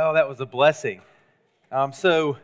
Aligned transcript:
Oh, 0.00 0.14
that 0.14 0.28
was 0.28 0.38
a 0.38 0.46
blessing. 0.46 1.00
Um, 1.72 1.92
so, 1.92 2.36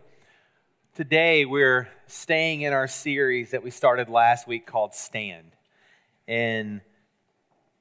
today 0.96 1.44
we're 1.44 1.88
staying 2.08 2.62
in 2.62 2.72
our 2.72 2.88
series 2.88 3.52
that 3.52 3.62
we 3.62 3.70
started 3.70 4.08
last 4.08 4.48
week 4.48 4.66
called 4.66 4.92
Stand. 4.92 5.52
And, 6.26 6.80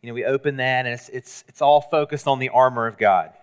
you 0.04 0.09
know, 0.09 0.13
we 0.13 0.25
open 0.25 0.57
that 0.57 0.86
and 0.86 0.89
it's, 0.89 1.09
it's, 1.09 1.44
it's 1.47 1.59
all 1.59 1.81
focused 1.81 2.28
on 2.28 2.38
the 2.38 2.49
armor 2.49 2.86
of 2.86 2.99
God. 2.99 3.33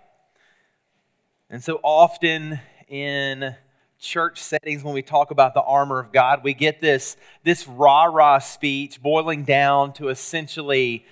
And 1.50 1.64
so 1.64 1.80
often 1.82 2.60
in 2.86 3.56
church 3.98 4.40
settings, 4.40 4.84
when 4.84 4.94
we 4.94 5.02
talk 5.02 5.32
about 5.32 5.52
the 5.52 5.62
armor 5.62 5.98
of 5.98 6.12
God, 6.12 6.44
we 6.44 6.54
get 6.54 6.80
this, 6.80 7.16
this 7.42 7.66
rah 7.66 8.04
rah 8.04 8.38
speech 8.38 9.02
boiling 9.02 9.42
down 9.42 9.94
to 9.94 10.10
essentially 10.10 11.04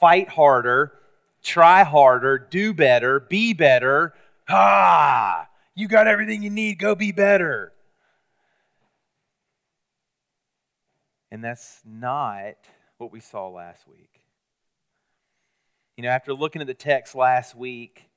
fight 0.00 0.30
harder, 0.30 0.94
try 1.42 1.84
harder, 1.84 2.38
do 2.38 2.72
better, 2.72 3.20
be 3.20 3.52
better 3.52 4.14
Ah, 4.48 5.48
you 5.74 5.88
got 5.88 6.06
everything 6.06 6.42
you 6.42 6.50
need. 6.50 6.78
Go 6.78 6.94
be 6.94 7.12
better. 7.12 7.72
And 11.30 11.42
that's 11.42 11.80
not 11.84 12.54
what 12.98 13.12
we 13.12 13.20
saw 13.20 13.48
last 13.48 13.88
week. 13.88 14.20
You 15.96 16.02
know, 16.02 16.10
after 16.10 16.34
looking 16.34 16.60
at 16.60 16.66
the 16.66 16.74
text 16.74 17.14
last 17.14 17.54
week, 17.54 18.08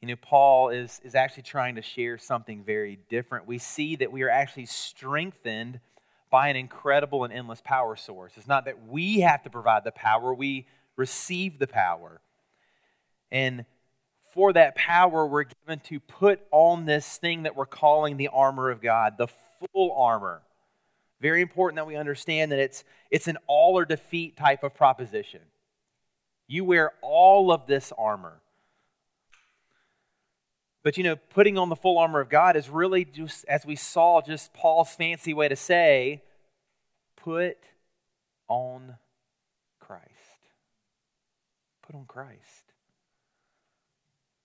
you 0.00 0.08
know, 0.08 0.16
Paul 0.16 0.68
is, 0.68 1.00
is 1.02 1.14
actually 1.14 1.42
trying 1.42 1.74
to 1.74 1.82
share 1.82 2.18
something 2.18 2.62
very 2.62 2.98
different. 3.08 3.46
We 3.46 3.58
see 3.58 3.96
that 3.96 4.12
we 4.12 4.22
are 4.22 4.30
actually 4.30 4.66
strengthened 4.66 5.80
by 6.30 6.48
an 6.48 6.56
incredible 6.56 7.24
and 7.24 7.32
endless 7.32 7.60
power 7.64 7.96
source. 7.96 8.32
It's 8.36 8.46
not 8.46 8.66
that 8.66 8.86
we 8.86 9.20
have 9.20 9.42
to 9.42 9.50
provide 9.50 9.84
the 9.84 9.92
power, 9.92 10.34
we 10.34 10.66
receive 10.96 11.58
the 11.58 11.66
power. 11.66 12.20
And 13.32 13.64
for 14.38 14.52
that 14.52 14.76
power, 14.76 15.26
we're 15.26 15.46
given 15.66 15.80
to 15.80 15.98
put 15.98 16.38
on 16.52 16.84
this 16.84 17.16
thing 17.16 17.42
that 17.42 17.56
we're 17.56 17.66
calling 17.66 18.16
the 18.16 18.28
armor 18.28 18.70
of 18.70 18.80
God, 18.80 19.18
the 19.18 19.26
full 19.26 19.90
armor. 19.98 20.42
Very 21.20 21.42
important 21.42 21.74
that 21.74 21.88
we 21.88 21.96
understand 21.96 22.52
that 22.52 22.60
it's, 22.60 22.84
it's 23.10 23.26
an 23.26 23.36
all 23.48 23.76
or 23.76 23.84
defeat 23.84 24.36
type 24.36 24.62
of 24.62 24.76
proposition. 24.76 25.40
You 26.46 26.64
wear 26.64 26.92
all 27.02 27.50
of 27.50 27.66
this 27.66 27.92
armor. 27.98 28.40
But 30.84 30.96
you 30.96 31.02
know, 31.02 31.16
putting 31.16 31.58
on 31.58 31.68
the 31.68 31.74
full 31.74 31.98
armor 31.98 32.20
of 32.20 32.28
God 32.28 32.54
is 32.54 32.70
really 32.70 33.04
just, 33.04 33.44
as 33.46 33.66
we 33.66 33.74
saw, 33.74 34.20
just 34.20 34.54
Paul's 34.54 34.94
fancy 34.94 35.34
way 35.34 35.48
to 35.48 35.56
say, 35.56 36.22
put 37.16 37.58
on 38.46 38.98
Christ. 39.80 40.04
Put 41.82 41.96
on 41.96 42.04
Christ. 42.06 42.57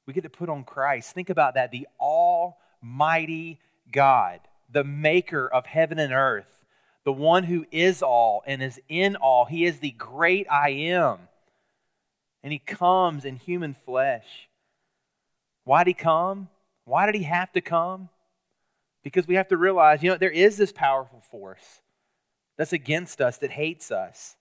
We 0.06 0.14
get 0.14 0.24
to 0.24 0.30
put 0.30 0.50
on 0.50 0.64
Christ. 0.64 1.14
Think 1.14 1.30
about 1.30 1.54
that 1.56 1.72
the 1.72 1.88
Almighty 2.00 3.60
God, 3.92 4.40
the 4.70 4.84
maker 4.84 5.48
of 5.48 5.66
heaven 5.66 6.00
and 6.00 6.14
earth, 6.14 6.66
the 7.06 7.14
one 7.14 7.44
who 7.44 7.66
is 7.72 8.02
all 8.02 8.44
and 8.46 8.62
is 8.62 8.80
in 8.90 9.16
all. 9.16 9.46
He 9.46 9.66
is 9.66 9.80
the 9.80 9.92
great 9.92 10.48
I 10.50 10.70
am. 10.70 11.20
And 12.44 12.52
he 12.52 12.60
comes 12.60 13.24
in 13.24 13.38
human 13.38 13.74
flesh. 13.74 14.50
Why 15.64 15.84
did 15.84 15.92
he 15.92 15.94
come? 15.94 16.50
Why 16.86 17.06
did 17.06 17.16
he 17.16 17.24
have 17.24 17.52
to 17.54 17.62
come? 17.62 18.10
Because 19.04 19.28
we 19.28 19.36
have 19.36 19.48
to 19.50 19.58
realize, 19.58 20.04
you 20.04 20.10
know, 20.10 20.18
there 20.18 20.30
is 20.30 20.58
this 20.58 20.72
powerful 20.72 21.22
force 21.32 21.82
that's 22.58 22.74
against 22.74 23.22
us, 23.22 23.38
that 23.38 23.52
hates 23.52 23.92
us. 23.92 24.36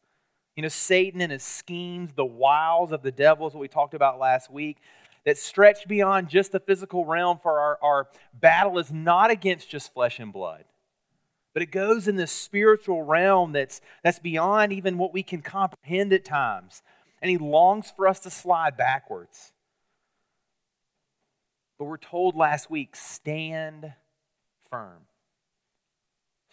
You 0.57 0.63
know, 0.63 0.69
Satan 0.69 1.21
and 1.21 1.33
his 1.33 1.43
schemes, 1.43 2.13
the 2.15 2.25
wiles 2.25 2.93
of 2.93 3.03
the 3.03 3.13
devil 3.13 3.47
is 3.47 3.55
what 3.55 3.61
we 3.61 3.69
talked 3.69 3.95
about 3.95 4.19
last 4.19 4.51
week 4.51 4.79
that 5.25 5.39
stretch 5.39 5.87
beyond 5.87 6.29
just 6.29 6.53
the 6.53 6.61
physical 6.61 7.05
realm 7.05 7.39
for 7.39 7.61
our, 7.61 7.79
our 7.83 8.09
battle 8.35 8.79
is 8.79 8.93
not 8.93 9.31
against 9.31 9.69
just 9.69 9.93
flesh 9.93 10.19
and 10.19 10.33
blood 10.33 10.65
but 11.53 11.63
it 11.63 11.71
goes 11.71 12.09
in 12.09 12.17
this 12.17 12.33
spiritual 12.33 13.03
realm 13.03 13.53
that's, 13.53 13.81
that's 14.03 14.19
beyond 14.19 14.73
even 14.73 14.97
what 14.99 15.13
we 15.13 15.23
can 15.23 15.43
comprehend 15.43 16.13
at 16.13 16.25
times. 16.25 16.83
And 17.21 17.31
he 17.31 17.39
longs 17.39 17.91
for 17.95 18.09
us 18.09 18.21
to 18.21 18.31
slide 18.31 18.77
backwards. 18.77 19.53
But 21.79 21.85
we're 21.85 21.99
told 21.99 22.37
last 22.37 22.71
week 22.71 22.97
stand 22.97 23.93
firm. 24.71 25.03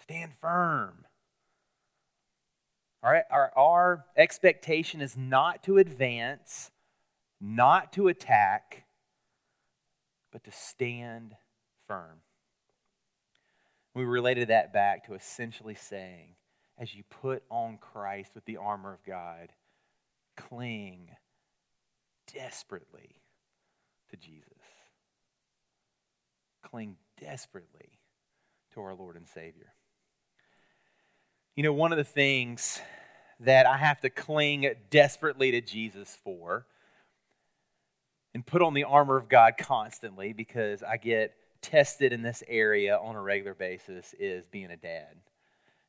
Stand 0.03 0.33
firm. 0.39 1.05
All 3.01 3.11
right, 3.11 3.23
our, 3.31 3.51
our 3.55 4.05
expectation 4.17 4.99
is 4.99 5.15
not 5.15 5.63
to 5.63 5.77
advance, 5.77 6.71
not 7.41 7.93
to 7.93 8.07
attack, 8.07 8.85
but 10.31 10.43
to 10.43 10.51
stand 10.51 11.35
firm. 11.87 12.21
We 13.93 14.03
related 14.03 14.49
that 14.49 14.73
back 14.73 15.05
to 15.07 15.13
essentially 15.13 15.75
saying, 15.75 16.35
as 16.77 16.93
you 16.93 17.03
put 17.21 17.43
on 17.49 17.77
Christ 17.77 18.31
with 18.35 18.45
the 18.45 18.57
armor 18.57 18.93
of 18.93 19.03
God, 19.03 19.49
cling 20.37 21.09
desperately 22.33 23.21
to 24.09 24.17
Jesus. 24.17 24.45
Cling 26.63 26.97
desperately 27.19 27.99
to 28.73 28.81
our 28.81 28.93
Lord 28.93 29.15
and 29.15 29.27
Savior. 29.27 29.73
You 31.55 31.63
know, 31.63 31.73
one 31.73 31.91
of 31.91 31.97
the 31.97 32.03
things 32.03 32.79
that 33.39 33.65
I 33.65 33.77
have 33.77 33.99
to 34.01 34.09
cling 34.09 34.69
desperately 34.89 35.51
to 35.51 35.61
Jesus 35.61 36.17
for 36.23 36.65
and 38.39 38.45
put 38.45 38.61
on 38.61 38.73
the 38.73 38.85
armor 38.85 39.17
of 39.17 39.27
God 39.27 39.55
constantly 39.57 40.31
because 40.31 40.81
I 40.81 40.95
get 40.95 41.33
tested 41.61 42.13
in 42.13 42.21
this 42.21 42.41
area 42.47 42.97
on 42.97 43.17
a 43.17 43.21
regular 43.21 43.53
basis 43.53 44.15
is 44.17 44.47
being 44.47 44.71
a 44.71 44.77
dad. 44.77 45.13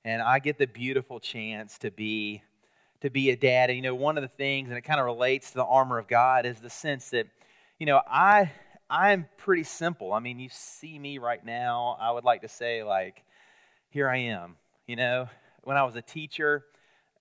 And 0.05 0.21
I 0.21 0.41
get 0.41 0.59
the 0.59 0.67
beautiful 0.67 1.21
chance 1.21 1.79
to 1.79 1.93
be 1.93 2.43
to 3.03 3.09
be 3.09 3.31
a 3.31 3.37
dad. 3.37 3.71
And 3.71 3.77
you 3.77 3.83
know, 3.83 3.95
one 3.95 4.19
of 4.19 4.23
the 4.23 4.29
things, 4.29 4.69
and 4.69 4.77
it 4.77 4.81
kind 4.81 4.99
of 4.99 5.07
relates 5.07 5.51
to 5.51 5.59
the 5.59 5.65
armor 5.65 5.97
of 5.97 6.09
God, 6.09 6.45
is 6.45 6.59
the 6.59 6.69
sense 6.69 7.11
that, 7.11 7.29
you 7.79 7.87
know, 7.87 8.01
I 8.05 8.51
I'm 8.91 9.27
pretty 9.37 9.63
simple. 9.63 10.13
I 10.13 10.19
mean, 10.19 10.41
you 10.41 10.49
see 10.51 10.99
me 10.99 11.19
right 11.19 11.45
now, 11.45 11.97
I 12.01 12.11
would 12.11 12.25
like 12.25 12.41
to 12.41 12.49
say, 12.49 12.83
like, 12.83 13.23
here 13.91 14.09
I 14.09 14.17
am. 14.17 14.57
You 14.89 14.97
know, 14.97 15.29
when 15.63 15.77
I 15.77 15.85
was 15.85 15.95
a 15.95 16.03
teacher, 16.03 16.65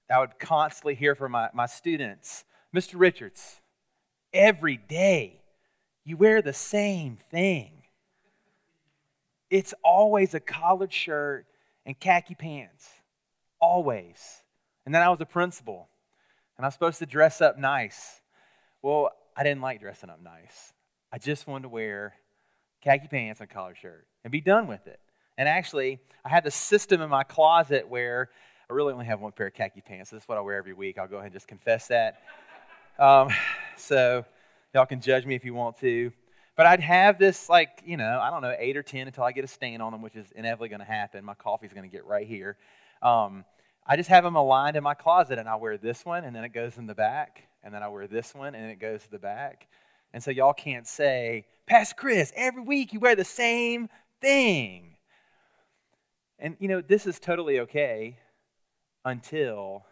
I 0.09 0.21
would 0.21 0.39
constantly 0.39 0.95
hear 0.95 1.13
from 1.13 1.33
my, 1.33 1.49
my 1.53 1.67
students, 1.67 2.45
Mr. 2.75 2.95
Richards, 2.95 3.58
every 4.33 4.77
day. 4.77 5.41
You 6.03 6.17
wear 6.17 6.41
the 6.41 6.53
same 6.53 7.17
thing. 7.29 7.71
It's 9.49 9.73
always 9.83 10.33
a 10.33 10.39
collared 10.39 10.93
shirt 10.93 11.45
and 11.85 11.99
khaki 11.99 12.35
pants. 12.35 12.87
Always. 13.59 14.43
And 14.85 14.93
then 14.93 15.01
I 15.01 15.09
was 15.09 15.21
a 15.21 15.25
principal, 15.25 15.87
and 16.57 16.65
I 16.65 16.67
was 16.67 16.73
supposed 16.73 16.99
to 16.99 17.05
dress 17.05 17.41
up 17.41 17.57
nice. 17.57 18.21
Well, 18.81 19.11
I 19.35 19.43
didn't 19.43 19.61
like 19.61 19.81
dressing 19.81 20.09
up 20.09 20.21
nice. 20.21 20.73
I 21.11 21.17
just 21.17 21.47
wanted 21.47 21.63
to 21.63 21.69
wear 21.69 22.13
khaki 22.81 23.07
pants 23.07 23.39
and 23.39 23.49
collared 23.49 23.77
shirt 23.77 24.07
and 24.23 24.31
be 24.31 24.41
done 24.41 24.67
with 24.67 24.87
it. 24.87 24.99
And 25.37 25.47
actually, 25.47 25.99
I 26.23 26.29
had 26.29 26.43
the 26.43 26.51
system 26.51 27.01
in 27.01 27.09
my 27.09 27.23
closet 27.23 27.87
where 27.87 28.29
I 28.69 28.73
really 28.73 28.93
only 28.93 29.05
have 29.05 29.19
one 29.19 29.31
pair 29.31 29.47
of 29.47 29.53
khaki 29.53 29.81
pants. 29.81 30.11
This 30.11 30.23
is 30.23 30.29
what 30.29 30.37
I 30.37 30.41
wear 30.41 30.57
every 30.57 30.73
week. 30.73 30.97
I'll 30.97 31.07
go 31.07 31.15
ahead 31.15 31.27
and 31.27 31.33
just 31.33 31.47
confess 31.47 31.87
that. 31.87 32.21
Um, 32.99 33.29
so 33.79 34.25
y'all 34.73 34.85
can 34.85 35.01
judge 35.01 35.25
me 35.25 35.35
if 35.35 35.45
you 35.45 35.53
want 35.53 35.79
to. 35.79 36.11
But 36.55 36.65
I'd 36.65 36.81
have 36.81 37.17
this, 37.17 37.47
like, 37.47 37.81
you 37.85 37.95
know, 37.95 38.19
I 38.21 38.29
don't 38.29 38.41
know, 38.41 38.53
eight 38.59 38.75
or 38.75 38.83
10 38.83 39.07
until 39.07 39.23
I 39.23 39.31
get 39.31 39.45
a 39.45 39.47
stain 39.47 39.79
on 39.79 39.93
them, 39.93 40.01
which 40.01 40.15
is 40.15 40.27
inevitably 40.35 40.69
going 40.69 40.79
to 40.79 40.85
happen. 40.85 41.23
My 41.23 41.33
coffee's 41.33 41.71
going 41.71 41.89
to 41.89 41.95
get 41.95 42.05
right 42.05 42.27
here. 42.27 42.57
Um, 43.01 43.45
I 43.87 43.95
just 43.95 44.09
have 44.09 44.23
them 44.23 44.35
aligned 44.35 44.75
in 44.75 44.83
my 44.83 44.93
closet, 44.93 45.39
and 45.39 45.47
I 45.47 45.55
wear 45.55 45.77
this 45.77 46.05
one, 46.05 46.25
and 46.25 46.35
then 46.35 46.43
it 46.43 46.49
goes 46.49 46.77
in 46.77 46.85
the 46.85 46.93
back, 46.93 47.47
and 47.63 47.73
then 47.73 47.81
I 47.81 47.87
wear 47.87 48.07
this 48.07 48.35
one, 48.35 48.55
and 48.55 48.69
it 48.69 48.79
goes 48.79 49.03
to 49.03 49.11
the 49.11 49.19
back. 49.19 49.67
And 50.13 50.21
so 50.23 50.31
y'all 50.31 50.53
can't 50.53 50.85
say, 50.85 51.45
Pastor 51.65 51.95
Chris, 51.95 52.33
every 52.35 52.63
week 52.63 52.93
you 52.93 52.99
wear 52.99 53.15
the 53.15 53.23
same 53.23 53.89
thing. 54.21 54.97
And, 56.39 56.57
you 56.59 56.67
know, 56.67 56.81
this 56.81 57.07
is 57.07 57.19
totally 57.19 57.59
okay 57.61 58.17
until 59.05 59.85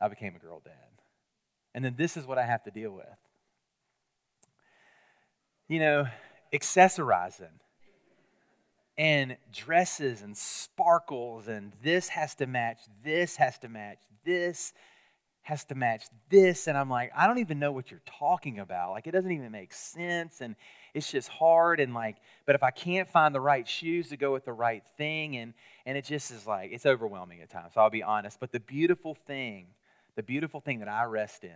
I 0.00 0.08
became 0.08 0.34
a 0.34 0.38
girl 0.38 0.60
dad. 0.64 0.72
And 1.76 1.84
then 1.84 1.94
this 1.98 2.16
is 2.16 2.26
what 2.26 2.38
I 2.38 2.46
have 2.46 2.64
to 2.64 2.70
deal 2.70 2.90
with. 2.90 3.04
You 5.68 5.78
know, 5.78 6.06
accessorizing 6.54 7.52
and 8.96 9.36
dresses 9.52 10.22
and 10.22 10.34
sparkles, 10.34 11.48
and 11.48 11.74
this 11.82 12.08
has 12.08 12.34
to 12.36 12.46
match, 12.46 12.78
this 13.04 13.36
has 13.36 13.58
to 13.58 13.68
match, 13.68 13.98
this 14.24 14.72
has 15.42 15.66
to 15.66 15.74
match 15.74 16.04
this. 16.30 16.66
And 16.66 16.78
I'm 16.78 16.88
like, 16.88 17.12
I 17.14 17.26
don't 17.26 17.40
even 17.40 17.58
know 17.58 17.72
what 17.72 17.90
you're 17.90 18.00
talking 18.06 18.58
about. 18.58 18.92
Like, 18.92 19.06
it 19.06 19.12
doesn't 19.12 19.30
even 19.30 19.52
make 19.52 19.74
sense. 19.74 20.40
And 20.40 20.56
it's 20.94 21.12
just 21.12 21.28
hard. 21.28 21.78
And 21.78 21.92
like, 21.92 22.16
but 22.46 22.54
if 22.54 22.62
I 22.62 22.70
can't 22.70 23.06
find 23.06 23.34
the 23.34 23.40
right 23.40 23.68
shoes 23.68 24.08
to 24.08 24.16
go 24.16 24.32
with 24.32 24.46
the 24.46 24.52
right 24.54 24.82
thing, 24.96 25.36
and, 25.36 25.52
and 25.84 25.98
it 25.98 26.06
just 26.06 26.30
is 26.30 26.46
like, 26.46 26.70
it's 26.72 26.86
overwhelming 26.86 27.42
at 27.42 27.50
times. 27.50 27.74
So 27.74 27.82
I'll 27.82 27.90
be 27.90 28.02
honest. 28.02 28.40
But 28.40 28.50
the 28.50 28.60
beautiful 28.60 29.14
thing 29.14 29.66
the 30.16 30.22
beautiful 30.22 30.60
thing 30.60 30.80
that 30.80 30.88
I 30.88 31.04
rest 31.04 31.44
in 31.44 31.50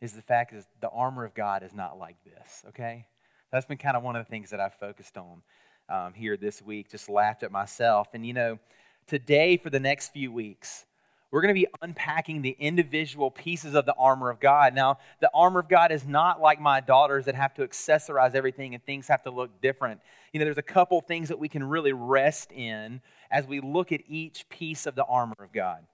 is 0.00 0.12
the 0.12 0.22
fact 0.22 0.52
is 0.52 0.66
the 0.80 0.88
armor 0.88 1.24
of 1.24 1.34
God 1.34 1.62
is 1.62 1.72
not 1.72 1.98
like 1.98 2.16
this, 2.24 2.64
okay? 2.68 3.06
That's 3.52 3.66
been 3.66 3.78
kind 3.78 3.96
of 3.96 4.02
one 4.02 4.16
of 4.16 4.26
the 4.26 4.30
things 4.30 4.50
that 4.50 4.58
I've 4.58 4.74
focused 4.74 5.16
on 5.16 5.42
um, 5.88 6.14
here 6.14 6.36
this 6.36 6.62
week, 6.62 6.90
just 6.90 7.08
laughed 7.08 7.42
at 7.42 7.52
myself. 7.52 8.08
And 8.14 8.26
you 8.26 8.32
know, 8.32 8.58
today 9.06 9.58
for 9.58 9.70
the 9.70 9.78
next 9.78 10.12
few 10.12 10.32
weeks, 10.32 10.86
we're 11.30 11.40
going 11.40 11.54
to 11.54 11.60
be 11.60 11.66
unpacking 11.80 12.42
the 12.42 12.56
individual 12.58 13.30
pieces 13.30 13.74
of 13.74 13.86
the 13.86 13.94
armor 13.94 14.28
of 14.28 14.38
God. 14.38 14.74
Now, 14.74 14.98
the 15.20 15.30
armor 15.32 15.60
of 15.60 15.68
God 15.68 15.90
is 15.90 16.06
not 16.06 16.42
like 16.42 16.60
my 16.60 16.80
daughters 16.80 17.24
that 17.24 17.34
have 17.34 17.54
to 17.54 17.66
accessorize 17.66 18.34
everything 18.34 18.74
and 18.74 18.84
things 18.84 19.08
have 19.08 19.22
to 19.22 19.30
look 19.30 19.62
different. 19.62 20.00
You 20.32 20.40
know, 20.40 20.44
there's 20.44 20.58
a 20.58 20.62
couple 20.62 21.00
things 21.00 21.28
that 21.28 21.38
we 21.38 21.48
can 21.48 21.64
really 21.64 21.94
rest 21.94 22.52
in 22.52 23.00
as 23.30 23.46
we 23.46 23.60
look 23.60 23.92
at 23.92 24.02
each 24.06 24.46
piece 24.50 24.84
of 24.84 24.94
the 24.94 25.04
armor 25.04 25.36
of 25.38 25.52
God. 25.52 25.86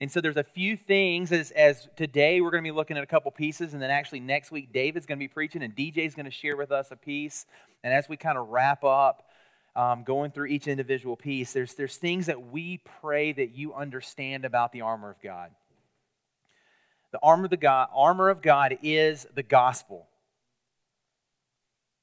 And 0.00 0.10
so 0.10 0.20
there's 0.20 0.36
a 0.36 0.44
few 0.44 0.76
things 0.76 1.32
as, 1.32 1.50
as 1.50 1.88
today 1.96 2.40
we're 2.40 2.52
going 2.52 2.62
to 2.62 2.70
be 2.70 2.74
looking 2.74 2.96
at 2.96 3.02
a 3.02 3.06
couple 3.06 3.32
pieces, 3.32 3.72
and 3.72 3.82
then 3.82 3.90
actually 3.90 4.20
next 4.20 4.52
week 4.52 4.72
David's 4.72 5.06
going 5.06 5.18
to 5.18 5.22
be 5.22 5.28
preaching 5.28 5.62
and 5.62 5.74
DJ's 5.74 6.14
going 6.14 6.26
to 6.26 6.30
share 6.30 6.56
with 6.56 6.70
us 6.70 6.88
a 6.92 6.96
piece. 6.96 7.46
And 7.82 7.92
as 7.92 8.08
we 8.08 8.16
kind 8.16 8.38
of 8.38 8.48
wrap 8.48 8.84
up 8.84 9.28
um, 9.74 10.04
going 10.04 10.30
through 10.30 10.46
each 10.46 10.68
individual 10.68 11.16
piece, 11.16 11.52
there's, 11.52 11.74
there's 11.74 11.96
things 11.96 12.26
that 12.26 12.52
we 12.52 12.80
pray 13.00 13.32
that 13.32 13.56
you 13.56 13.74
understand 13.74 14.44
about 14.44 14.70
the 14.70 14.82
armor 14.82 15.10
of 15.10 15.20
God. 15.20 15.50
The 17.10 17.18
armor 17.20 17.44
of, 17.44 17.50
the 17.50 17.56
God, 17.56 17.88
armor 17.92 18.28
of 18.28 18.40
God 18.40 18.78
is 18.82 19.26
the 19.34 19.42
gospel. 19.42 20.06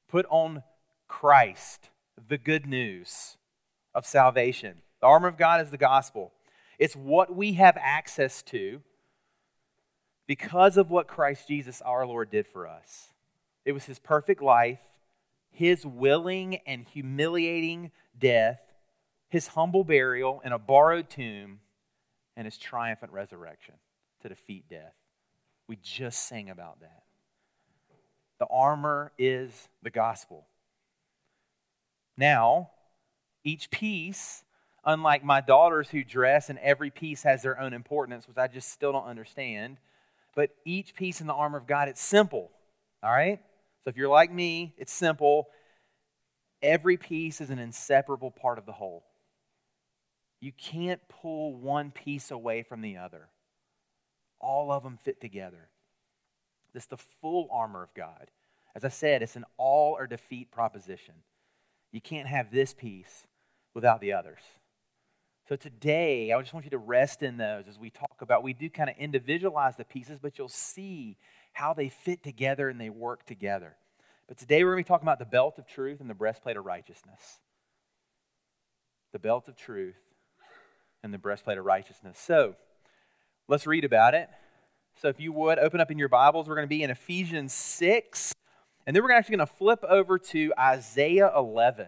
Put 0.09 0.25
on 0.30 0.63
Christ, 1.07 1.89
the 2.27 2.38
good 2.38 2.65
news 2.65 3.38
of 3.94 4.06
salvation. 4.06 4.81
The 5.00 5.07
armor 5.07 5.27
of 5.27 5.38
God 5.38 5.62
is 5.62 5.71
the 5.71 5.77
gospel. 5.77 6.33
It's 6.80 6.95
what 6.95 7.36
we 7.36 7.54
have 7.54 7.77
access 7.80 8.42
to 8.44 8.81
because 10.27 10.77
of 10.77 10.89
what 10.89 11.07
Christ 11.07 11.48
Jesus 11.48 11.81
our 11.81 12.06
Lord 12.06 12.30
did 12.30 12.48
for 12.48 12.68
us. 12.68 13.13
It 13.63 13.72
was 13.72 13.86
his 13.86 14.00
perfect 14.00 14.42
life, 14.42 14.80
his 15.51 15.86
willing 15.86 16.57
and 16.68 16.86
humiliating 16.86 17.92
death, 18.18 18.60
his 19.30 19.48
humble 19.48 19.83
burial 19.83 20.42
in 20.44 20.51
a 20.51 20.60
borrowed 20.60 21.10
tomb, 21.10 21.60
and 22.38 22.45
his 22.45 22.57
triumphant 22.57 23.12
resurrection 23.12 23.75
to 24.21 24.30
defeat 24.30 24.69
death. 24.69 24.94
We 25.68 25.78
just 25.81 26.28
sang 26.28 26.50
about 26.50 26.81
that. 26.81 27.04
The 28.39 28.48
armor 28.51 29.12
is 29.18 29.69
the 29.81 29.89
gospel. 29.89 30.45
Now, 32.18 32.71
each 33.44 33.69
piece 33.71 34.44
unlike 34.85 35.23
my 35.23 35.41
daughters 35.41 35.89
who 35.89 36.03
dress 36.03 36.49
and 36.49 36.59
every 36.59 36.91
piece 36.91 37.23
has 37.23 37.41
their 37.41 37.59
own 37.59 37.73
importance, 37.73 38.27
which 38.27 38.37
I 38.37 38.47
just 38.47 38.69
still 38.71 38.91
don't 38.91 39.05
understand. 39.05 39.77
But 40.35 40.51
each 40.65 40.95
piece 40.95 41.21
in 41.21 41.27
the 41.27 41.33
armor 41.33 41.57
of 41.57 41.67
God, 41.67 41.87
it's 41.87 42.01
simple. 42.01 42.51
All 43.01 43.11
right? 43.11 43.39
So 43.83 43.89
if 43.89 43.97
you're 43.97 44.09
like 44.09 44.31
me, 44.31 44.73
it's 44.77 44.93
simple. 44.93 45.47
Every 46.61 46.97
piece 46.97 47.41
is 47.41 47.49
an 47.49 47.59
inseparable 47.59 48.31
part 48.31 48.57
of 48.57 48.65
the 48.65 48.71
whole. 48.71 49.03
You 50.41 50.51
can't 50.51 51.01
pull 51.09 51.55
one 51.55 51.91
piece 51.91 52.29
away 52.29 52.63
from 52.63 52.81
the 52.81 52.97
other. 52.97 53.29
All 54.39 54.71
of 54.71 54.83
them 54.83 54.97
fit 54.97 55.21
together. 55.21 55.69
This 56.73 56.83
is 56.83 56.89
the 56.89 56.97
full 56.97 57.47
armor 57.51 57.83
of 57.83 57.93
God. 57.93 58.29
As 58.75 58.83
I 58.83 58.89
said, 58.89 59.21
it's 59.21 59.37
an 59.37 59.45
all 59.57 59.93
or 59.93 60.05
defeat 60.05 60.51
proposition. 60.51 61.15
You 61.91 62.01
can't 62.01 62.27
have 62.27 62.51
this 62.51 62.73
piece 62.73 63.25
without 63.73 64.01
the 64.01 64.13
others. 64.13 64.41
So 65.47 65.56
today, 65.56 66.31
I 66.31 66.42
just 66.42 66.56
want 66.56 66.65
you 66.65 66.71
to 66.71 66.80
rest 66.80 67.21
in 67.21 67.38
those 67.38 67.68
as 67.68 67.77
we 67.77 67.92
talk 67.92 68.18
about. 68.21 68.42
We 68.42 68.53
do 68.53 68.68
kind 68.68 68.89
of 68.89 68.95
individualize 68.97 69.77
the 69.77 69.86
pieces, 69.86 70.18
but 70.19 70.39
you'll 70.39 70.50
see 70.50 71.18
how 71.53 71.71
they 71.74 71.88
fit 71.88 72.24
together 72.24 72.68
and 72.68 72.81
they 72.81 72.89
work 72.89 73.27
together. 73.27 73.75
But 74.27 74.39
today 74.39 74.63
we're 74.63 74.71
going 74.71 74.83
to 74.83 74.88
be 74.88 74.92
talking 74.92 75.06
about 75.06 75.19
the 75.19 75.25
belt 75.25 75.59
of 75.59 75.68
truth 75.68 76.01
and 76.01 76.09
the 76.09 76.15
breastplate 76.15 76.57
of 76.57 76.65
righteousness. 76.65 77.42
The 79.13 79.19
belt 79.19 79.47
of 79.47 79.56
truth 79.56 80.00
and 81.03 81.13
the 81.13 81.19
breastplate 81.19 81.59
of 81.59 81.65
righteousness. 81.65 82.18
So 82.18 82.56
let's 83.47 83.68
read 83.68 83.86
about 83.86 84.15
it. 84.15 84.30
So 85.00 85.09
if 85.09 85.19
you 85.19 85.31
would 85.31 85.59
open 85.59 85.80
up 85.80 85.92
in 85.92 86.00
your 86.00 86.09
Bibles, 86.09 86.47
we're 86.47 86.56
going 86.56 86.68
to 86.68 86.75
be 86.75 86.81
in 86.81 86.89
Ephesians 86.89 87.53
6, 87.53 88.33
and 88.88 88.95
then 88.95 89.03
we're 89.03 89.12
actually 89.12 89.38
going 89.38 89.47
to 89.47 89.53
flip 89.53 89.83
over 89.83 90.18
to 90.18 90.53
Isaiah 90.57 91.31
11. 91.38 91.86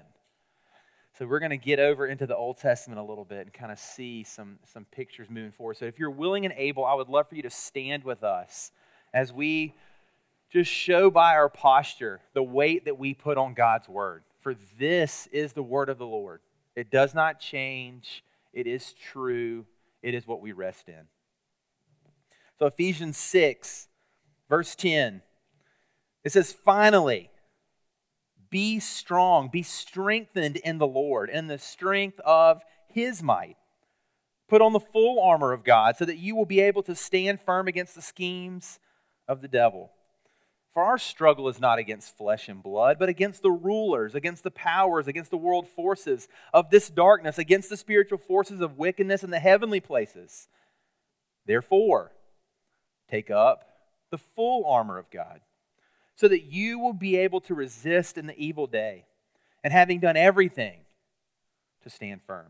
So 1.18 1.26
we're 1.26 1.40
going 1.40 1.50
to 1.50 1.58
get 1.58 1.80
over 1.80 2.06
into 2.06 2.28
the 2.28 2.36
Old 2.36 2.60
Testament 2.60 3.00
a 3.00 3.04
little 3.04 3.26
bit 3.26 3.40
and 3.40 3.54
kind 3.54 3.72
of 3.72 3.80
see 3.80 4.24
some, 4.24 4.60
some 4.72 4.86
pictures 4.86 5.32
moving 5.32 5.52
forward. 5.52 5.78
So 5.78 5.86
if 5.86 5.98
you're 5.98 6.12
willing 6.12 6.46
and 6.46 6.54
able, 6.56 6.86
I 6.86 6.94
would 6.94 7.10
love 7.10 7.28
for 7.28 7.34
you 7.34 7.42
to 7.42 7.50
stand 7.50 8.04
with 8.04 8.24
us 8.24 8.72
as 9.16 9.34
we 9.34 9.74
just 10.52 10.70
show 10.70 11.10
by 11.10 11.34
our 11.34 11.50
posture 11.50 12.20
the 12.36 12.44
weight 12.44 12.86
that 12.86 13.00
we 13.00 13.16
put 13.16 13.40
on 13.40 13.56
God's 13.56 13.90
word. 13.90 14.22
For 14.42 14.56
this 14.78 15.28
is 15.32 15.54
the 15.54 15.64
word 15.64 15.90
of 15.90 15.98
the 15.98 16.06
Lord. 16.06 16.40
It 16.76 16.92
does 16.92 17.16
not 17.16 17.40
change. 17.40 18.24
It 18.54 18.68
is 18.68 18.94
true. 18.94 19.66
It 20.04 20.14
is 20.14 20.28
what 20.28 20.40
we 20.40 20.52
rest 20.52 20.88
in. 20.88 21.08
So 22.60 22.68
Ephesians 22.68 23.18
6, 23.18 23.88
verse 24.50 24.76
10, 24.76 25.24
it 26.24 26.32
says, 26.32 26.54
Finally, 26.54 27.32
be 28.50 28.80
strong, 28.80 29.50
be 29.52 29.64
strengthened 29.64 30.58
in 30.58 30.78
the 30.78 30.88
Lord 30.88 31.30
in 31.30 31.48
the 31.48 31.60
strength 31.60 32.20
of 32.22 32.64
his 32.88 33.22
might. 33.22 33.58
Put 34.48 34.62
on 34.62 34.74
the 34.74 34.80
full 34.80 35.22
armor 35.22 35.52
of 35.52 35.64
God 35.64 35.98
so 35.98 36.06
that 36.06 36.18
you 36.18 36.36
will 36.36 36.46
be 36.46 36.62
able 36.62 36.84
to 36.84 36.96
stand 36.96 37.42
firm 37.42 37.68
against 37.68 37.96
the 37.96 38.02
schemes 38.02 38.80
of 39.28 39.42
the 39.42 39.48
devil. 39.48 39.92
For 40.74 40.84
our 40.84 40.98
struggle 40.98 41.50
is 41.50 41.60
not 41.60 41.80
against 41.80 42.16
flesh 42.16 42.48
and 42.48 42.62
blood, 42.62 42.98
but 43.00 43.10
against 43.10 43.42
the 43.42 43.52
rulers, 43.52 44.14
against 44.14 44.44
the 44.44 44.52
powers, 44.52 45.08
against 45.08 45.32
the 45.32 45.38
world 45.38 45.68
forces 45.68 46.28
of 46.54 46.70
this 46.70 46.90
darkness, 46.90 47.38
against 47.38 47.70
the 47.70 47.78
spiritual 47.78 48.20
forces 48.20 48.62
of 48.62 48.78
wickedness 48.78 49.24
in 49.24 49.32
the 49.32 49.40
heavenly 49.40 49.80
places. 49.80 50.48
Therefore, 51.46 52.12
take 53.10 53.32
up 53.32 53.64
the 54.12 54.18
full 54.18 54.66
armor 54.66 54.98
of 54.98 55.10
God 55.10 55.42
so 56.18 56.28
that 56.28 56.52
you 56.52 56.80
will 56.80 56.94
be 56.94 57.16
able 57.16 57.40
to 57.42 57.54
resist 57.54 58.18
in 58.18 58.28
the 58.28 58.38
evil 58.38 58.68
day, 58.68 59.06
and 59.64 59.72
having 59.72 60.00
done 60.00 60.18
everything, 60.18 60.80
to 61.84 61.90
stand 61.90 62.22
firm. 62.26 62.48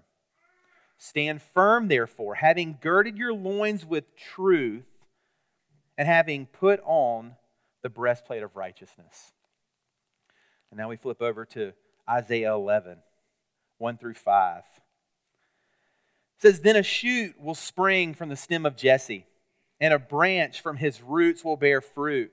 Stand 0.98 1.42
firm, 1.42 1.90
therefore, 1.90 2.36
having 2.36 2.80
girded 2.82 3.18
your 3.18 3.34
loins 3.34 3.86
with 3.86 4.16
truth, 4.16 5.06
and 5.98 6.08
having 6.08 6.46
put 6.46 6.80
on 6.86 7.36
the 7.84 7.90
breastplate 7.90 8.42
of 8.42 8.56
righteousness. 8.56 9.34
And 10.72 10.78
now 10.78 10.90
we 10.90 10.96
flip 10.96 11.22
over 11.22 11.46
to 11.46 11.74
Isaiah 12.10 12.54
11, 12.54 12.98
1 13.78 13.98
through 13.98 14.14
5. 14.14 14.64
It 16.38 16.42
says, 16.42 16.62
Then 16.62 16.78
a 16.78 16.84
shoot 16.84 17.40
will 17.40 17.56
spring 17.56 18.14
from 18.14 18.30
the 18.30 18.36
stem 18.38 18.66
of 18.66 18.78
Jesse, 18.78 19.26
and 19.80 19.94
a 19.94 20.00
branch 20.00 20.62
from 20.62 20.78
his 20.78 21.02
roots 21.02 21.44
will 21.44 21.58
bear 21.58 21.82
fruit. 21.82 22.32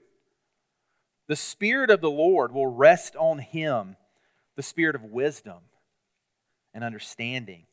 The 1.27 1.37
Spirit 1.37 1.91
of 1.91 2.01
the 2.01 2.11
Lord 2.11 2.53
will 2.53 2.67
rest 2.67 3.17
on 3.17 3.39
him 3.39 3.97
the 4.57 4.63
Spirit 4.63 4.95
of 4.95 5.05
wisdom 5.05 5.59
and 6.75 6.85
understanding, 6.85 7.65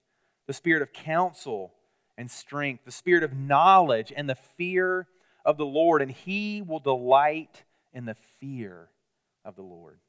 the 0.48 0.54
Spirit 0.54 0.82
of 0.82 0.94
counsel 0.94 1.74
and 2.18 2.32
strength, 2.32 2.86
the 2.86 2.92
Spirit 2.92 3.24
of 3.24 3.36
knowledge 3.36 4.14
and 4.16 4.30
the 4.30 4.36
fear 4.36 5.08
of 5.44 5.58
the 5.58 5.66
Lord, 5.66 6.02
and 6.02 6.12
he 6.12 6.62
will 6.62 6.80
delight 6.80 7.64
in 7.94 8.06
the 8.06 8.16
fear 8.40 8.90
of 9.44 9.56
the 9.56 9.62
Lord. 9.62 10.00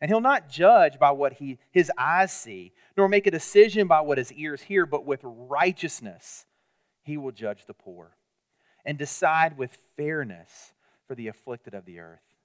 And 0.00 0.10
he'll 0.10 0.20
not 0.20 0.48
judge 0.48 0.98
by 0.98 1.12
what 1.12 1.34
he, 1.34 1.58
his 1.70 1.90
eyes 1.96 2.32
see, 2.32 2.72
nor 2.96 3.08
make 3.08 3.26
a 3.26 3.30
decision 3.30 3.86
by 3.86 4.00
what 4.00 4.18
his 4.18 4.32
ears 4.32 4.62
hear, 4.62 4.86
but 4.86 5.06
with 5.06 5.20
righteousness 5.22 6.46
he 7.02 7.16
will 7.16 7.32
judge 7.32 7.66
the 7.66 7.74
poor 7.74 8.16
and 8.84 8.98
decide 8.98 9.56
with 9.56 9.78
fairness 9.96 10.72
for 11.06 11.14
the 11.14 11.28
afflicted 11.28 11.72
of 11.72 11.84
the 11.84 12.00
earth 12.00 12.35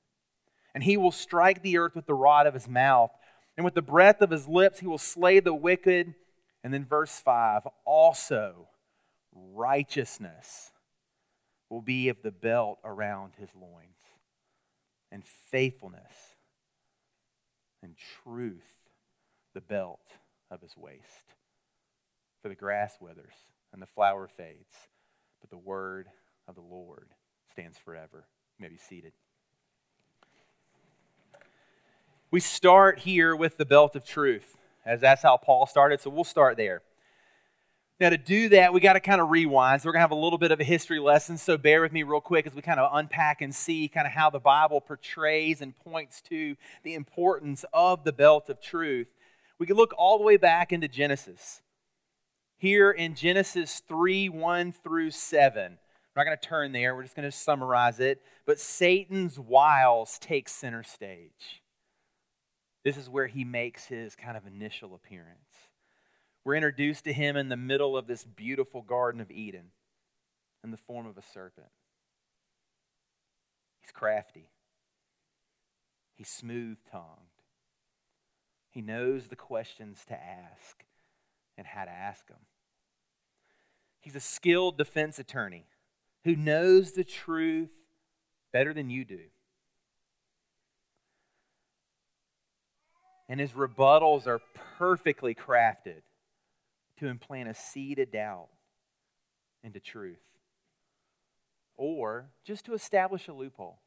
and 0.74 0.84
he 0.84 0.98
will 0.98 1.12
strike 1.12 1.62
the 1.62 1.78
earth 1.78 1.96
with 1.96 2.06
the 2.06 2.14
rod 2.14 2.48
of 2.48 2.54
his 2.54 2.68
mouth, 2.68 3.12
and 3.58 3.66
with 3.66 3.76
the 3.76 3.82
breath 3.82 4.22
of 4.22 4.32
his 4.32 4.48
lips 4.48 4.80
he 4.80 4.88
will 4.88 4.98
slay 4.98 5.40
the 5.40 5.54
wicked. 5.54 6.14
And 6.64 6.74
then, 6.74 6.86
verse 6.86 7.20
5 7.20 7.68
also 7.86 8.68
righteousness 9.34 10.72
will 11.70 11.82
be 11.82 12.10
of 12.10 12.22
the 12.22 12.32
belt 12.32 12.80
around 12.84 13.34
his 13.40 13.50
loins, 13.56 13.98
and 15.12 15.24
faithfulness 15.26 16.14
and 17.82 17.96
truth 18.24 18.90
the 19.54 19.62
belt 19.62 20.06
of 20.50 20.62
his 20.62 20.76
waist. 20.78 21.34
For 22.42 22.50
the 22.50 22.56
grass 22.56 22.98
withers 23.00 23.34
and 23.74 23.82
the 23.82 23.88
flower 23.88 24.28
fades, 24.28 24.90
but 25.40 25.50
the 25.50 25.58
word 25.58 26.08
of 26.48 26.56
the 26.56 26.62
Lord 26.62 27.10
stands 27.52 27.78
forever. 27.78 28.28
You 28.58 28.64
may 28.64 28.70
be 28.70 28.78
seated. 28.78 29.14
We 32.32 32.40
start 32.40 33.00
here 33.00 33.36
with 33.36 33.58
the 33.58 33.66
belt 33.66 33.94
of 33.98 34.06
truth, 34.06 34.56
as 34.86 35.02
that's 35.02 35.22
how 35.22 35.36
Paul 35.36 35.66
started, 35.66 36.00
so 36.00 36.10
we'll 36.10 36.24
start 36.24 36.56
there. 36.56 36.82
Now, 38.00 38.10
to 38.10 38.18
do 38.18 38.48
that, 38.50 38.72
we 38.72 38.80
got 38.80 38.94
to 38.94 39.02
kind 39.02 39.20
of 39.20 39.30
rewind. 39.30 39.82
So, 39.82 39.90
we're 39.90 39.92
going 39.92 40.00
to 40.00 40.04
have 40.04 40.12
a 40.12 40.16
little 40.16 40.40
bit 40.40 40.52
of 40.52 40.62
a 40.62 40.64
history 40.64 40.98
lesson. 40.98 41.38
So, 41.38 41.58
bear 41.58 41.82
with 41.82 41.92
me 41.92 42.04
real 42.04 42.22
quick 42.22 42.48
as 42.48 42.56
we 42.56 42.62
kind 42.62 42.80
of 42.80 42.90
unpack 42.94 43.42
and 43.42 43.54
see 43.54 43.90
kind 43.90 44.08
of 44.08 44.14
how 44.14 44.30
the 44.30 44.40
Bible 44.40 44.80
portrays 44.80 45.62
and 45.62 45.78
points 45.78 46.22
to 46.30 46.56
the 46.84 46.94
importance 46.94 47.66
of 47.74 48.06
the 48.06 48.14
belt 48.14 48.50
of 48.50 48.62
truth. 48.62 49.10
We 49.60 49.68
can 49.68 49.76
look 49.76 49.94
all 49.98 50.18
the 50.18 50.24
way 50.24 50.38
back 50.38 50.72
into 50.72 50.88
Genesis. 50.88 51.62
Here 52.58 52.92
in 52.92 53.14
Genesis 53.14 53.82
3 53.86 54.30
1 54.30 54.72
through 54.72 55.12
7. 55.12 55.64
I'm 55.64 55.78
not 56.16 56.24
going 56.24 56.38
to 56.38 56.48
turn 56.48 56.72
there, 56.72 56.96
we're 56.96 57.04
just 57.04 57.16
going 57.16 57.30
to 57.30 57.38
summarize 57.38 58.00
it. 58.00 58.22
But 58.46 58.58
Satan's 58.58 59.38
wiles 59.38 60.18
take 60.18 60.48
center 60.48 60.82
stage. 60.82 61.61
This 62.84 62.98
is 62.98 63.10
where 63.10 63.28
he 63.28 63.44
makes 63.44 63.86
his 63.86 64.16
kind 64.16 64.36
of 64.36 64.48
initial 64.48 64.96
appearance. 64.96 65.70
We're 66.44 66.56
introduced 66.56 67.04
to 67.06 67.14
him 67.14 67.36
in 67.36 67.50
the 67.50 67.58
middle 67.58 67.96
of 67.96 68.08
this 68.08 68.24
beautiful 68.24 68.82
Garden 68.82 69.22
of 69.22 69.30
Eden 69.30 69.72
in 70.64 70.72
the 70.72 70.78
form 70.78 71.06
of 71.06 71.18
a 71.18 71.22
serpent. 71.22 71.68
He's 73.82 73.92
crafty, 73.92 74.50
he's 76.16 76.30
smooth 76.30 76.78
tongued. 76.92 77.28
He 78.72 78.82
knows 78.82 79.28
the 79.28 79.36
questions 79.36 80.06
to 80.08 80.14
ask 80.14 80.86
and 81.58 81.68
how 81.68 81.84
to 81.84 81.92
ask 81.92 82.28
them. 82.28 82.46
He's 84.00 84.16
a 84.16 84.22
skilled 84.22 84.78
defense 84.78 85.20
attorney 85.20 85.66
who 86.24 86.36
knows 86.36 86.94
the 86.94 87.04
truth 87.04 87.74
better 88.54 88.74
than 88.74 88.90
you 88.90 89.04
do. 89.04 89.20
And 93.32 93.40
his 93.40 93.54
rebuttals 93.54 94.28
are 94.28 94.42
perfectly 94.78 95.34
crafted 95.34 96.02
to 96.98 97.08
implant 97.08 97.48
a 97.48 97.54
seed 97.54 97.98
of 98.00 98.12
doubt 98.12 98.50
into 99.64 99.80
truth, 99.80 100.20
or 101.78 102.26
just 102.44 102.66
to 102.66 102.74
establish 102.74 103.30
a 103.30 103.34
loophole. 103.34 103.80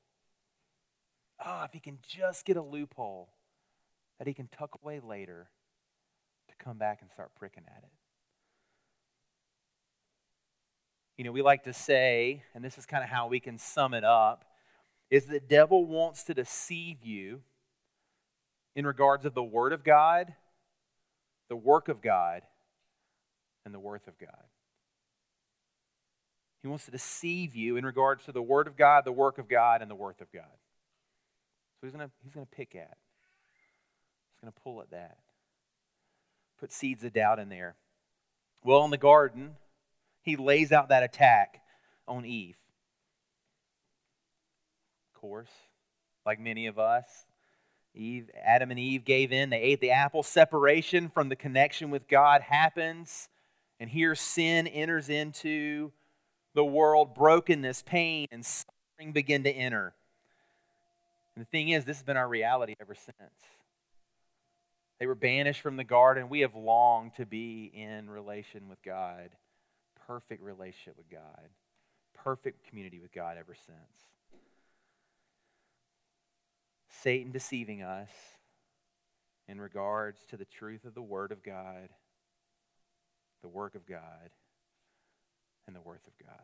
Oh, 1.45 1.65
if 1.65 1.75
he 1.75 1.79
can 1.79 1.99
just 2.09 2.47
get 2.47 2.57
a 2.57 2.63
loophole 2.63 3.29
that 4.19 4.27
he 4.27 4.33
can 4.33 4.49
tuck 4.49 4.79
away 4.83 4.99
later 4.99 5.51
to 6.49 6.55
come 6.65 6.79
back 6.79 7.03
and 7.03 7.11
start 7.13 7.35
pricking 7.35 7.65
at 7.67 7.83
it. 7.83 7.93
You 11.19 11.25
know, 11.25 11.33
we 11.33 11.43
like 11.43 11.65
to 11.65 11.75
say, 11.75 12.45
and 12.55 12.65
this 12.65 12.79
is 12.79 12.87
kind 12.87 13.05
of 13.05 13.11
how 13.11 13.27
we 13.27 13.41
can 13.41 13.59
sum 13.59 13.93
it 13.93 14.05
up, 14.05 14.47
is 15.11 15.27
the 15.27 15.39
devil 15.39 15.85
wants 15.85 16.25
to 16.25 16.33
deceive 16.33 17.05
you 17.05 17.43
in 18.75 18.87
regards 18.87 19.25
of 19.25 19.35
the 19.35 19.43
Word 19.43 19.73
of 19.73 19.85
God, 19.85 20.35
the 21.49 21.57
work 21.57 21.89
of 21.89 22.03
God, 22.03 22.43
and 23.65 23.75
the 23.75 23.79
worth 23.79 24.09
of 24.09 24.19
God. 24.19 24.45
He 26.63 26.69
wants 26.69 26.87
to 26.87 26.91
deceive 26.91 27.55
you 27.55 27.77
in 27.77 27.85
regards 27.85 28.25
to 28.25 28.33
the 28.33 28.43
Word 28.43 28.67
of 28.67 28.77
God, 28.77 29.05
the 29.05 29.13
work 29.13 29.39
of 29.39 29.49
God, 29.49 29.83
and 29.83 29.91
the 29.91 29.95
worth 29.95 30.21
of 30.21 30.33
God. 30.33 30.45
So 31.81 31.87
he's 31.87 31.93
going 31.93 32.11
he's 32.23 32.33
to 32.33 32.47
pick 32.47 32.75
at. 32.75 32.97
He's 34.33 34.41
going 34.41 34.53
to 34.53 34.61
pull 34.63 34.81
at 34.81 34.91
that. 34.91 35.19
Put 36.59 36.73
seeds 36.73 37.05
of 37.05 37.13
doubt 37.13 37.39
in 37.39 37.49
there. 37.51 37.77
Well, 38.63 38.85
in 38.85 38.91
the 38.91 38.97
garden, 38.97 39.57
he 40.23 40.37
lays 40.37 40.73
out 40.73 40.89
that 40.89 41.03
attack 41.03 41.61
on 42.09 42.25
Eve. 42.25 42.57
Of 45.15 45.21
course, 45.21 45.51
like 46.25 46.41
many 46.41 46.67
of 46.67 46.79
us, 46.79 47.27
Eve, 47.95 48.31
Adam 48.43 48.71
and 48.71 48.81
Eve 48.81 49.05
gave 49.05 49.33
in. 49.33 49.51
They 49.51 49.61
ate 49.61 49.81
the 49.81 49.91
apple. 49.91 50.23
Separation 50.23 51.09
from 51.09 51.29
the 51.29 51.37
connection 51.37 51.91
with 51.91 52.09
God 52.09 52.43
happens. 52.43 53.29
And 53.79 53.91
here 53.91 54.15
sin 54.15 54.67
enters 54.67 55.09
into 55.09 55.93
the 56.55 56.65
world. 56.65 57.15
Brokenness, 57.15 57.83
pain, 57.83 58.27
and 58.31 58.45
suffering 58.45 59.13
begin 59.13 59.45
to 59.45 59.51
enter. 59.51 59.95
And 61.35 61.45
the 61.45 61.49
thing 61.49 61.71
is, 61.71 61.85
this 61.85 61.97
has 61.97 62.05
been 62.05 62.17
our 62.17 62.29
reality 62.29 62.75
ever 62.81 62.95
since. 62.95 63.19
They 65.01 65.07
were 65.07 65.17
banished 65.17 65.61
from 65.61 65.77
the 65.77 65.85
garden. 65.85 66.29
We 66.29 66.41
have 66.41 66.55
longed 66.55 67.15
to 67.17 67.27
be 67.27 67.71
in 67.75 68.09
relation 68.09 68.69
with 68.69 68.83
God, 68.83 69.31
perfect 70.07 70.43
relationship 70.43 70.97
with 70.97 71.11
God, 71.11 71.49
perfect 72.15 72.69
community 72.69 73.01
with 73.01 73.13
God 73.13 73.37
ever 73.37 73.55
since. 73.55 74.09
Satan 77.05 77.31
deceiving 77.31 77.83
us 77.83 78.11
in 79.47 79.61
regards 79.61 80.25
to 80.31 80.37
the 80.37 80.45
truth 80.45 80.85
of 80.85 80.95
the 80.95 81.03
Word 81.03 81.31
of 81.31 81.45
God 81.45 81.91
the 83.45 83.49
work 83.49 83.75
of 83.75 83.87
God, 83.87 84.31
and 85.67 85.77
the 85.77 85.81
worth 85.83 86.07
of 86.07 86.15
God. 86.27 86.41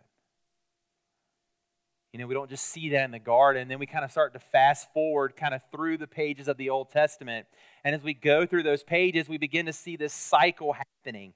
You 2.13 2.19
know, 2.21 2.27
we 2.27 2.35
don't 2.35 2.51
just 2.51 2.67
see 2.67 2.91
that 2.91 3.05
in 3.05 3.11
the 3.11 3.19
garden. 3.19 3.69
Then 3.69 3.79
we 3.79 3.87
kind 3.87 4.05
of 4.05 4.11
start 4.11 4.35
to 4.35 4.39
fast 4.39 4.93
forward 4.93 5.35
kind 5.35 5.55
of 5.55 5.63
through 5.73 5.97
the 5.97 6.07
pages 6.07 6.47
of 6.47 6.59
the 6.59 6.69
Old 6.69 6.91
Testament. 6.91 7.47
And 7.85 7.95
as 7.95 8.03
we 8.03 8.13
go 8.13 8.45
through 8.45 8.65
those 8.65 8.83
pages, 8.83 9.31
we 9.31 9.39
begin 9.39 9.65
to 9.65 9.73
see 9.73 9.97
this 9.97 10.13
cycle 10.13 10.75
happening. 10.75 11.33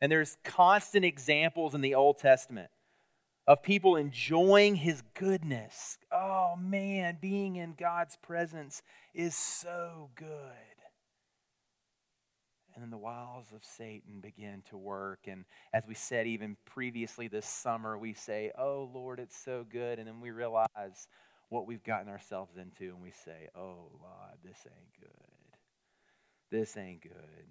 And 0.00 0.10
there's 0.10 0.36
constant 0.42 1.04
examples 1.04 1.76
in 1.76 1.80
the 1.80 1.94
Old 1.94 2.18
Testament 2.18 2.70
of 3.46 3.62
people 3.62 3.96
enjoying 3.96 4.76
his 4.76 5.02
goodness. 5.14 5.98
Oh 6.10 6.56
man, 6.56 7.18
being 7.20 7.56
in 7.56 7.74
God's 7.78 8.16
presence 8.16 8.82
is 9.14 9.34
so 9.36 10.10
good. 10.14 10.28
And 12.74 12.82
then 12.82 12.90
the 12.90 12.98
wiles 12.98 13.46
of 13.54 13.64
Satan 13.64 14.20
begin 14.20 14.62
to 14.70 14.76
work. 14.76 15.20
And 15.28 15.44
as 15.72 15.84
we 15.86 15.94
said 15.94 16.26
even 16.26 16.56
previously 16.64 17.28
this 17.28 17.46
summer, 17.46 17.96
we 17.96 18.14
say, 18.14 18.50
Oh 18.58 18.90
Lord, 18.92 19.20
it's 19.20 19.36
so 19.36 19.64
good. 19.70 19.98
And 19.98 20.08
then 20.08 20.20
we 20.20 20.30
realize 20.30 21.08
what 21.50 21.66
we've 21.68 21.84
gotten 21.84 22.08
ourselves 22.08 22.56
into, 22.56 22.92
and 22.92 23.00
we 23.00 23.12
say, 23.12 23.48
Oh 23.54 23.90
Lord, 24.00 24.38
this 24.42 24.58
ain't 24.66 25.00
good. 25.00 25.10
This 26.50 26.76
ain't 26.76 27.02
good. 27.02 27.46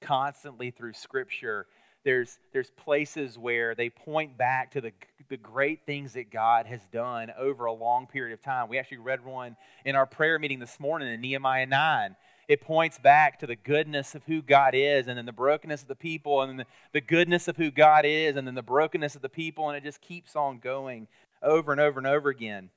Constantly 0.00 0.70
through 0.70 0.92
Scripture, 0.92 1.66
there's, 2.04 2.38
there's 2.52 2.70
places 2.70 3.38
where 3.38 3.74
they 3.74 3.90
point 3.90 4.36
back 4.36 4.72
to 4.72 4.80
the, 4.80 4.92
the 5.28 5.36
great 5.36 5.86
things 5.86 6.14
that 6.14 6.30
God 6.30 6.66
has 6.66 6.80
done 6.92 7.32
over 7.38 7.66
a 7.66 7.72
long 7.72 8.06
period 8.06 8.34
of 8.34 8.42
time. 8.42 8.68
We 8.68 8.78
actually 8.78 8.98
read 8.98 9.24
one 9.24 9.56
in 9.84 9.94
our 9.94 10.06
prayer 10.06 10.38
meeting 10.38 10.58
this 10.58 10.80
morning 10.80 11.12
in 11.12 11.20
Nehemiah 11.20 11.66
9 11.66 12.16
it 12.48 12.60
points 12.60 12.98
back 12.98 13.38
to 13.38 13.46
the 13.46 13.56
goodness 13.56 14.14
of 14.14 14.24
who 14.24 14.42
God 14.42 14.74
is, 14.74 15.06
and 15.06 15.16
then 15.16 15.26
the 15.26 15.32
brokenness 15.32 15.82
of 15.82 15.88
the 15.88 15.94
people, 15.94 16.42
and 16.42 16.50
then 16.50 16.56
the, 16.58 16.66
the 16.92 17.00
goodness 17.00 17.48
of 17.48 17.56
who 17.56 17.70
God 17.70 18.04
is, 18.04 18.36
and 18.36 18.46
then 18.46 18.54
the 18.54 18.62
brokenness 18.62 19.14
of 19.14 19.22
the 19.22 19.28
people, 19.28 19.68
and 19.68 19.76
it 19.76 19.84
just 19.84 20.00
keeps 20.00 20.34
on 20.34 20.58
going 20.58 21.08
over 21.42 21.72
and 21.72 21.80
over 21.80 21.98
and 21.98 22.06
over 22.06 22.28
again. 22.28 22.70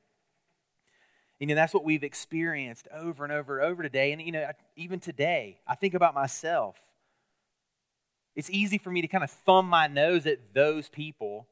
You 1.40 1.48
know, 1.48 1.56
that's 1.56 1.74
what 1.74 1.84
we've 1.84 2.04
experienced 2.04 2.88
over 2.94 3.24
and 3.24 3.34
over 3.34 3.60
and 3.60 3.68
over 3.68 3.84
today. 3.84 4.14
And, 4.14 4.22
you 4.22 4.32
know, 4.32 4.50
even 4.78 5.00
today, 5.00 5.60
I 5.68 5.76
think 5.76 5.94
about 5.94 6.14
myself. 6.14 6.78
It's 8.36 8.50
easy 8.50 8.78
for 8.78 8.90
me 8.90 9.02
to 9.02 9.08
kind 9.08 9.24
of 9.24 9.32
thumb 9.32 9.68
my 9.70 9.88
nose 9.88 10.26
at 10.26 10.54
those 10.54 10.90
people, 10.90 11.48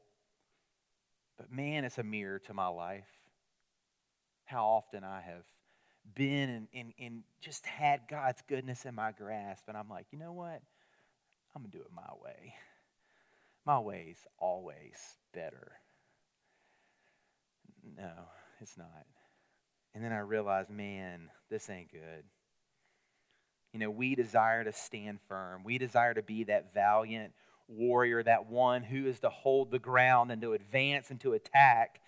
but 1.38 1.50
man, 1.50 1.84
it's 1.84 1.98
a 1.98 2.02
mirror 2.02 2.38
to 2.40 2.54
my 2.54 2.68
life. 2.68 3.08
How 4.44 4.66
often 4.66 5.02
I 5.02 5.22
have 5.22 5.44
been 6.14 6.50
and, 6.50 6.68
and, 6.74 6.92
and 6.98 7.22
just 7.40 7.64
had 7.66 8.02
God's 8.08 8.42
goodness 8.46 8.84
in 8.84 8.94
my 8.94 9.12
grasp. 9.12 9.64
And 9.68 9.76
I'm 9.76 9.88
like, 9.88 10.06
you 10.10 10.18
know 10.18 10.32
what? 10.32 10.60
I'm 11.54 11.62
going 11.62 11.70
to 11.70 11.78
do 11.78 11.82
it 11.82 11.90
my 11.94 12.02
way. 12.22 12.54
My 13.64 13.78
way's 13.78 14.18
always 14.38 15.16
better. 15.32 15.72
No, 17.96 18.10
it's 18.60 18.76
not. 18.76 19.06
And 19.94 20.04
then 20.04 20.12
I 20.12 20.18
realized, 20.18 20.70
man, 20.70 21.30
this 21.50 21.70
ain't 21.70 21.90
good. 21.90 22.24
You 23.74 23.80
know, 23.80 23.90
we 23.90 24.14
desire 24.14 24.62
to 24.62 24.72
stand 24.72 25.18
firm. 25.28 25.64
We 25.64 25.78
desire 25.78 26.14
to 26.14 26.22
be 26.22 26.44
that 26.44 26.72
valiant 26.72 27.32
warrior, 27.66 28.22
that 28.22 28.46
one 28.46 28.84
who 28.84 29.06
is 29.06 29.18
to 29.20 29.28
hold 29.28 29.72
the 29.72 29.80
ground 29.80 30.30
and 30.30 30.40
to 30.42 30.52
advance 30.52 31.10
and 31.10 31.20
to 31.22 31.32
attack. 31.32 32.00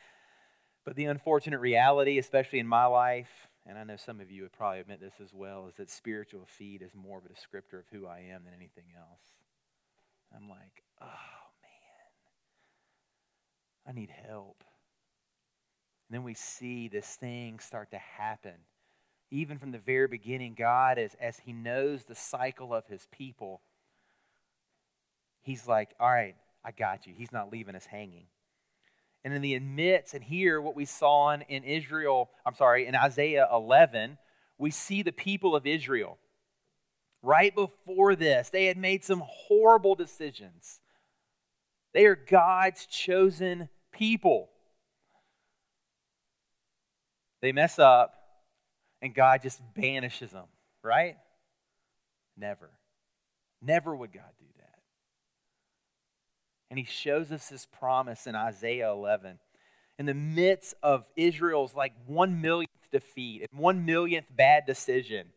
But 0.84 0.94
the 0.94 1.06
unfortunate 1.06 1.58
reality, 1.58 2.18
especially 2.18 2.60
in 2.60 2.68
my 2.68 2.84
life, 2.86 3.48
and 3.66 3.76
I 3.76 3.82
know 3.82 3.96
some 3.96 4.20
of 4.20 4.30
you 4.30 4.42
would 4.42 4.52
probably 4.52 4.78
admit 4.78 5.00
this 5.00 5.14
as 5.20 5.34
well, 5.34 5.66
is 5.66 5.74
that 5.74 5.90
spiritual 5.90 6.46
feed 6.46 6.82
is 6.82 6.94
more 6.94 7.18
of 7.18 7.24
a 7.24 7.28
descriptor 7.30 7.80
of 7.80 7.86
who 7.90 8.06
I 8.06 8.18
am 8.32 8.44
than 8.44 8.54
anything 8.54 8.84
else. 8.96 9.24
I'm 10.32 10.48
like, 10.48 10.84
oh 11.02 11.50
man, 11.64 12.12
I 13.88 13.92
need 13.92 14.12
help. 14.28 14.62
And 16.08 16.14
then 16.14 16.22
we 16.22 16.34
see 16.34 16.86
this 16.86 17.16
thing 17.16 17.58
start 17.58 17.90
to 17.90 17.98
happen. 17.98 18.54
Even 19.30 19.58
from 19.58 19.72
the 19.72 19.78
very 19.78 20.06
beginning, 20.06 20.54
God, 20.56 20.98
as, 20.98 21.16
as 21.20 21.38
He 21.38 21.52
knows 21.52 22.04
the 22.04 22.14
cycle 22.14 22.72
of 22.72 22.86
His 22.86 23.06
people, 23.10 23.60
He's 25.42 25.66
like, 25.66 25.90
all 26.00 26.10
right, 26.10 26.36
I 26.64 26.72
got 26.72 27.06
you. 27.06 27.14
He's 27.16 27.32
not 27.32 27.52
leaving 27.52 27.76
us 27.76 27.86
hanging 27.86 28.26
and 29.26 29.34
in 29.34 29.42
the 29.42 29.58
midst, 29.58 30.14
and 30.14 30.22
here 30.22 30.60
what 30.60 30.76
we 30.76 30.84
saw 30.84 31.32
in, 31.32 31.42
in 31.42 31.64
Israel, 31.64 32.30
I'm 32.46 32.54
sorry, 32.54 32.86
in 32.86 32.94
Isaiah 32.94 33.48
11, 33.52 34.18
we 34.56 34.70
see 34.70 35.02
the 35.02 35.10
people 35.10 35.56
of 35.56 35.66
Israel. 35.66 36.18
Right 37.22 37.52
before 37.52 38.14
this, 38.14 38.50
they 38.50 38.66
had 38.66 38.76
made 38.76 39.02
some 39.04 39.24
horrible 39.26 39.96
decisions. 39.96 40.78
They 41.92 42.06
are 42.06 42.14
God's 42.14 42.86
chosen 42.86 43.68
people. 43.90 44.48
They 47.42 47.50
mess 47.50 47.80
up, 47.80 48.14
and 49.06 49.14
God 49.14 49.40
just 49.40 49.62
banishes 49.72 50.32
them, 50.32 50.46
right? 50.82 51.16
Never. 52.36 52.70
Never 53.62 53.94
would 53.94 54.12
God 54.12 54.32
do 54.38 54.46
that. 54.58 54.78
And 56.70 56.78
He 56.78 56.84
shows 56.84 57.30
us 57.30 57.48
His 57.48 57.66
promise 57.66 58.26
in 58.26 58.34
Isaiah 58.34 58.90
11. 58.90 59.38
In 59.98 60.06
the 60.06 60.12
midst 60.12 60.74
of 60.82 61.08
Israel's 61.16 61.72
like 61.72 61.92
one 62.06 62.42
millionth 62.42 62.90
defeat 62.90 63.46
and 63.48 63.60
one 63.60 63.86
millionth 63.86 64.26
bad 64.28 64.66
decision, 64.66 65.28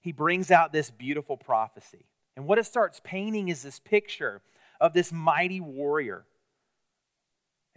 He 0.00 0.12
brings 0.12 0.50
out 0.50 0.70
this 0.70 0.90
beautiful 0.90 1.38
prophecy. 1.38 2.04
And 2.36 2.46
what 2.46 2.58
it 2.58 2.66
starts 2.66 3.00
painting 3.02 3.48
is 3.48 3.62
this 3.62 3.80
picture 3.80 4.42
of 4.78 4.92
this 4.92 5.10
mighty 5.10 5.60
warrior. 5.60 6.26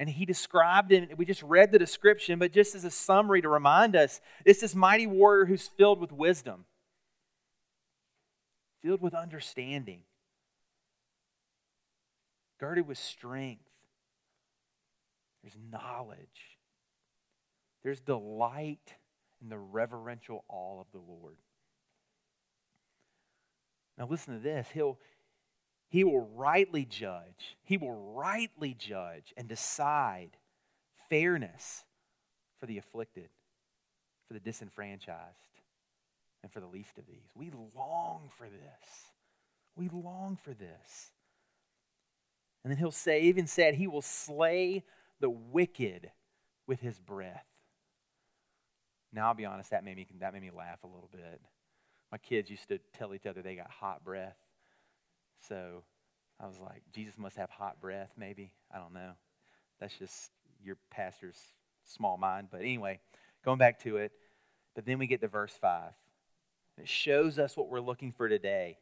And 0.01 0.09
he 0.09 0.25
described 0.25 0.91
him, 0.91 1.09
we 1.15 1.25
just 1.25 1.43
read 1.43 1.71
the 1.71 1.77
description, 1.77 2.39
but 2.39 2.51
just 2.51 2.73
as 2.73 2.83
a 2.83 2.89
summary 2.89 3.39
to 3.43 3.47
remind 3.47 3.95
us, 3.95 4.19
it's 4.43 4.59
this 4.59 4.73
mighty 4.73 5.05
warrior 5.05 5.45
who's 5.45 5.67
filled 5.67 5.99
with 5.99 6.11
wisdom, 6.11 6.65
filled 8.81 8.99
with 8.99 9.13
understanding, 9.13 9.99
girded 12.59 12.87
with 12.87 12.97
strength. 12.97 13.61
There's 15.43 15.55
knowledge, 15.71 16.57
there's 17.83 17.99
delight 17.99 18.95
in 19.39 19.49
the 19.49 19.59
reverential 19.59 20.43
awe 20.49 20.81
of 20.81 20.87
the 20.93 20.97
Lord. 20.97 21.37
Now, 23.99 24.07
listen 24.09 24.33
to 24.33 24.39
this. 24.39 24.65
He'll, 24.73 24.97
he 25.91 26.05
will 26.05 26.21
rightly 26.35 26.85
judge. 26.85 27.57
He 27.63 27.75
will 27.75 28.13
rightly 28.13 28.73
judge 28.73 29.33
and 29.35 29.49
decide 29.49 30.37
fairness 31.09 31.83
for 32.61 32.65
the 32.65 32.77
afflicted, 32.77 33.27
for 34.25 34.33
the 34.33 34.39
disenfranchised, 34.39 35.59
and 36.43 36.51
for 36.51 36.61
the 36.61 36.65
least 36.65 36.97
of 36.97 37.05
these. 37.07 37.27
We 37.35 37.51
long 37.75 38.29
for 38.37 38.47
this. 38.47 39.11
We 39.75 39.89
long 39.89 40.37
for 40.41 40.53
this. 40.53 41.11
And 42.63 42.71
then 42.71 42.77
he'll 42.77 42.91
say, 42.91 43.23
even 43.23 43.45
said, 43.45 43.73
he 43.75 43.87
will 43.87 44.01
slay 44.01 44.85
the 45.19 45.29
wicked 45.29 46.09
with 46.67 46.79
his 46.79 46.99
breath. 46.99 47.45
Now, 49.11 49.27
I'll 49.27 49.33
be 49.33 49.45
honest, 49.45 49.71
that 49.71 49.83
made 49.83 49.97
me, 49.97 50.07
that 50.21 50.31
made 50.31 50.41
me 50.41 50.51
laugh 50.55 50.85
a 50.85 50.87
little 50.87 51.09
bit. 51.11 51.41
My 52.13 52.17
kids 52.17 52.49
used 52.49 52.69
to 52.69 52.79
tell 52.97 53.13
each 53.13 53.25
other 53.25 53.41
they 53.41 53.55
got 53.57 53.69
hot 53.69 54.05
breath. 54.05 54.37
So 55.47 55.83
I 56.39 56.47
was 56.47 56.59
like, 56.59 56.81
Jesus 56.93 57.17
must 57.17 57.37
have 57.37 57.49
hot 57.49 57.81
breath, 57.81 58.11
maybe. 58.17 58.51
I 58.73 58.77
don't 58.77 58.93
know. 58.93 59.11
That's 59.79 59.97
just 59.97 60.31
your 60.63 60.77
pastor's 60.89 61.39
small 61.85 62.17
mind. 62.17 62.47
But 62.51 62.61
anyway, 62.61 62.99
going 63.43 63.57
back 63.57 63.79
to 63.83 63.97
it. 63.97 64.11
But 64.75 64.85
then 64.85 64.99
we 64.99 65.07
get 65.07 65.21
to 65.21 65.27
verse 65.27 65.53
5. 65.59 65.91
It 66.77 66.87
shows 66.87 67.37
us 67.37 67.57
what 67.57 67.69
we're 67.69 67.81
looking 67.81 68.11
for 68.11 68.29
today. 68.29 68.77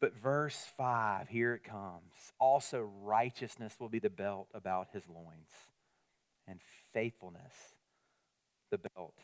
But 0.00 0.16
verse 0.16 0.66
5, 0.78 1.28
here 1.28 1.54
it 1.54 1.64
comes. 1.64 2.32
Also, 2.38 2.88
righteousness 3.02 3.76
will 3.78 3.90
be 3.90 3.98
the 3.98 4.08
belt 4.08 4.48
about 4.54 4.88
his 4.92 5.02
loins, 5.08 5.50
and 6.48 6.60
faithfulness 6.94 7.52
the 8.70 8.78
belt 8.78 9.14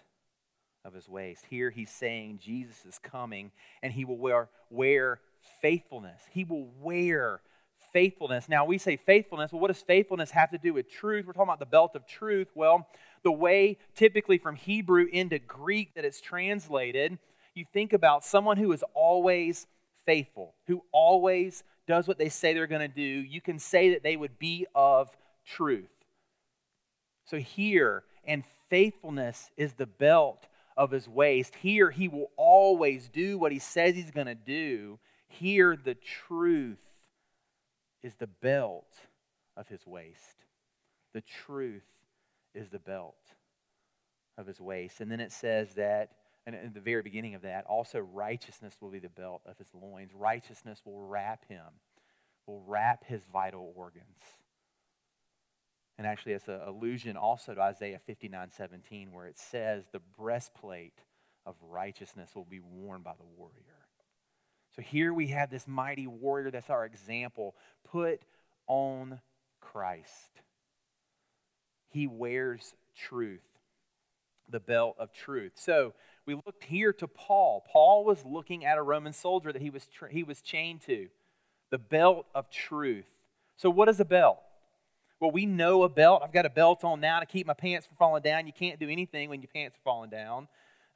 of 0.85 0.93
his 0.93 1.09
waist. 1.09 1.45
Here 1.49 1.71
he's 1.71 1.91
saying 1.91 2.41
Jesus 2.43 2.85
is 2.87 2.99
coming 2.99 3.51
and 3.83 3.93
he 3.93 4.05
will 4.05 4.19
wear, 4.19 4.49
wear 4.71 5.21
faithfulness. 5.61 6.21
He 6.31 6.45
will 6.45 6.69
wear 6.81 7.41
faithfulness. 7.93 8.49
Now, 8.49 8.65
we 8.65 8.79
say 8.79 8.97
faithfulness. 8.97 9.53
Well, 9.53 9.61
what 9.61 9.69
does 9.69 9.83
faithfulness 9.83 10.31
have 10.33 10.51
to 10.51 10.59
do 10.59 10.75
with 10.75 10.91
truth? 10.91 11.27
We're 11.27 11.33
talking 11.33 11.49
about 11.49 11.61
the 11.61 11.67
belt 11.67 11.95
of 11.95 12.07
truth. 12.07 12.49
Well, 12.55 12.89
the 13.23 13.33
way 13.33 13.79
typically 13.95 14.39
from 14.39 14.57
Hebrew 14.57 15.07
into 15.11 15.39
Greek 15.39 15.95
that 15.95 16.05
it's 16.05 16.21
translated, 16.21 17.19
you 17.55 17.65
think 17.73 17.93
about 17.93 18.25
someone 18.25 18.57
who 18.57 18.73
is 18.73 18.85
always 18.95 19.67
faithful, 20.05 20.55
who 20.67 20.83
always 20.93 21.65
does 21.87 22.07
what 22.07 22.19
they 22.19 22.29
say 22.29 22.53
they're 22.53 22.67
going 22.67 22.89
to 22.89 22.95
do. 22.95 23.03
You 23.03 23.41
can 23.41 23.59
say 23.59 23.91
that 23.91 24.03
they 24.03 24.17
would 24.17 24.39
be 24.39 24.67
of 24.75 25.11
truth. 25.47 25.89
So 27.25 27.39
here, 27.39 28.05
and 28.25 28.45
faithfulness 28.69 29.51
is 29.57 29.75
the 29.75 29.87
belt 29.87 30.47
of 30.77 30.91
his 30.91 31.09
waist. 31.09 31.55
Here, 31.57 31.91
he 31.91 32.09
will 32.09 32.31
always 32.37 33.09
do 33.09 33.39
what 33.39 33.53
he 33.53 33.59
says 33.59 33.95
he's 33.95 34.11
going 34.11 34.27
to 34.27 34.35
do. 34.35 34.99
Here, 35.29 35.77
the 35.77 35.95
truth 35.95 36.85
is 38.03 38.15
the 38.17 38.27
belt 38.27 38.93
of 39.57 39.69
his 39.69 39.87
waist. 39.87 40.45
The 41.13 41.23
truth 41.23 41.89
is 42.55 42.71
the 42.71 42.79
belt 42.79 43.17
of 44.39 44.47
his 44.47 44.61
waist. 44.61 45.01
And 45.01 45.11
then 45.11 45.21
it 45.21 45.33
says 45.33 45.75
that, 45.75 46.11
and 46.47 46.55
in 46.55 46.73
the 46.73 46.81
very 46.81 47.03
beginning 47.03 47.35
of 47.35 47.43
that, 47.43 47.65
also 47.67 47.99
righteousness 47.99 48.77
will 48.81 48.91
be 48.91 48.99
the 48.99 49.09
belt 49.09 49.43
of 49.47 49.59
his 49.59 49.69
loins. 49.75 50.13
Righteousness 50.15 50.83
will 50.85 51.01
wrap 51.01 51.49
him, 51.49 51.65
will 52.47 52.63
wrap 52.67 53.05
his 53.05 53.23
vital 53.33 53.73
organs. 53.75 54.05
And 55.99 56.07
actually, 56.07 56.33
it's 56.33 56.49
an 56.49 56.61
allusion 56.65 57.17
also 57.17 57.55
to 57.55 57.61
Isaiah 57.61 58.01
59 58.07 58.51
17, 58.51 59.13
where 59.13 59.27
it 59.27 59.39
says, 59.39 59.85
The 59.91 60.03
breastplate 60.19 61.01
of 61.47 61.55
righteousness 61.63 62.31
will 62.35 62.45
be 62.45 62.61
worn 62.61 63.03
by 63.03 63.15
the 63.19 63.25
warrior. 63.37 63.76
So 64.77 64.83
here 64.83 65.13
we 65.13 65.29
have 65.29 65.51
this 65.51 65.67
mighty 65.67 66.07
warrior 66.07 66.51
that's 66.51 66.71
our 66.71 66.85
example. 66.85 67.55
Put 67.91 68.21
on 68.67 69.21
Christ. 69.61 70.43
He 71.89 72.07
wears 72.07 72.75
truth, 72.95 73.47
the 74.51 74.61
belt 74.61 74.97
of 74.99 75.13
truth. 75.13 75.53
So 75.55 75.95
we 76.27 76.35
looked 76.35 76.65
here 76.65 76.93
to 76.95 77.09
Paul. 77.09 77.65
Paul 77.73 78.05
was 78.05 78.25
looking 78.25 78.67
at 78.67 78.77
a 78.77 78.83
Roman 78.83 79.15
soldier 79.15 79.53
that 79.53 79.63
he 79.63 79.71
was, 79.71 79.87
tra- 79.87 80.13
he 80.13 80.23
was 80.23 80.43
chained 80.43 80.83
to, 80.83 81.09
the 81.71 81.79
belt 81.79 82.27
of 82.35 82.51
truth. 82.51 83.07
So, 83.57 83.71
what 83.71 83.89
is 83.89 83.99
a 84.01 84.05
belt? 84.05 84.39
Well, 85.19 85.31
we 85.31 85.47
know 85.47 85.83
a 85.83 85.89
belt. 85.89 86.21
I've 86.23 86.33
got 86.33 86.45
a 86.45 86.51
belt 86.51 86.85
on 86.85 87.01
now 87.01 87.21
to 87.21 87.27
keep 87.27 87.47
my 87.47 87.55
pants 87.55 87.87
from 87.87 87.97
falling 87.97 88.23
down. 88.23 88.47
You 88.47 88.53
can't 88.53 88.79
do 88.79 88.91
anything 88.91 89.31
when 89.31 89.41
your 89.41 89.49
pants 89.49 89.79
are 89.79 89.83
falling 89.83 90.11
down. 90.11 90.49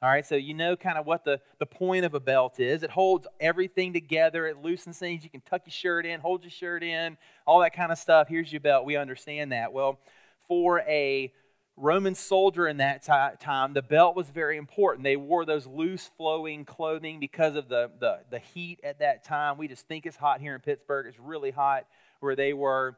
All 0.03 0.09
right, 0.09 0.25
so 0.25 0.35
you 0.35 0.55
know 0.55 0.75
kind 0.75 0.97
of 0.97 1.05
what 1.05 1.23
the, 1.23 1.39
the 1.59 1.65
point 1.67 2.05
of 2.05 2.15
a 2.15 2.19
belt 2.19 2.59
is. 2.59 2.81
It 2.81 2.89
holds 2.89 3.27
everything 3.39 3.93
together, 3.93 4.47
it 4.47 4.57
loosens 4.57 4.97
things. 4.97 5.23
You 5.23 5.29
can 5.29 5.41
tuck 5.41 5.61
your 5.65 5.71
shirt 5.71 6.07
in, 6.07 6.19
hold 6.19 6.41
your 6.41 6.49
shirt 6.49 6.81
in, 6.81 7.17
all 7.45 7.59
that 7.59 7.75
kind 7.75 7.91
of 7.91 7.99
stuff. 7.99 8.27
Here's 8.27 8.51
your 8.51 8.61
belt. 8.61 8.83
We 8.83 8.95
understand 8.95 9.51
that. 9.51 9.73
Well, 9.73 9.99
for 10.47 10.79
a 10.87 11.31
Roman 11.77 12.15
soldier 12.15 12.67
in 12.67 12.77
that 12.77 13.03
t- 13.03 13.45
time, 13.45 13.73
the 13.73 13.83
belt 13.83 14.15
was 14.15 14.27
very 14.27 14.57
important. 14.57 15.03
They 15.03 15.17
wore 15.17 15.45
those 15.45 15.67
loose 15.67 16.09
flowing 16.17 16.65
clothing 16.65 17.19
because 17.19 17.55
of 17.55 17.69
the, 17.69 17.91
the, 17.99 18.21
the 18.31 18.39
heat 18.39 18.79
at 18.83 18.99
that 18.99 19.23
time. 19.23 19.59
We 19.59 19.67
just 19.67 19.87
think 19.87 20.07
it's 20.07 20.17
hot 20.17 20.41
here 20.41 20.55
in 20.55 20.61
Pittsburgh. 20.61 21.05
It's 21.05 21.19
really 21.19 21.51
hot 21.51 21.85
where 22.21 22.35
they 22.35 22.53
were. 22.53 22.97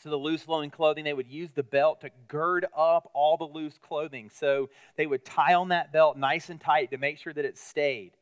So 0.00 0.10
the 0.10 0.16
loose 0.16 0.42
flowing 0.42 0.70
clothing, 0.70 1.04
they 1.04 1.12
would 1.12 1.26
use 1.26 1.50
the 1.52 1.64
belt 1.64 2.02
to 2.02 2.10
gird 2.28 2.66
up 2.76 3.10
all 3.14 3.36
the 3.36 3.44
loose 3.44 3.78
clothing. 3.78 4.30
So 4.32 4.70
they 4.96 5.06
would 5.06 5.24
tie 5.24 5.54
on 5.54 5.68
that 5.68 5.92
belt 5.92 6.16
nice 6.16 6.48
and 6.50 6.60
tight 6.60 6.90
to 6.92 6.98
make 6.98 7.18
sure 7.18 7.32
that 7.32 7.44
it 7.44 7.58
stayed. 7.58 8.12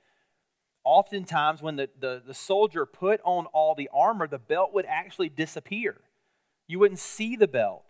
Oftentimes, 0.85 1.61
when 1.61 1.77
the, 1.77 1.91
the, 1.99 2.23
the 2.25 2.33
soldier 2.33 2.87
put 2.87 3.21
on 3.25 3.47
all 3.47 3.75
the 3.75 3.91
armor, 3.93 4.27
the 4.27 4.39
belt 4.39 4.73
would 4.73 4.87
actually 4.87 5.29
disappear. 5.29 6.01
You 6.67 6.79
wouldn't 6.79 7.01
see 7.01 7.37
the 7.37 7.49
belt. 7.49 7.85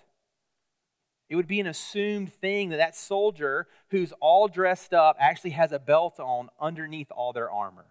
It 1.29 1.37
would 1.37 1.46
be 1.46 1.61
an 1.61 1.66
assumed 1.66 2.33
thing 2.33 2.70
that 2.70 2.77
that 2.77 2.96
soldier 2.96 3.66
who's 3.90 4.12
all 4.20 4.49
dressed 4.49 4.94
up 4.94 5.16
actually 5.20 5.51
has 5.51 5.72
a 5.72 5.79
belt 5.79 6.18
on 6.18 6.49
underneath 6.61 7.11
all 7.11 7.33
their 7.33 7.51
armor. 7.51 7.87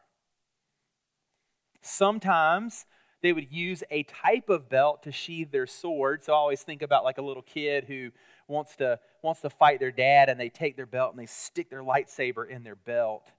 Sometimes 1.82 2.86
they 3.26 3.34
would 3.34 3.52
use 3.52 3.84
a 3.90 4.04
type 4.04 4.50
of 4.50 4.70
belt 4.70 5.02
to 5.02 5.12
sheathe 5.12 5.52
their 5.52 5.66
sword. 5.66 6.24
So 6.24 6.32
I 6.32 6.36
always 6.36 6.62
think 6.62 6.84
about 6.84 7.04
like 7.04 7.18
a 7.18 7.24
little 7.24 7.42
kid 7.42 7.86
who 7.86 8.12
wants 8.48 8.76
to 8.76 9.00
wants 9.24 9.42
to 9.42 9.50
fight 9.50 9.80
their 9.80 9.92
dad 9.92 10.30
and 10.30 10.40
they 10.40 10.50
take 10.50 10.76
their 10.76 10.86
belt 10.86 11.10
and 11.10 11.20
they 11.20 11.26
stick 11.26 11.72
their 11.72 11.82
lightsaber 11.82 12.48
in 12.48 12.64
their 12.64 12.76
belt 12.76 13.32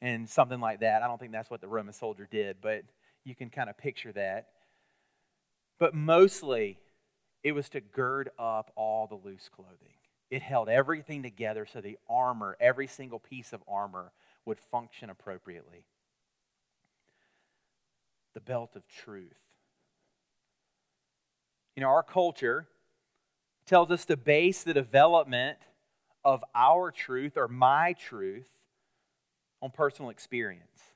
and 0.00 0.26
something 0.26 0.60
like 0.60 0.80
that. 0.80 1.02
I 1.02 1.06
don't 1.08 1.20
think 1.20 1.32
that's 1.32 1.50
what 1.50 1.60
the 1.60 1.68
Roman 1.68 1.92
soldier 1.92 2.26
did, 2.30 2.56
but 2.62 2.84
you 3.22 3.34
can 3.34 3.50
kind 3.50 3.68
of 3.68 3.76
picture 3.76 4.12
that. 4.12 4.46
But 5.78 5.94
mostly 5.94 6.78
it 7.42 7.52
was 7.52 7.68
to 7.70 7.82
gird 7.82 8.30
up 8.38 8.72
all 8.76 9.06
the 9.06 9.28
loose 9.28 9.50
clothing. 9.54 9.98
It 10.30 10.40
held 10.40 10.70
everything 10.70 11.22
together 11.22 11.66
so 11.70 11.82
the 11.82 11.98
armor, 12.08 12.56
every 12.60 12.86
single 12.86 13.18
piece 13.18 13.52
of 13.52 13.62
armor, 13.68 14.12
would 14.46 14.58
function 14.58 15.10
appropriately 15.10 15.84
the 18.34 18.40
belt 18.40 18.70
of 18.76 18.86
truth. 18.88 19.38
You 21.76 21.82
know, 21.82 21.88
our 21.88 22.02
culture 22.02 22.66
tells 23.66 23.90
us 23.90 24.04
to 24.06 24.16
base 24.16 24.62
the 24.62 24.74
development 24.74 25.58
of 26.24 26.44
our 26.54 26.90
truth 26.90 27.36
or 27.36 27.48
my 27.48 27.94
truth 27.94 28.48
on 29.62 29.70
personal 29.70 30.10
experience 30.10 30.92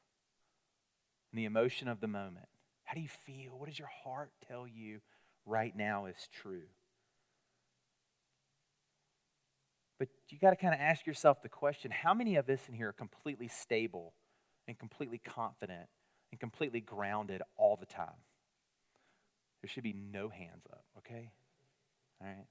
and 1.33 1.38
the 1.38 1.44
emotion 1.44 1.88
of 1.88 2.01
the 2.01 2.09
moment. 2.09 2.46
How 2.85 2.94
do 2.94 3.01
you 3.01 3.09
feel? 3.09 3.59
What 3.59 3.68
does 3.68 3.79
your 3.79 3.90
heart 4.05 4.31
tell 4.46 4.66
you 4.66 5.01
right 5.46 5.77
now 5.77 6.07
is 6.07 6.29
true? 6.33 6.62
But 9.98 10.09
you 10.29 10.38
got 10.38 10.51
to 10.51 10.57
kind 10.57 10.74
of 10.74 10.81
ask 10.81 11.07
yourself 11.07 11.42
the 11.42 11.48
question 11.48 11.90
how 11.90 12.14
many 12.14 12.37
of 12.37 12.48
us 12.48 12.61
in 12.68 12.74
here 12.74 12.90
are 12.90 12.92
completely 12.92 13.48
stable 13.48 14.14
and 14.68 14.79
completely 14.79 15.18
confident 15.18 15.88
and 16.31 16.41
completely 16.41 16.81
grounded 16.81 17.43
all 17.57 17.77
the 17.77 17.87
time? 17.87 18.21
There 19.62 19.69
should 19.69 19.83
be 19.83 19.95
no 19.95 20.29
hands 20.29 20.67
up, 20.71 20.85
okay? 20.99 21.31
All 22.21 22.27
right. 22.27 22.47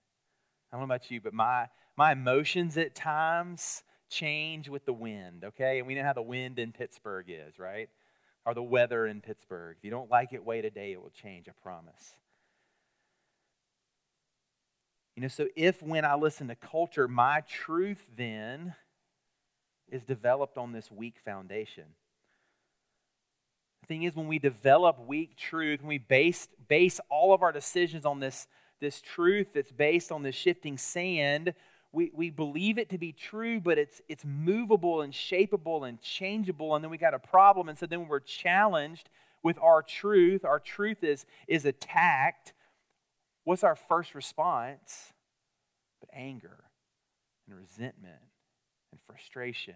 I 0.72 0.76
don't 0.76 0.82
know 0.82 0.94
about 0.94 1.10
you, 1.10 1.22
but 1.22 1.34
my, 1.34 1.68
my 1.96 2.12
emotions 2.12 2.78
at 2.78 2.96
times 2.96 3.84
change 4.10 4.68
with 4.68 4.86
the 4.86 4.94
wind, 4.94 5.46
okay? 5.46 5.80
And 5.80 5.88
we 5.88 5.96
know 5.96 6.04
how 6.04 6.14
the 6.14 6.22
wind 6.22 6.60
in 6.60 6.72
Pittsburgh 6.72 7.28
is, 7.30 7.58
right? 7.58 7.90
Or 8.46 8.54
the 8.54 8.64
weather 8.64 9.08
in 9.08 9.22
Pittsburgh. 9.22 9.78
If 9.78 9.86
you 9.86 9.92
don't 9.92 10.12
like 10.12 10.34
it, 10.34 10.46
wait 10.46 10.66
a 10.66 10.70
day, 10.70 10.92
it 10.92 11.02
will 11.02 11.12
change, 11.12 11.48
I 11.48 11.54
promise. 11.62 12.20
You 15.16 15.22
know, 15.22 15.30
so 15.30 15.48
if 15.56 15.82
when 15.82 16.06
I 16.06 16.16
listen 16.16 16.48
to 16.50 16.56
culture, 16.56 17.08
my 17.08 17.42
truth 17.42 18.06
then 18.16 18.76
is 19.90 20.04
developed 20.04 20.58
on 20.58 20.74
this 20.74 20.92
weak 20.92 21.16
foundation. 21.24 21.86
Thing 23.88 24.04
is, 24.04 24.16
when 24.16 24.28
we 24.28 24.40
develop 24.40 25.00
weak 25.08 25.38
truth, 25.38 25.80
when 25.82 25.88
we 25.88 25.98
base, 25.98 26.50
base 26.68 27.00
all 27.10 27.34
of 27.34 27.42
our 27.42 27.52
decisions 27.52 28.06
on 28.06 28.20
this, 28.20 28.48
this 28.82 29.02
truth 29.02 29.54
that's 29.54 29.72
based 29.72 30.12
on 30.12 30.24
this 30.24 30.36
shifting 30.36 30.78
sand, 30.78 31.54
we, 31.94 32.12
we 32.14 32.30
believe 32.30 32.78
it 32.78 32.90
to 32.90 32.98
be 32.98 33.14
true, 33.14 33.62
but 33.62 33.78
it's, 33.78 34.02
it's 34.10 34.26
movable 34.26 35.02
and 35.02 35.14
shapeable 35.14 35.88
and 35.88 36.02
changeable, 36.02 36.76
and 36.76 36.84
then 36.84 36.92
we 36.92 36.98
got 36.98 37.14
a 37.14 37.20
problem. 37.20 37.70
And 37.70 37.78
so 37.78 37.86
then 37.86 38.08
we're 38.08 38.20
challenged 38.20 39.10
with 39.42 39.58
our 39.60 39.82
truth. 39.82 40.44
Our 40.44 40.60
truth 40.60 41.04
is, 41.04 41.26
is 41.48 41.66
attacked. 41.66 42.54
What's 43.46 43.64
our 43.64 43.76
first 43.76 44.14
response? 44.14 45.14
But 46.02 46.10
anger 46.14 46.66
and 47.48 47.58
resentment 47.58 48.20
and 48.92 49.00
frustration. 49.08 49.76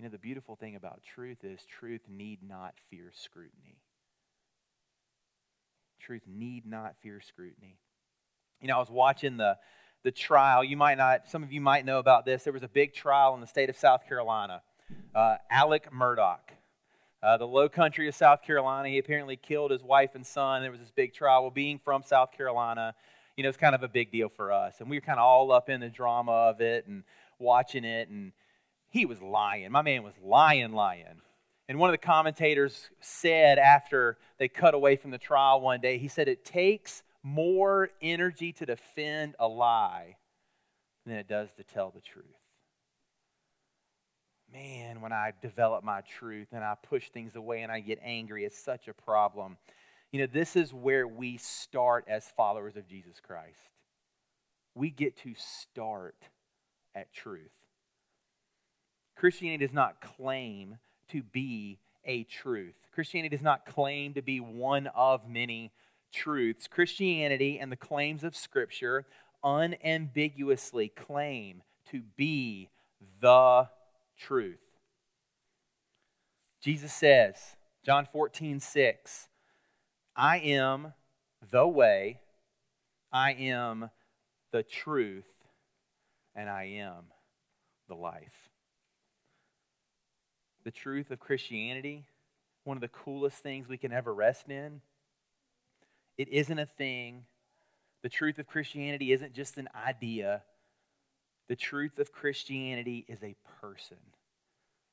You 0.00 0.06
know, 0.06 0.12
the 0.12 0.18
beautiful 0.18 0.56
thing 0.56 0.76
about 0.76 1.02
truth 1.14 1.44
is 1.44 1.60
truth 1.66 2.00
need 2.08 2.38
not 2.42 2.72
fear 2.88 3.12
scrutiny. 3.14 3.82
Truth 6.00 6.22
need 6.26 6.64
not 6.64 6.94
fear 7.02 7.20
scrutiny. 7.20 7.76
You 8.62 8.68
know, 8.68 8.76
I 8.76 8.78
was 8.78 8.88
watching 8.88 9.36
the, 9.36 9.58
the 10.02 10.10
trial. 10.10 10.64
You 10.64 10.78
might 10.78 10.96
not, 10.96 11.28
some 11.28 11.42
of 11.42 11.52
you 11.52 11.60
might 11.60 11.84
know 11.84 11.98
about 11.98 12.24
this. 12.24 12.44
There 12.44 12.52
was 12.54 12.62
a 12.62 12.68
big 12.68 12.94
trial 12.94 13.34
in 13.34 13.42
the 13.42 13.46
state 13.46 13.68
of 13.68 13.76
South 13.76 14.08
Carolina. 14.08 14.62
Uh, 15.14 15.36
Alex 15.50 15.86
Murdaugh, 15.94 16.38
uh, 17.22 17.36
the 17.36 17.46
low 17.46 17.68
country 17.68 18.08
of 18.08 18.14
South 18.14 18.42
Carolina, 18.42 18.88
he 18.88 18.96
apparently 18.96 19.36
killed 19.36 19.70
his 19.70 19.82
wife 19.82 20.14
and 20.14 20.26
son. 20.26 20.62
There 20.62 20.70
was 20.70 20.80
this 20.80 20.90
big 20.90 21.12
trial. 21.12 21.42
Well, 21.42 21.50
being 21.50 21.78
from 21.78 22.04
South 22.04 22.32
Carolina, 22.32 22.94
you 23.36 23.42
know, 23.42 23.50
it's 23.50 23.58
kind 23.58 23.74
of 23.74 23.82
a 23.82 23.88
big 23.88 24.10
deal 24.10 24.30
for 24.30 24.50
us. 24.50 24.76
And 24.80 24.88
we 24.88 24.96
were 24.96 25.02
kind 25.02 25.18
of 25.18 25.26
all 25.26 25.52
up 25.52 25.68
in 25.68 25.80
the 25.80 25.90
drama 25.90 26.32
of 26.32 26.62
it 26.62 26.86
and 26.86 27.04
watching 27.38 27.84
it. 27.84 28.08
And 28.08 28.32
he 28.90 29.06
was 29.06 29.22
lying. 29.22 29.70
My 29.70 29.82
man 29.82 30.02
was 30.02 30.14
lying, 30.22 30.72
lying. 30.72 31.22
And 31.68 31.78
one 31.78 31.88
of 31.88 31.94
the 31.94 31.98
commentators 31.98 32.90
said 33.00 33.58
after 33.58 34.18
they 34.38 34.48
cut 34.48 34.74
away 34.74 34.96
from 34.96 35.12
the 35.12 35.18
trial 35.18 35.60
one 35.60 35.80
day, 35.80 35.98
he 35.98 36.08
said, 36.08 36.26
It 36.26 36.44
takes 36.44 37.04
more 37.22 37.90
energy 38.02 38.52
to 38.54 38.66
defend 38.66 39.36
a 39.38 39.46
lie 39.46 40.16
than 41.06 41.16
it 41.16 41.28
does 41.28 41.52
to 41.54 41.62
tell 41.62 41.90
the 41.90 42.00
truth. 42.00 42.24
Man, 44.52 45.00
when 45.00 45.12
I 45.12 45.32
develop 45.40 45.84
my 45.84 46.00
truth 46.00 46.48
and 46.50 46.64
I 46.64 46.74
push 46.82 47.10
things 47.10 47.36
away 47.36 47.62
and 47.62 47.70
I 47.70 47.78
get 47.78 48.00
angry, 48.02 48.44
it's 48.44 48.58
such 48.58 48.88
a 48.88 48.94
problem. 48.94 49.56
You 50.10 50.20
know, 50.20 50.26
this 50.26 50.56
is 50.56 50.74
where 50.74 51.06
we 51.06 51.36
start 51.36 52.04
as 52.08 52.24
followers 52.36 52.76
of 52.76 52.88
Jesus 52.88 53.20
Christ. 53.24 53.70
We 54.74 54.90
get 54.90 55.16
to 55.18 55.34
start 55.36 56.16
at 56.96 57.12
truth. 57.12 57.52
Christianity 59.20 59.66
does 59.66 59.74
not 59.74 60.00
claim 60.00 60.78
to 61.10 61.22
be 61.22 61.78
a 62.06 62.24
truth. 62.24 62.72
Christianity 62.90 63.36
does 63.36 63.44
not 63.44 63.66
claim 63.66 64.14
to 64.14 64.22
be 64.22 64.40
one 64.40 64.86
of 64.86 65.28
many 65.28 65.72
truths, 66.10 66.66
Christianity 66.66 67.58
and 67.58 67.70
the 67.70 67.76
claims 67.76 68.24
of 68.24 68.34
Scripture 68.34 69.04
unambiguously 69.44 70.88
claim 70.88 71.62
to 71.90 72.00
be 72.16 72.70
the 73.20 73.68
truth. 74.18 74.64
Jesus 76.62 76.94
says, 76.94 77.36
John 77.84 78.06
14, 78.10 78.58
6, 78.58 79.28
I 80.16 80.38
am 80.38 80.94
the 81.50 81.68
way, 81.68 82.20
I 83.12 83.34
am 83.34 83.90
the 84.50 84.62
truth, 84.62 85.44
and 86.34 86.48
I 86.48 86.64
am 86.64 87.04
the 87.86 87.96
life. 87.96 88.48
The 90.64 90.70
truth 90.70 91.10
of 91.10 91.20
Christianity, 91.20 92.04
one 92.64 92.76
of 92.76 92.82
the 92.82 92.88
coolest 92.88 93.38
things 93.38 93.68
we 93.68 93.78
can 93.78 93.92
ever 93.92 94.12
rest 94.12 94.48
in, 94.48 94.80
it 96.18 96.28
isn't 96.28 96.58
a 96.58 96.66
thing. 96.66 97.24
The 98.02 98.08
truth 98.08 98.38
of 98.38 98.46
Christianity 98.46 99.12
isn't 99.12 99.32
just 99.32 99.56
an 99.56 99.68
idea. 99.74 100.42
The 101.48 101.56
truth 101.56 101.98
of 101.98 102.12
Christianity 102.12 103.04
is 103.08 103.22
a 103.22 103.36
person. 103.60 103.96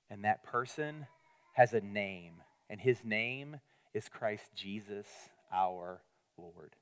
And 0.10 0.24
that 0.24 0.44
person 0.44 1.08
has 1.54 1.74
a 1.74 1.82
name. 1.82 2.36
And 2.70 2.80
his 2.80 3.04
name 3.04 3.58
is 3.94 4.10
Christ 4.10 4.46
Jesus, 4.56 5.08
our 5.52 6.02
Lord. 6.38 6.76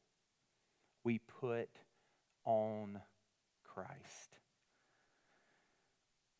We 1.03 1.19
put 1.19 1.69
on 2.45 3.01
Christ. 3.63 4.37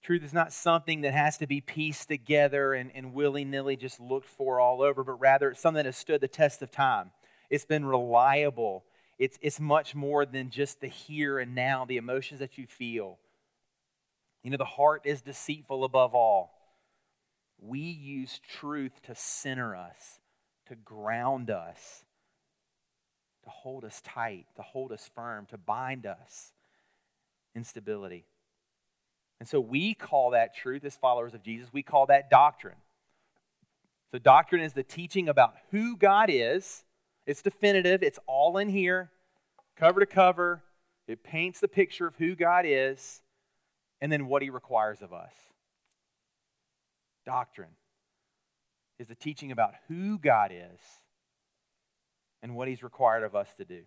Truth 0.06 0.24
is 0.24 0.34
not 0.34 0.54
something 0.54 1.02
that 1.02 1.16
has 1.16 1.40
to 1.40 1.48
be 1.48 1.62
pieced 1.62 2.10
together 2.10 2.76
and, 2.76 2.92
and 2.94 3.16
willy 3.16 3.44
nilly 3.44 3.76
just 3.76 4.00
looked 4.00 4.30
for 4.30 4.60
all 4.60 4.84
over, 4.84 5.04
but 5.04 5.20
rather 5.20 5.50
it's 5.50 5.60
something 5.60 5.78
that 5.78 5.88
has 5.88 5.98
stood 5.98 6.22
the 6.22 6.28
test 6.28 6.62
of 6.62 6.70
time. 6.70 7.10
It's 7.50 7.66
been 7.66 7.84
reliable. 7.84 8.84
It's, 9.18 9.40
it's 9.42 9.60
much 9.60 9.96
more 9.96 10.24
than 10.24 10.52
just 10.52 10.80
the 10.80 10.88
here 10.88 11.40
and 11.40 11.56
now, 11.56 11.86
the 11.86 11.98
emotions 11.98 12.40
that 12.40 12.56
you 12.56 12.68
feel. 12.68 13.18
You 14.44 14.52
know, 14.52 14.58
the 14.58 14.64
heart 14.64 15.02
is 15.06 15.24
deceitful 15.24 15.84
above 15.84 16.14
all. 16.14 16.54
We 17.60 17.80
use 17.80 18.40
truth 18.60 19.02
to 19.08 19.16
center 19.16 19.76
us, 19.76 20.20
to 20.68 20.76
ground 20.76 21.50
us, 21.50 22.06
to 23.44 23.50
hold 23.50 23.84
us 23.84 24.02
tight, 24.02 24.46
to 24.58 24.62
hold 24.62 24.92
us 24.92 25.10
firm, 25.16 25.48
to 25.48 25.58
bind 25.58 26.06
us 26.06 26.54
in 27.56 27.64
stability. 27.64 28.26
And 29.40 29.50
so 29.50 29.60
we 29.60 29.94
call 29.94 30.32
that 30.32 30.56
truth 30.56 30.84
as 30.86 30.96
followers 30.96 31.34
of 31.34 31.44
Jesus, 31.44 31.70
we 31.74 31.84
call 31.84 32.06
that 32.08 32.30
doctrine. 32.30 32.78
So, 34.12 34.20
doctrine 34.20 34.62
is 34.62 34.74
the 34.74 34.84
teaching 34.84 35.28
about 35.28 35.56
who 35.72 35.98
God 35.98 36.30
is 36.32 36.86
it's 37.26 37.42
definitive, 37.42 38.04
it's 38.04 38.20
all 38.28 38.58
in 38.58 38.70
here, 38.70 39.10
cover 39.76 40.00
to 40.00 40.06
cover. 40.06 40.64
It 41.08 41.24
paints 41.24 41.60
the 41.60 41.68
picture 41.68 42.08
of 42.08 42.16
who 42.16 42.36
God 42.36 42.66
is 42.68 43.22
and 44.02 44.12
then 44.12 44.28
what 44.28 44.42
he 44.42 44.50
requires 44.50 45.02
of 45.02 45.14
us. 45.14 45.34
Doctrine 47.26 47.76
is 49.00 49.08
the 49.08 49.16
teaching 49.16 49.52
about 49.52 49.74
who 49.88 50.18
God 50.18 50.52
is 50.52 50.80
and 52.42 52.56
what 52.56 52.68
he's 52.68 52.84
required 52.84 53.24
of 53.24 53.36
us 53.36 53.50
to 53.58 53.66
do. 53.66 53.82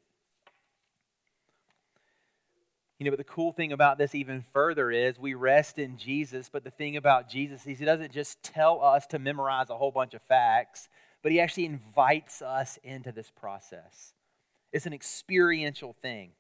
You 2.99 3.05
know, 3.05 3.11
but 3.13 3.19
the 3.19 3.25
cool 3.25 3.53
thing 3.53 3.73
about 3.73 3.97
this 3.97 4.15
even 4.15 4.45
further 4.53 4.91
is 4.91 5.19
we 5.19 5.35
rest 5.35 5.79
in 5.79 5.99
Jesus, 5.99 6.49
but 6.53 6.65
the 6.65 6.71
thing 6.71 6.97
about 6.97 7.29
Jesus 7.29 7.65
is 7.67 7.79
he 7.79 7.85
doesn't 7.85 8.13
just 8.13 8.43
tell 8.43 8.83
us 8.83 9.07
to 9.09 9.19
memorize 9.19 9.71
a 9.71 9.77
whole 9.77 9.93
bunch 9.93 10.15
of 10.15 10.23
facts 10.23 10.89
but 11.23 11.33
he 11.33 11.41
actually 11.41 11.67
invites 11.67 12.43
us 12.43 12.79
into 12.83 13.13
this 13.13 13.31
process. 13.31 14.15
It's 14.73 14.87
an 14.87 14.93
experiential 14.93 15.95
thing. 16.01 16.31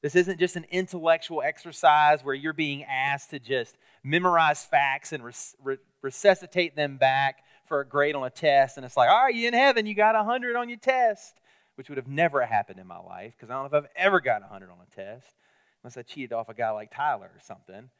This 0.00 0.14
isn't 0.14 0.38
just 0.38 0.56
an 0.56 0.64
intellectual 0.70 1.42
exercise 1.42 2.22
where 2.22 2.34
you're 2.34 2.52
being 2.52 2.84
asked 2.84 3.30
to 3.30 3.40
just 3.40 3.76
memorize 4.04 4.64
facts 4.64 5.12
and 5.12 5.24
res- 5.24 5.56
re- 5.62 5.78
resuscitate 6.02 6.76
them 6.76 6.96
back 6.98 7.42
for 7.66 7.80
a 7.80 7.86
grade 7.86 8.14
on 8.14 8.24
a 8.24 8.30
test. 8.30 8.76
And 8.76 8.86
it's 8.86 8.96
like, 8.96 9.10
all 9.10 9.24
right, 9.24 9.34
you 9.34 9.48
in 9.48 9.54
heaven, 9.54 9.86
you 9.86 9.94
got 9.94 10.14
100 10.14 10.54
on 10.54 10.68
your 10.68 10.78
test, 10.78 11.40
which 11.74 11.88
would 11.88 11.98
have 11.98 12.06
never 12.06 12.46
happened 12.46 12.78
in 12.78 12.86
my 12.86 12.98
life 12.98 13.34
because 13.36 13.50
I 13.50 13.54
don't 13.54 13.70
know 13.70 13.78
if 13.78 13.84
I've 13.84 13.90
ever 13.96 14.20
got 14.20 14.40
100 14.40 14.70
on 14.70 14.78
a 14.80 14.94
test 14.94 15.34
unless 15.82 15.96
I 15.96 16.02
cheated 16.02 16.32
off 16.32 16.48
a 16.48 16.54
guy 16.54 16.70
like 16.70 16.94
Tyler 16.94 17.30
or 17.34 17.40
something. 17.40 17.90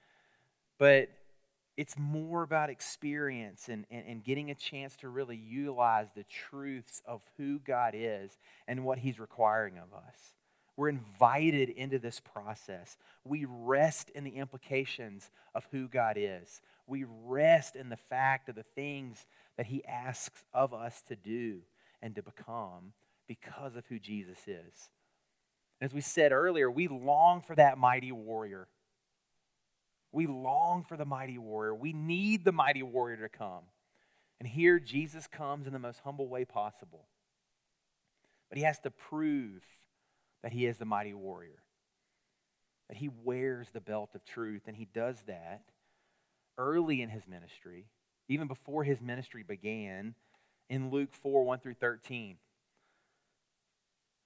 But 0.78 1.08
it's 1.76 1.96
more 1.96 2.42
about 2.42 2.70
experience 2.70 3.68
and, 3.68 3.86
and, 3.90 4.04
and, 4.06 4.24
getting 4.24 4.50
a 4.50 4.54
chance 4.54 4.96
to 4.96 5.08
really 5.08 5.36
utilize 5.36 6.08
the 6.12 6.24
truths 6.24 7.00
of 7.06 7.22
who 7.36 7.60
God 7.60 7.94
is 7.96 8.36
and 8.66 8.84
what 8.84 8.98
He's 8.98 9.20
requiring 9.20 9.78
of 9.78 9.96
us. 9.96 10.34
We're 10.76 10.88
invited 10.88 11.70
into 11.70 12.00
this 12.00 12.20
process. 12.20 12.96
We 13.24 13.46
rest 13.48 14.10
in 14.10 14.24
the 14.24 14.36
implications 14.36 15.30
of 15.54 15.66
who 15.70 15.86
God 15.86 16.16
is. 16.18 16.60
We 16.88 17.04
rest 17.24 17.76
in 17.76 17.90
the 17.90 17.96
fact 17.96 18.48
of 18.48 18.56
the 18.56 18.64
things 18.74 19.26
that 19.56 19.66
He 19.66 19.84
asks 19.84 20.44
of 20.52 20.74
us 20.74 21.02
to 21.08 21.14
do 21.14 21.60
and 22.02 22.14
to 22.16 22.22
become 22.22 22.92
because 23.28 23.76
of 23.76 23.84
who 23.88 24.00
Jesus 24.00 24.38
is. 24.48 24.90
As 25.80 25.94
we 25.94 26.00
said 26.00 26.32
earlier, 26.32 26.70
we 26.70 26.88
long 26.88 27.40
for 27.40 27.54
that 27.54 27.78
mighty 27.78 28.10
warrior. 28.10 28.68
We 30.10 30.26
long 30.26 30.84
for 30.84 30.96
the 30.96 31.04
mighty 31.04 31.38
warrior. 31.38 31.74
We 31.74 31.92
need 31.92 32.44
the 32.44 32.52
mighty 32.52 32.82
warrior 32.82 33.18
to 33.18 33.28
come. 33.28 33.64
And 34.40 34.48
here 34.48 34.78
Jesus 34.78 35.26
comes 35.26 35.66
in 35.66 35.72
the 35.72 35.78
most 35.78 36.00
humble 36.04 36.28
way 36.28 36.44
possible. 36.44 37.06
But 38.48 38.58
he 38.58 38.64
has 38.64 38.78
to 38.80 38.90
prove 38.90 39.62
that 40.42 40.52
he 40.52 40.66
is 40.66 40.78
the 40.78 40.84
mighty 40.84 41.14
warrior, 41.14 41.62
that 42.88 42.96
he 42.96 43.08
wears 43.08 43.70
the 43.70 43.80
belt 43.80 44.10
of 44.14 44.24
truth. 44.24 44.62
And 44.66 44.76
he 44.76 44.86
does 44.86 45.22
that 45.26 45.62
early 46.56 47.02
in 47.02 47.10
his 47.10 47.26
ministry, 47.28 47.86
even 48.28 48.48
before 48.48 48.84
his 48.84 49.00
ministry 49.00 49.42
began, 49.42 50.14
in 50.70 50.90
Luke 50.90 51.14
4 51.14 51.44
1 51.44 51.60
through 51.60 51.74
13. 51.74 52.36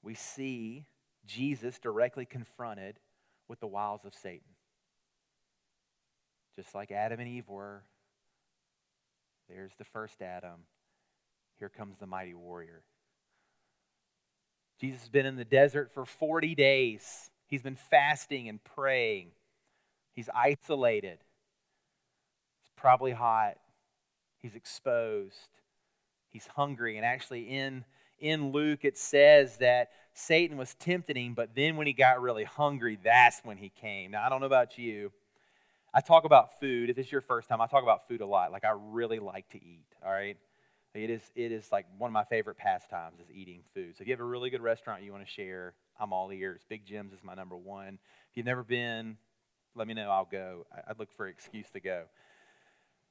We 0.03 0.15
see 0.15 0.87
Jesus 1.27 1.79
directly 1.79 2.27
confronted 2.27 2.99
with 3.49 3.61
the 3.61 3.67
wiles 3.67 4.05
of 4.05 4.15
Satan. 4.15 4.49
Just 6.57 6.75
like 6.75 6.91
Adam 6.91 7.21
and 7.21 7.29
Eve 7.29 7.49
were, 7.49 7.85
there's 9.49 9.75
the 9.77 9.85
first 9.85 10.21
Adam. 10.21 10.67
Here 11.59 11.69
comes 11.69 11.99
the 11.99 12.07
mighty 12.07 12.35
warrior. 12.35 12.83
Jesus 14.81 15.01
has 15.01 15.09
been 15.09 15.27
in 15.27 15.37
the 15.37 15.45
desert 15.45 15.93
for 15.93 16.05
40 16.05 16.55
days. 16.55 17.31
He's 17.47 17.63
been 17.63 17.77
fasting 17.77 18.49
and 18.49 18.63
praying. 18.65 19.29
He's 20.15 20.29
isolated. 20.35 21.19
It's 22.63 22.73
probably 22.77 23.13
hot. 23.13 23.59
He's 24.41 24.57
exposed. 24.57 25.49
He's 26.31 26.49
hungry. 26.49 26.97
And 26.97 27.07
actually, 27.07 27.43
in, 27.43 27.85
in 28.19 28.51
Luke, 28.51 28.85
it 28.85 28.99
says 28.99 29.59
that 29.59 29.91
Satan 30.15 30.57
was 30.57 30.75
tempting 30.75 31.17
him, 31.17 31.35
but 31.35 31.55
then 31.55 31.77
when 31.77 31.87
he 31.87 31.93
got 31.93 32.21
really 32.21 32.45
hungry, 32.45 32.99
that's 33.03 33.41
when 33.45 33.57
he 33.57 33.71
came. 33.71 34.11
Now, 34.11 34.25
I 34.25 34.29
don't 34.29 34.41
know 34.41 34.47
about 34.47 34.79
you. 34.79 35.11
I 35.95 36.01
talk 36.01 36.25
about 36.25 36.61
food. 36.61 36.91
If 36.91 36.99
it's 36.99 37.11
your 37.11 37.21
first 37.21 37.49
time, 37.49 37.61
I 37.61 37.67
talk 37.67 37.83
about 37.83 38.09
food 38.09 38.21
a 38.21 38.27
lot. 38.27 38.53
Like, 38.53 38.65
I 38.65 38.75
really 38.77 39.19
like 39.19 39.49
to 39.51 39.57
eat, 39.59 39.87
all 40.05 40.13
right? 40.13 40.37
It 40.95 41.09
is, 41.09 41.23
it 41.35 41.53
is 41.53 41.73
like 41.73 41.87
one 41.97 42.09
of 42.09 42.13
my 42.13 42.25
favorite 42.25 42.59
pastimes 42.59 43.19
is 43.21 43.27
eating 43.35 43.61
food. 43.75 43.97
So 43.97 44.03
if 44.03 44.09
you 44.09 44.13
have 44.13 44.21
a 44.21 44.25
really 44.25 44.51
good 44.51 44.61
restaurant 44.61 45.03
you 45.03 45.13
want 45.13 45.25
to 45.25 45.31
share, 45.31 45.73
I'm 45.99 46.13
all 46.13 46.31
ears. 46.31 46.61
Big 46.69 46.85
Jim's 46.85 47.15
is 47.15 47.21
my 47.23 47.35
number 47.35 47.57
one. 47.57 47.99
If 48.31 48.37
you've 48.37 48.47
never 48.47 48.63
been, 48.63 49.17
let 49.75 49.89
me 49.89 49.95
know. 49.95 50.11
I'll 50.11 50.29
go. 50.31 50.67
I'd 50.87 50.99
look 50.99 51.11
for 51.13 51.27
an 51.27 51.33
excuse 51.33 51.67
to 51.73 51.81
go. 51.81 52.05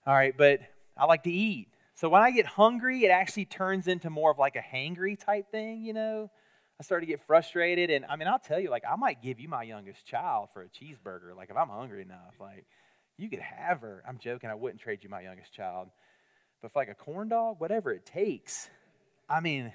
All 0.05 0.13
right, 0.13 0.35
but 0.37 0.59
I 0.95 1.05
like 1.05 1.23
to 1.23 1.31
eat. 1.31 1.69
So 1.95 2.09
when 2.09 2.21
I 2.21 2.29
get 2.29 2.45
hungry, 2.45 3.05
it 3.05 3.09
actually 3.09 3.45
turns 3.45 3.87
into 3.87 4.11
more 4.11 4.31
of 4.31 4.37
like 4.37 4.55
a 4.55 4.61
hangry 4.61 5.17
type 5.17 5.49
thing, 5.51 5.83
you 5.83 5.93
know? 5.93 6.29
I 6.81 6.83
start 6.83 7.03
to 7.03 7.05
get 7.05 7.21
frustrated. 7.27 7.91
And 7.91 8.05
I 8.05 8.15
mean, 8.15 8.27
I'll 8.27 8.39
tell 8.39 8.59
you, 8.59 8.71
like, 8.71 8.81
I 8.91 8.95
might 8.95 9.21
give 9.21 9.39
you 9.39 9.47
my 9.47 9.61
youngest 9.61 10.03
child 10.03 10.49
for 10.51 10.63
a 10.63 10.67
cheeseburger. 10.67 11.37
Like, 11.37 11.51
if 11.51 11.55
I'm 11.55 11.69
hungry 11.69 12.01
enough, 12.01 12.33
like, 12.39 12.65
you 13.19 13.29
could 13.29 13.37
have 13.37 13.81
her. 13.81 14.01
I'm 14.07 14.17
joking. 14.17 14.49
I 14.49 14.55
wouldn't 14.55 14.81
trade 14.81 15.03
you 15.03 15.09
my 15.09 15.21
youngest 15.21 15.53
child. 15.53 15.89
But 16.59 16.73
for 16.73 16.79
like 16.79 16.89
a 16.89 16.95
corn 16.95 17.29
dog, 17.29 17.57
whatever 17.59 17.91
it 17.91 18.03
takes, 18.03 18.71
I 19.29 19.41
mean, 19.41 19.71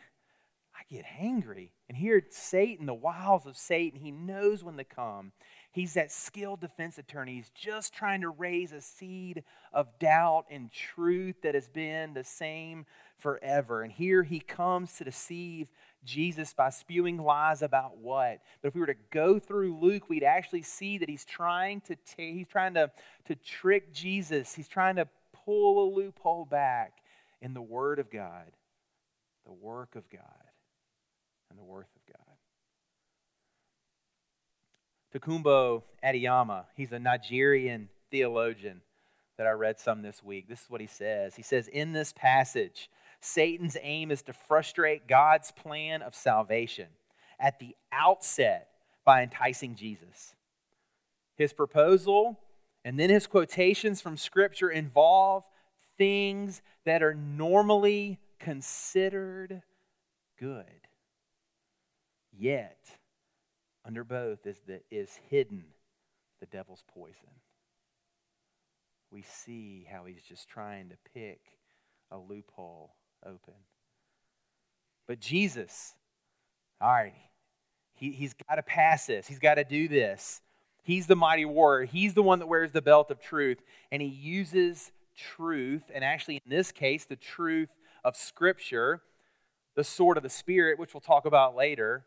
I 0.75 0.81
get 0.93 1.05
hangry. 1.05 1.71
And 1.89 1.97
here, 1.97 2.21
Satan, 2.31 2.87
the 2.87 2.95
wiles 2.95 3.47
of 3.47 3.57
Satan, 3.57 4.01
he 4.01 4.11
knows 4.11 4.65
when 4.65 4.77
to 4.77 4.83
come. 4.83 5.31
He's 5.71 5.95
that 5.95 6.11
skilled 6.11 6.61
defense 6.61 6.99
attorney. 6.99 7.37
He's 7.37 7.53
just 7.55 7.95
trying 7.95 8.23
to 8.23 8.31
raise 8.31 8.73
a 8.73 8.81
seed 8.81 9.45
of 9.73 9.97
doubt 10.01 10.47
and 10.51 10.73
truth 10.73 11.37
that 11.43 11.55
has 11.55 11.69
been 11.69 12.15
the 12.15 12.25
same 12.25 12.85
forever. 13.17 13.83
And 13.83 13.93
here 13.93 14.25
he 14.25 14.41
comes 14.41 14.95
to 14.95 15.05
deceive 15.05 15.69
Jesus 16.07 16.55
by 16.55 16.71
spewing 16.71 17.19
lies 17.19 17.61
about 17.61 17.99
what? 17.99 18.41
But 18.63 18.69
if 18.69 18.75
we 18.75 18.81
were 18.81 18.87
to 18.87 18.97
go 19.11 19.39
through 19.39 19.79
Luke, 19.79 20.09
we'd 20.09 20.25
actually 20.25 20.63
see 20.63 20.97
that 20.99 21.09
he's 21.09 21.25
trying 21.25 21.83
to 21.83 21.97
t- 21.97 22.33
he's 22.33 22.49
trying 22.49 22.75
to, 22.75 22.91
to 23.27 23.35
trick 23.35 23.93
Jesus. 23.93 24.55
He's 24.55 24.69
trying 24.69 24.97
to 24.97 25.09
pull 25.45 25.85
a 25.85 25.95
loophole 25.95 26.47
back 26.47 26.95
in 27.43 27.53
the 27.53 27.63
Word 27.63 27.99
of 27.99 28.11
God, 28.11 28.51
the 29.45 29.53
work 29.53 29.97
of 29.97 30.09
God, 30.09 30.23
and 31.51 31.59
the 31.59 31.65
worth 31.65 31.91
of 31.95 32.15
God. 32.15 32.17
Tokunboh 35.13 35.83
Adeyemo, 36.05 36.65
he's 36.75 36.93
a 36.93 36.99
Nigerian 36.99 37.89
theologian 38.11 38.81
that 39.39 39.47
I 39.47 39.51
read 39.51 39.79
some 39.79 40.03
this 40.03 40.23
week. 40.23 40.49
This 40.49 40.63
is 40.63 40.71
what 40.71 40.81
he 40.81 40.87
says. 40.87 41.37
He 41.37 41.43
says, 41.43 41.69
In 41.69 41.93
this 41.93 42.13
passage, 42.13 42.89
Satan's 43.27 43.77
aim 43.83 44.11
is 44.11 44.23
to 44.23 44.33
frustrate 44.33 45.09
God's 45.09 45.51
plan 45.51 46.01
of 46.01 46.15
salvation 46.15 46.87
at 47.41 47.59
the 47.59 47.75
outset 47.93 48.69
by 49.05 49.23
enticing 49.23 49.75
Jesus. 49.75 50.37
His 51.35 51.53
proposal 51.53 52.39
and 52.85 53.01
then 53.01 53.11
his 53.11 53.27
quotations 53.27 54.01
from 54.01 54.17
Scripture 54.17 54.71
involve 54.71 55.43
things 55.99 56.63
that 56.85 57.03
are 57.03 57.15
normally 57.15 58.21
considered 58.39 59.63
good. 60.39 60.87
Yet, 62.33 62.79
under 63.85 64.05
both 64.05 64.47
is, 64.47 64.61
the, 64.67 64.83
is 64.91 65.19
hidden 65.31 65.65
the 66.39 66.47
devil's 66.47 66.85
poison. 66.95 67.41
We 69.11 69.23
see 69.23 69.85
how 69.91 70.05
he's 70.05 70.23
just 70.23 70.49
trying 70.49 70.91
to 70.91 70.97
pick 71.13 71.41
a 72.13 72.19
loophole 72.19 72.95
open. 73.25 73.55
But 75.07 75.21
Jesus, 75.21 75.95
all 76.81 76.91
right, 76.91 77.15
he, 77.95 78.11
he's 78.11 78.35
got 78.49 78.57
to 78.57 78.63
pass 78.63 79.07
this, 79.07 79.27
he's 79.27 79.39
got 79.39 79.55
to 79.55 79.65
do 79.65 79.89
this. 79.89 80.43
He's 80.83 81.09
the 81.09 81.17
mighty 81.17 81.45
warrior. 81.45 81.85
He's 81.85 82.15
the 82.15 82.23
one 82.23 82.39
that 82.39 82.47
wears 82.47 82.71
the 82.71 82.81
belt 82.81 83.11
of 83.11 83.21
truth. 83.21 83.59
And 83.91 84.01
he 84.01 84.07
uses 84.07 84.93
truth, 85.17 85.91
and 85.93 86.05
actually, 86.05 86.37
in 86.45 86.49
this 86.49 86.71
case, 86.71 87.05
the 87.05 87.17
truth 87.17 87.71
of 88.05 88.15
Scripture, 88.15 89.03
the 89.75 89.83
sword 89.83 90.17
of 90.17 90.23
the 90.23 90.29
Spirit, 90.29 90.79
which 90.79 90.95
we'll 90.95 91.01
talk 91.01 91.27
about 91.27 91.57
later, 91.57 92.07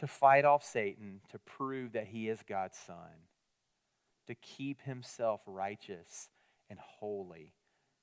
to 0.00 0.08
fight 0.08 0.44
off 0.44 0.64
Satan, 0.64 1.20
to 1.30 1.38
prove 1.38 1.92
that 1.92 2.08
he 2.08 2.28
is 2.28 2.40
God's 2.48 2.76
Son, 2.76 3.26
to 4.26 4.34
keep 4.34 4.82
himself 4.82 5.40
righteous 5.46 6.30
and 6.68 6.80
holy 6.80 7.52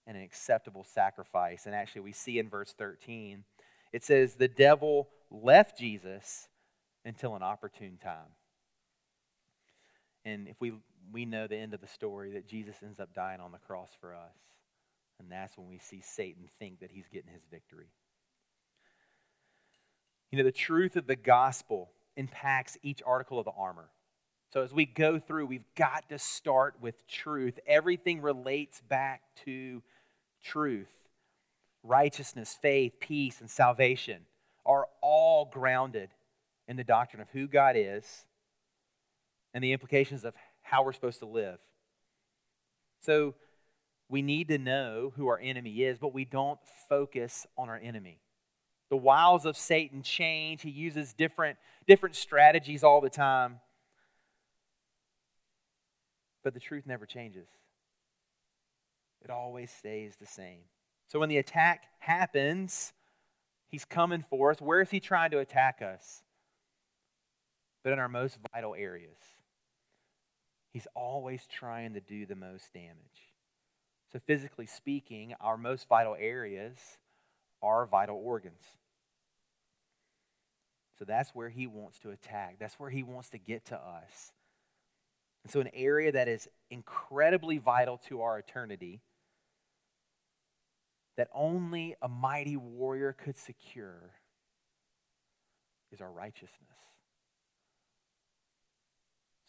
and 0.08 0.18
an 0.18 0.24
acceptable 0.24 0.84
sacrifice. 0.84 1.66
And 1.66 1.76
actually, 1.76 2.02
we 2.02 2.12
see 2.12 2.40
in 2.40 2.50
verse 2.50 2.74
13, 2.78 3.44
it 3.92 4.04
says, 4.04 4.36
The 4.36 4.48
devil 4.48 5.10
left 5.32 5.78
Jesus 5.78 6.48
until 7.04 7.36
an 7.36 7.44
opportune 7.44 7.98
time. 8.02 8.34
And 10.24 10.48
if 10.48 10.60
we, 10.60 10.74
we 11.12 11.26
know 11.26 11.48
the 11.48 11.58
end 11.58 11.74
of 11.74 11.82
the 11.82 11.88
story, 11.88 12.32
that 12.34 12.48
Jesus 12.48 12.76
ends 12.84 13.00
up 13.00 13.14
dying 13.14 13.40
on 13.40 13.52
the 13.52 13.60
cross 13.60 13.90
for 14.00 14.16
us. 14.16 14.36
And 15.20 15.32
that's 15.32 15.58
when 15.58 15.68
we 15.68 15.78
see 15.78 16.02
Satan 16.02 16.50
think 16.60 16.80
that 16.82 16.92
he's 16.92 17.08
getting 17.08 17.32
his 17.32 17.46
victory. 17.50 17.88
You 20.32 20.40
know, 20.40 20.44
the 20.44 20.52
truth 20.52 20.96
of 20.96 21.08
the 21.08 21.16
gospel 21.16 21.92
impacts 22.18 22.78
each 22.82 23.02
article 23.06 23.40
of 23.40 23.46
the 23.46 23.52
armor. 23.58 23.90
So 24.52 24.62
as 24.62 24.74
we 24.74 24.86
go 24.86 25.20
through, 25.20 25.46
we've 25.48 25.66
got 25.76 26.10
to 26.10 26.20
start 26.20 26.76
with 26.82 27.08
truth. 27.08 27.60
Everything 27.68 28.22
relates 28.22 28.82
back 28.82 29.22
to 29.46 29.82
truth. 30.46 30.92
Righteousness, 31.84 32.56
faith, 32.62 32.94
peace, 33.00 33.42
and 33.42 33.50
salvation 33.50 34.22
are 34.66 34.88
all 35.02 35.46
grounded 35.46 36.10
in 36.68 36.78
the 36.78 36.84
doctrine 36.84 37.22
of 37.22 37.30
who 37.30 37.48
God 37.48 37.76
is 37.78 38.26
and 39.54 39.64
the 39.64 39.74
implications 39.74 40.24
of 40.24 40.34
how 40.62 40.84
we're 40.84 40.94
supposed 40.94 41.20
to 41.20 41.26
live. 41.26 41.60
So 43.02 43.36
we 44.10 44.22
need 44.22 44.48
to 44.50 44.58
know 44.58 45.14
who 45.16 45.28
our 45.28 45.40
enemy 45.40 45.84
is, 45.84 45.98
but 45.98 46.14
we 46.14 46.26
don't 46.26 46.60
focus 46.90 47.46
on 47.58 47.70
our 47.70 47.78
enemy. 47.78 48.20
The 48.90 48.98
wiles 48.98 49.46
of 49.46 49.58
Satan 49.58 50.04
change. 50.04 50.62
He 50.62 50.70
uses 50.70 51.14
different, 51.14 51.58
different 51.88 52.16
strategies 52.16 52.84
all 52.84 53.02
the 53.02 53.10
time. 53.10 53.60
But 56.44 56.54
the 56.54 56.60
truth 56.60 56.86
never 56.86 57.06
changes, 57.08 57.48
it 59.26 59.32
always 59.32 59.72
stays 59.72 60.16
the 60.16 60.26
same. 60.26 60.62
So 61.08 61.20
when 61.20 61.30
the 61.30 61.38
attack 61.38 61.84
happens, 62.00 62.94
he's 63.68 63.84
coming 63.84 64.24
for 64.30 64.52
us. 64.52 64.62
Where 64.62 64.82
is 64.82 64.92
he 64.92 65.00
trying 65.00 65.32
to 65.32 65.40
attack 65.40 65.82
us? 65.82 66.24
But 67.84 67.92
in 67.94 68.00
our 68.00 68.08
most 68.08 68.38
vital 68.54 68.74
areas. 68.76 69.18
He's 70.72 70.88
always 70.94 71.48
trying 71.48 71.94
to 71.94 72.02
do 72.02 72.26
the 72.26 72.36
most 72.36 72.74
damage. 72.74 73.34
So, 74.12 74.20
physically 74.26 74.66
speaking, 74.66 75.34
our 75.40 75.58
most 75.58 75.88
vital 75.88 76.16
areas 76.20 76.78
are 77.62 77.86
vital 77.86 78.22
organs. 78.24 78.62
So 81.00 81.06
that's 81.06 81.32
where 81.32 81.50
he 81.50 81.68
wants 81.68 82.00
to 82.00 82.12
attack. 82.12 82.58
That's 82.60 82.76
where 82.76 82.90
he 82.90 83.04
wants 83.04 83.30
to 83.30 83.38
get 83.38 83.66
to 83.66 83.76
us. 83.76 84.34
And 85.44 85.52
so, 85.52 85.60
an 85.62 85.70
area 85.74 86.12
that 86.12 86.28
is 86.28 86.48
incredibly 86.70 87.58
vital 87.58 87.98
to 88.10 88.22
our 88.22 88.38
eternity, 88.38 89.02
that 91.18 91.30
only 91.34 91.96
a 92.02 92.08
mighty 92.08 92.58
warrior 92.58 93.14
could 93.14 93.38
secure, 93.38 94.12
is 95.92 96.02
our 96.02 96.12
righteousness. 96.12 96.52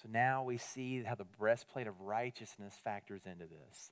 So 0.02 0.08
now 0.12 0.44
we 0.44 0.58
see 0.58 1.02
how 1.02 1.14
the 1.14 1.24
breastplate 1.24 1.86
of 1.86 2.00
righteousness 2.00 2.74
factors 2.84 3.22
into 3.24 3.46
this. 3.46 3.90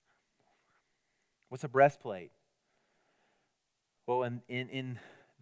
What's 1.48 1.64
a 1.64 1.68
breastplate? 1.68 2.30
Well, 4.06 4.22
in, 4.22 4.42
in, 4.48 4.68
in 4.68 4.98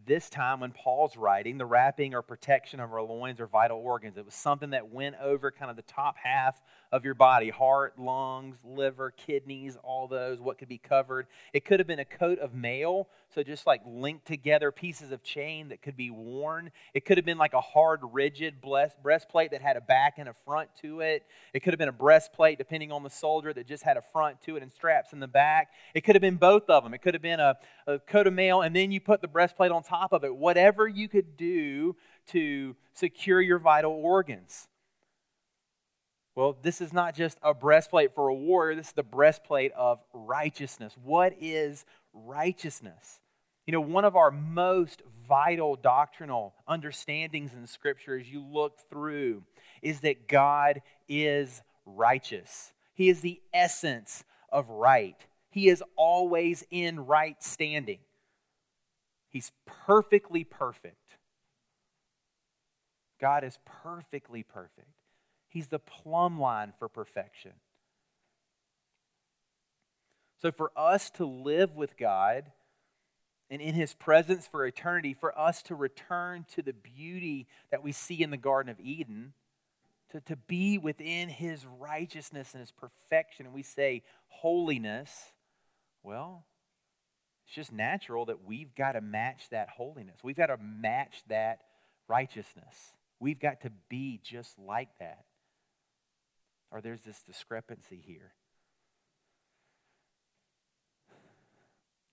this 0.07 0.29
time 0.29 0.61
when 0.61 0.73
Paul's 0.73 1.17
writing, 1.17 1.59
the 1.59 1.67
wrapping 1.67 2.15
or 2.15 2.23
protection 2.23 2.81
of 2.81 2.93
our 2.93 3.03
loins 3.03 3.41
or 3.41 3.47
vital 3.47 3.79
organs. 3.79 4.17
It 4.17 4.25
was 4.25 4.35
something 4.35 4.71
that 4.71 4.91
went 4.91 5.17
over 5.23 5.51
kind 5.51 5.71
of 5.71 5.77
the 5.77 5.83
top 5.83 6.17
half 6.23 6.61
of 6.91 7.05
your 7.05 7.15
body 7.15 7.51
heart, 7.51 7.99
lungs, 7.99 8.57
liver, 8.65 9.11
kidneys, 9.11 9.77
all 9.83 10.09
those, 10.09 10.41
what 10.41 10.59
could 10.59 10.69
be 10.69 10.79
covered. 10.79 11.27
It 11.53 11.65
could 11.65 11.81
have 11.81 11.87
been 11.87 11.99
a 11.99 12.05
coat 12.05 12.39
of 12.39 12.55
mail, 12.55 13.09
so 13.35 13.43
just 13.43 13.67
like 13.67 13.81
linked 13.87 14.27
together 14.27 14.71
pieces 14.71 15.13
of 15.13 15.23
chain 15.23 15.69
that 15.69 15.83
could 15.83 15.97
be 15.97 16.11
worn. 16.11 16.71
It 16.95 17.05
could 17.05 17.19
have 17.19 17.25
been 17.25 17.39
like 17.39 17.55
a 17.55 17.61
hard, 17.61 18.01
rigid 18.13 18.61
breastplate 18.61 19.53
that 19.53 19.63
had 19.63 19.77
a 19.77 19.81
back 19.81 20.15
and 20.19 20.29
a 20.29 20.35
front 20.45 20.69
to 20.83 21.01
it. 21.01 21.25
It 21.55 21.61
could 21.61 21.73
have 21.73 21.79
been 21.79 21.89
a 21.89 21.93
breastplate, 21.93 22.59
depending 22.59 22.93
on 22.93 23.03
the 23.03 23.11
soldier, 23.11 23.53
that 23.53 23.67
just 23.67 23.83
had 23.83 23.97
a 23.97 24.03
front 24.03 24.43
to 24.43 24.57
it 24.57 24.63
and 24.63 24.73
straps 24.73 25.13
in 25.13 25.21
the 25.21 25.29
back. 25.29 25.71
It 25.95 26.03
could 26.03 26.15
have 26.15 26.23
been 26.23 26.37
both 26.37 26.69
of 26.69 26.85
them. 26.85 26.95
It 26.95 27.03
could 27.03 27.15
have 27.15 27.23
been 27.23 27.41
a, 27.41 27.57
a 27.87 27.99
coat 27.99 28.27
of 28.27 28.35
mail, 28.35 28.63
and 28.63 28.77
then 28.77 28.93
you 28.93 29.01
put 29.01 29.21
the 29.21 29.29
breastplate 29.29 29.73
on 29.73 29.83
top 29.83 30.13
of 30.13 30.25
it. 30.25 30.35
Whatever 30.35 30.87
you 30.87 31.09
could 31.09 31.37
do 31.37 31.97
to 32.29 32.77
secure 32.95 33.41
your 33.41 33.59
vital 33.59 33.93
organs. 33.93 34.69
Well, 36.35 36.57
this 36.63 36.81
is 36.81 36.93
not 36.93 37.15
just 37.15 37.39
a 37.43 37.53
breastplate 37.53 38.15
for 38.15 38.29
a 38.29 38.35
warrior, 38.35 38.75
this 38.75 38.89
is 38.89 38.93
the 38.93 39.03
breastplate 39.03 39.73
of 39.73 40.01
righteousness. 40.15 40.95
What 41.03 41.35
is 41.41 41.85
righteousness? 42.15 43.22
You 43.67 43.73
know, 43.73 43.81
one 43.81 44.05
of 44.05 44.17
our 44.17 44.31
most 44.31 45.03
vital 45.29 45.77
doctrinal 45.77 46.55
understandings 46.67 47.53
in 47.55 47.67
Scripture 47.67 48.19
as 48.19 48.29
you 48.29 48.43
look 48.43 48.79
through 48.91 49.45
is 49.83 50.01
that 50.01 50.29
God 50.29 50.83
is 51.09 51.63
righteous. 51.87 52.73
He 52.95 53.09
is 53.09 53.21
the 53.21 53.41
essence 53.55 54.25
of 54.51 54.69
right. 54.69 55.17
He 55.51 55.69
is 55.69 55.83
always 55.97 56.65
in 56.71 57.07
right 57.07 57.43
standing. 57.43 57.99
He's 59.29 59.53
perfectly 59.87 60.45
perfect. 60.45 60.97
God 63.21 63.45
is 63.45 63.59
perfectly 63.83 64.43
perfect. 64.43 64.89
He's 65.49 65.69
the 65.69 65.79
plumb 65.79 66.41
line 66.41 66.73
for 66.79 66.89
perfection. 66.89 67.53
So, 70.41 70.51
for 70.51 70.73
us 70.77 71.11
to 71.13 71.25
live 71.25 71.77
with 71.77 71.97
God 71.97 72.51
and 73.51 73.61
in 73.61 73.75
His 73.75 73.95
presence 73.95 74.47
for 74.47 74.67
eternity, 74.67 75.15
for 75.15 75.39
us 75.39 75.63
to 75.65 75.75
return 75.75 76.47
to 76.55 76.63
the 76.63 76.73
beauty 76.73 77.47
that 77.71 77.83
we 77.83 77.93
see 77.93 78.23
in 78.23 78.31
the 78.31 78.37
Garden 78.37 78.71
of 78.71 78.81
Eden, 78.81 79.35
to, 80.11 80.21
to 80.21 80.37
be 80.37 80.79
within 80.79 81.29
His 81.29 81.65
righteousness 81.79 82.53
and 82.53 82.61
His 82.61 82.73
perfection, 82.73 83.47
and 83.47 83.55
we 83.55 83.63
say 83.63 84.03
holiness, 84.29 85.33
well, 86.03 86.45
it's 87.47 87.55
just 87.55 87.73
natural 87.73 88.27
that 88.27 88.45
we've 88.45 88.75
got 88.75 88.93
to 88.93 89.01
match 89.01 89.49
that 89.51 89.69
holiness. 89.69 90.19
We've 90.23 90.37
got 90.37 90.47
to 90.47 90.57
match 90.59 91.23
that 91.29 91.61
righteousness. 92.09 92.95
We've 93.21 93.41
got 93.41 93.61
to 93.63 93.71
be 93.89 94.21
just 94.23 94.59
like 94.59 94.89
that 94.99 95.25
or 96.73 96.81
there's 96.81 97.03
this 97.03 97.23
discrepancy 97.23 98.03
here. 98.05 98.33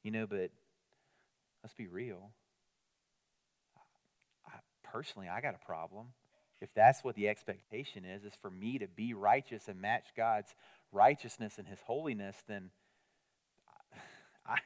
You 0.03 0.11
know, 0.11 0.27
but 0.27 0.51
let's 1.69 1.75
be 1.75 1.87
real. 1.87 2.31
I, 4.47 4.53
personally, 4.83 5.27
I 5.29 5.39
got 5.39 5.53
a 5.53 5.63
problem. 5.63 6.07
If 6.61 6.73
that's 6.73 7.03
what 7.03 7.13
the 7.13 7.29
expectation 7.29 8.05
is, 8.05 8.23
is 8.23 8.33
for 8.41 8.49
me 8.49 8.79
to 8.79 8.87
be 8.87 9.13
righteous 9.13 9.67
and 9.67 9.79
match 9.79 10.05
God's 10.17 10.55
righteousness 10.91 11.59
and 11.59 11.67
His 11.67 11.77
holiness, 11.85 12.35
then 12.47 12.71
I, 14.47 14.57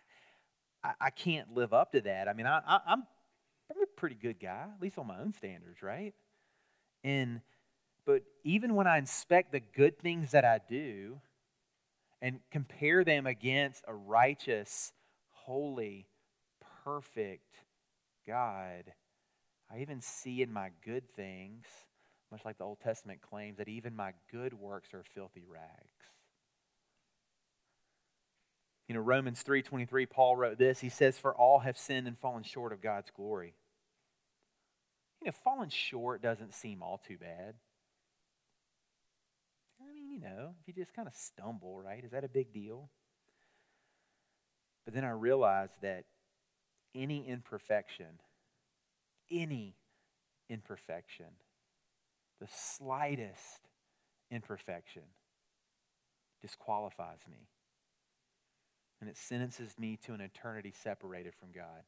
I, 0.81 0.93
I 1.01 1.09
can't 1.09 1.53
live 1.53 1.73
up 1.73 1.91
to 1.91 1.99
that. 1.99 2.29
I 2.29 2.33
mean, 2.33 2.45
I, 2.45 2.61
I, 2.65 2.79
I'm, 2.87 3.03
I'm 3.69 3.83
a 3.83 3.87
pretty 3.97 4.15
good 4.15 4.39
guy, 4.39 4.67
at 4.73 4.81
least 4.81 4.97
on 4.97 5.07
my 5.07 5.19
own 5.19 5.33
standards, 5.33 5.83
right? 5.83 6.13
And 7.03 7.41
but 8.05 8.23
even 8.45 8.75
when 8.75 8.87
I 8.87 8.97
inspect 8.97 9.51
the 9.51 9.59
good 9.59 9.99
things 9.99 10.31
that 10.31 10.45
I 10.45 10.61
do 10.69 11.19
and 12.21 12.39
compare 12.49 13.03
them 13.03 13.27
against 13.27 13.83
a 13.89 13.93
righteous, 13.93 14.93
holy, 15.31 16.07
perfect 16.83 17.55
God, 18.25 18.93
I 19.71 19.79
even 19.79 20.01
see 20.01 20.41
in 20.41 20.51
my 20.51 20.69
good 20.85 21.09
things, 21.15 21.65
much 22.31 22.45
like 22.45 22.57
the 22.57 22.63
Old 22.63 22.79
Testament 22.79 23.21
claims, 23.21 23.57
that 23.57 23.67
even 23.67 23.95
my 23.95 24.13
good 24.31 24.53
works 24.53 24.93
are 24.93 25.03
filthy 25.03 25.43
rags. 25.47 25.69
You 28.87 28.95
know, 28.95 29.01
Romans 29.01 29.43
3:23 29.43 30.05
Paul 30.05 30.35
wrote 30.35 30.57
this. 30.57 30.81
He 30.81 30.89
says 30.89 31.17
for 31.17 31.33
all 31.33 31.59
have 31.59 31.77
sinned 31.77 32.07
and 32.07 32.17
fallen 32.17 32.43
short 32.43 32.73
of 32.73 32.81
God's 32.81 33.11
glory. 33.11 33.55
You 35.21 35.27
know, 35.27 35.31
falling 35.43 35.69
short 35.69 36.21
doesn't 36.21 36.53
seem 36.53 36.83
all 36.83 36.97
too 36.97 37.17
bad 37.17 37.55
I 39.83 39.93
mean, 39.93 40.09
you 40.09 40.19
know, 40.19 40.55
if 40.61 40.67
you 40.67 40.73
just 40.73 40.93
kind 40.93 41.07
of 41.07 41.13
stumble, 41.13 41.79
right? 41.79 42.03
Is 42.03 42.11
that 42.11 42.23
a 42.23 42.29
big 42.29 42.53
deal? 42.53 42.89
But 44.85 44.93
then 44.93 45.03
I 45.03 45.11
realized 45.11 45.81
that 45.81 46.05
any 46.95 47.27
imperfection, 47.27 48.19
any 49.31 49.75
imperfection, 50.49 51.27
the 52.39 52.47
slightest 52.47 53.69
imperfection 54.31 55.03
disqualifies 56.41 57.19
me. 57.29 57.47
And 58.99 59.09
it 59.09 59.17
sentences 59.17 59.75
me 59.77 59.97
to 60.05 60.13
an 60.13 60.21
eternity 60.21 60.73
separated 60.83 61.33
from 61.35 61.51
God. 61.51 61.83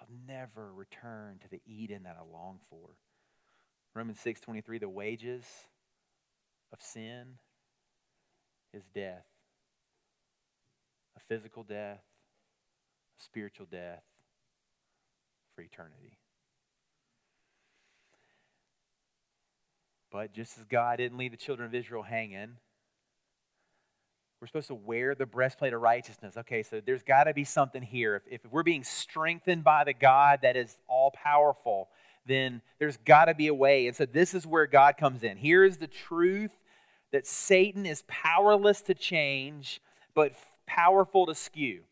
I'll 0.00 0.08
never 0.26 0.72
return 0.72 1.38
to 1.42 1.48
the 1.50 1.60
Eden 1.66 2.04
that 2.04 2.16
I 2.18 2.22
long 2.32 2.60
for. 2.70 2.90
Romans 3.94 4.20
6:23 4.20 4.78
the 4.78 4.88
wages 4.88 5.44
of 6.72 6.80
sin 6.80 7.38
is 8.72 8.84
death 8.94 9.26
a 11.18 11.20
physical 11.20 11.64
death, 11.64 12.02
spiritual 13.18 13.66
death 13.70 14.02
for 15.54 15.62
eternity. 15.62 16.18
But 20.10 20.32
just 20.32 20.58
as 20.58 20.64
God 20.64 20.96
didn't 20.96 21.18
leave 21.18 21.32
the 21.32 21.36
children 21.36 21.66
of 21.66 21.74
Israel 21.74 22.02
hanging, 22.02 22.56
we're 24.40 24.46
supposed 24.46 24.68
to 24.68 24.74
wear 24.74 25.14
the 25.14 25.26
breastplate 25.26 25.72
of 25.72 25.80
righteousness. 25.80 26.36
Okay, 26.36 26.62
so 26.62 26.80
there's 26.84 27.02
got 27.02 27.24
to 27.24 27.34
be 27.34 27.44
something 27.44 27.82
here. 27.82 28.16
If, 28.16 28.22
if 28.44 28.52
we're 28.52 28.62
being 28.62 28.84
strengthened 28.84 29.64
by 29.64 29.84
the 29.84 29.92
God 29.92 30.40
that 30.42 30.56
is 30.56 30.76
all 30.86 31.10
powerful, 31.10 31.88
then 32.24 32.62
there's 32.78 32.96
got 32.98 33.24
to 33.24 33.34
be 33.34 33.48
a 33.48 33.54
way. 33.54 33.88
And 33.88 33.96
so 33.96 34.06
this 34.06 34.34
is 34.34 34.46
where 34.46 34.66
God 34.66 34.96
comes 34.96 35.24
in. 35.24 35.36
Here's 35.36 35.78
the 35.78 35.88
truth 35.88 36.52
that 37.10 37.26
Satan 37.26 37.84
is 37.84 38.04
powerless 38.06 38.80
to 38.82 38.94
change, 38.94 39.80
but 40.14 40.34
powerful 40.66 41.26
to 41.26 41.34
skew. 41.34 41.82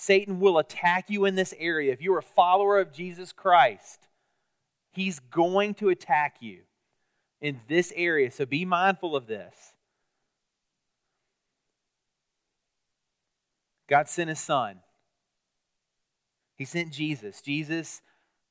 Satan 0.00 0.40
will 0.40 0.56
attack 0.56 1.10
you 1.10 1.26
in 1.26 1.34
this 1.34 1.52
area. 1.58 1.92
If 1.92 2.00
you're 2.00 2.16
a 2.16 2.22
follower 2.22 2.78
of 2.78 2.90
Jesus 2.90 3.32
Christ, 3.32 4.08
he's 4.90 5.18
going 5.18 5.74
to 5.74 5.90
attack 5.90 6.36
you 6.40 6.60
in 7.42 7.60
this 7.68 7.92
area. 7.94 8.30
So 8.30 8.46
be 8.46 8.64
mindful 8.64 9.14
of 9.14 9.26
this. 9.26 9.74
God 13.90 14.08
sent 14.08 14.30
his 14.30 14.40
son. 14.40 14.76
He 16.56 16.64
sent 16.64 16.94
Jesus. 16.94 17.42
Jesus 17.42 18.00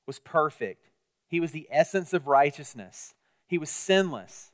was 0.05 0.19
perfect. 0.19 0.91
He 1.27 1.39
was 1.39 1.51
the 1.51 1.67
essence 1.71 2.13
of 2.13 2.27
righteousness. 2.27 3.15
He 3.47 3.57
was 3.57 3.71
sinless. 3.71 4.51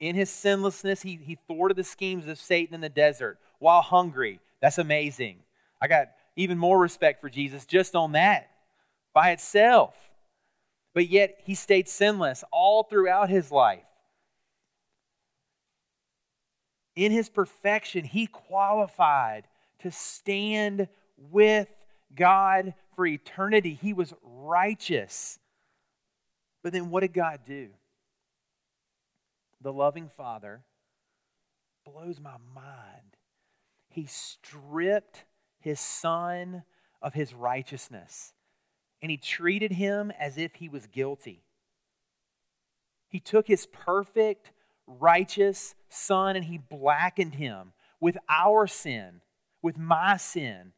In 0.00 0.16
his 0.16 0.28
sinlessness, 0.28 1.02
he, 1.02 1.20
he 1.22 1.38
thwarted 1.46 1.76
the 1.76 1.84
schemes 1.84 2.26
of 2.26 2.36
Satan 2.36 2.74
in 2.74 2.80
the 2.80 2.88
desert 2.88 3.38
while 3.60 3.82
hungry. 3.82 4.40
That's 4.60 4.78
amazing. 4.78 5.40
I 5.80 5.88
got 5.88 6.08
even 6.36 6.58
more 6.58 6.78
respect 6.78 7.20
for 7.20 7.28
Jesus 7.28 7.66
just 7.66 7.94
on 7.94 8.12
that 8.12 8.50
by 9.14 9.30
itself. 9.30 9.94
But 10.94 11.08
yet, 11.08 11.38
he 11.44 11.54
stayed 11.54 11.88
sinless 11.88 12.42
all 12.50 12.82
throughout 12.82 13.28
his 13.28 13.52
life. 13.52 13.84
In 16.94 17.12
his 17.12 17.28
perfection, 17.28 18.04
he 18.04 18.26
qualified 18.26 19.46
to 19.80 19.90
stand 19.90 20.88
with 21.18 21.68
God 22.14 22.72
for 22.94 23.06
eternity. 23.06 23.78
He 23.80 23.92
was 23.92 24.14
righteous. 24.22 25.38
But 26.62 26.72
then 26.72 26.90
what 26.90 27.00
did 27.00 27.12
God 27.12 27.40
do? 27.46 27.68
The 29.60 29.72
loving 29.72 30.08
Father 30.08 30.62
blows 31.84 32.18
my 32.18 32.36
mind. 32.54 33.15
He 33.96 34.04
stripped 34.04 35.24
his 35.58 35.80
son 35.80 36.64
of 37.00 37.14
his 37.14 37.32
righteousness 37.32 38.34
and 39.00 39.10
he 39.10 39.16
treated 39.16 39.72
him 39.72 40.12
as 40.20 40.36
if 40.36 40.56
he 40.56 40.68
was 40.68 40.86
guilty. 40.86 41.44
He 43.08 43.20
took 43.20 43.46
his 43.46 43.64
perfect, 43.64 44.52
righteous 44.86 45.74
son 45.88 46.36
and 46.36 46.44
he 46.44 46.58
blackened 46.58 47.36
him 47.36 47.72
with 47.98 48.18
our 48.28 48.66
sin, 48.66 49.22
with 49.62 49.78
my 49.78 50.18
sin, 50.18 50.72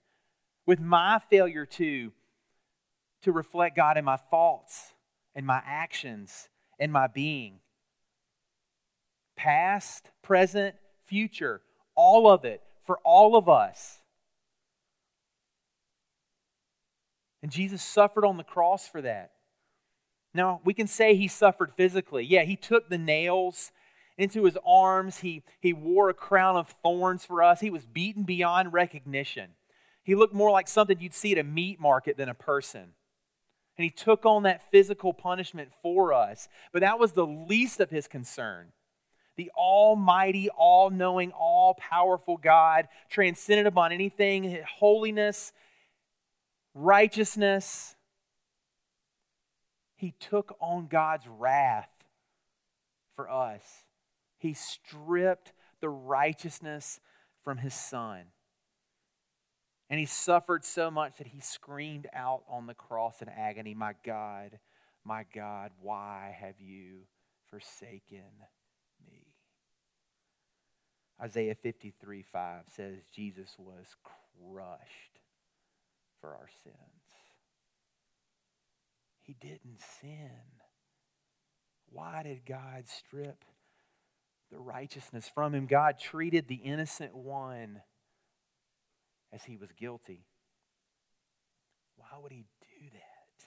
with 0.64 0.79
my 0.79 1.21
failure 1.29 1.66
to, 1.66 2.12
to 3.23 3.33
reflect 3.33 3.75
God 3.75 3.99
in 3.99 4.05
my 4.05 4.16
thoughts 4.16 4.95
and 5.35 5.45
my 5.45 5.61
actions 5.66 6.51
and 6.79 6.93
my 6.93 7.09
being. 7.09 7.59
Past, 9.35 10.12
present, 10.23 10.77
future, 11.05 11.62
all 11.97 12.31
of 12.31 12.45
it 12.45 12.62
for 12.89 12.99
all 13.05 13.36
of 13.36 13.51
us. 13.51 13.99
And 17.43 17.53
Jesus 17.53 17.82
suffered 17.82 18.24
on 18.24 18.39
the 18.39 18.43
cross 18.43 18.89
for 18.89 19.03
that. 19.03 19.32
Now, 20.32 20.62
we 20.64 20.72
can 20.72 20.86
say 20.86 21.14
he 21.14 21.28
suffered 21.28 21.70
physically. 21.76 22.24
Yeah, 22.24 22.45
he 22.45 22.57
took 22.57 22.89
the 22.89 22.97
nails 22.97 23.72
into 24.16 24.45
his 24.45 24.57
arms. 24.66 25.18
He, 25.18 25.43
he 25.61 25.74
wore 25.74 26.09
a 26.09 26.14
crown 26.14 26.57
of 26.57 26.74
thorns 26.82 27.26
for 27.26 27.43
us. 27.43 27.61
He 27.61 27.68
was 27.68 27.84
beaten 27.84 28.22
beyond 28.22 28.72
recognition. 28.72 29.51
He 30.03 30.14
looked 30.14 30.34
more 30.34 30.51
like 30.51 30.66
something 30.66 30.99
you'd 30.99 31.12
see 31.12 31.32
at 31.32 31.39
a 31.39 31.45
meat 31.45 31.78
market 31.78 32.16
than 32.16 32.30
a 32.30 32.34
person. 32.34 32.95
And 33.76 33.84
he 33.84 33.91
took 33.91 34.24
on 34.24 34.45
that 34.45 34.70
physical 34.70 35.12
punishment 35.12 35.72
for 35.82 36.14
us. 36.14 36.49
But 36.72 36.80
that 36.80 36.99
was 36.99 37.12
the 37.12 37.26
least 37.26 37.80
of 37.80 37.91
his 37.91 38.09
concern. 38.09 38.72
The 39.39 39.53
almighty, 39.57 40.51
all 40.51 40.91
knowing, 40.91 41.30
all 41.30 41.74
powerful 41.74 42.36
God, 42.36 42.89
transcendent 43.09 43.68
upon 43.68 43.93
anything, 43.93 44.62
holiness, 44.68 45.53
righteousness. 46.74 47.95
He 49.97 50.12
took 50.18 50.57
on 50.61 50.89
God's 50.89 51.26
wrath 51.28 51.89
for 53.14 53.30
us. 53.30 53.62
He 54.39 54.55
stripped 54.55 55.53
the 55.80 55.89
righteousness 55.89 56.99
from 57.45 57.59
his 57.59 57.74
son. 57.74 58.24
And 59.89 60.01
he 60.01 60.07
suffered 60.07 60.64
so 60.64 60.91
much 60.91 61.16
that 61.18 61.28
he 61.28 61.39
screamed 61.39 62.09
out 62.12 62.43
on 62.49 62.66
the 62.66 62.74
cross 62.74 63.22
in 63.22 63.28
agony, 63.28 63.72
My 63.72 63.95
God, 64.05 64.59
my 65.05 65.24
God, 65.32 65.70
why 65.80 66.36
have 66.41 66.61
you 66.61 67.07
forsaken? 67.51 68.24
Isaiah 71.21 71.55
53 71.55 72.23
5 72.23 72.64
says 72.69 72.99
Jesus 73.14 73.57
was 73.59 73.97
crushed 74.05 75.21
for 76.21 76.31
our 76.31 76.49
sins. 76.62 76.77
He 79.21 79.35
didn't 79.35 79.81
sin. 80.01 80.31
Why 81.91 82.23
did 82.23 82.47
God 82.47 82.85
strip 82.87 83.45
the 84.51 84.59
righteousness 84.59 85.31
from 85.33 85.55
him. 85.55 85.66
God 85.66 85.99
treated 85.99 86.49
the 86.49 86.57
innocent 86.57 87.14
one 87.14 87.83
as 89.33 89.45
he 89.45 89.57
was 89.57 89.71
guilty. 89.73 90.25
Why 91.97 92.19
would 92.21 92.33
he 92.33 92.47
do 92.61 92.87
that? 92.93 93.47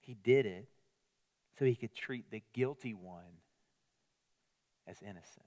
He 0.00 0.14
did 0.14 0.46
it 0.46 0.68
so 1.58 1.64
he 1.64 1.76
could 1.76 1.94
treat 1.94 2.30
the 2.30 2.42
guilty 2.54 2.94
one 2.94 3.42
as 4.88 5.02
innocent. 5.02 5.46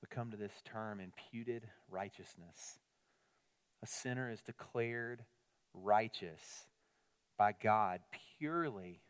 We 0.00 0.08
come 0.14 0.30
to 0.30 0.36
this 0.36 0.52
term 0.64 1.00
imputed 1.00 1.66
righteousness. 1.90 2.78
A 3.82 3.86
sinner 3.86 4.30
is 4.30 4.42
declared 4.42 5.24
righteous 5.72 6.66
by 7.38 7.52
God 7.60 8.00
purely 8.38 9.00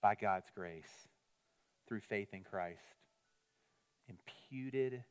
by 0.00 0.14
God's 0.14 0.46
grace 0.54 1.08
through 1.86 2.00
faith 2.00 2.28
in 2.32 2.42
Christ. 2.42 2.80
Imputed 4.08 5.04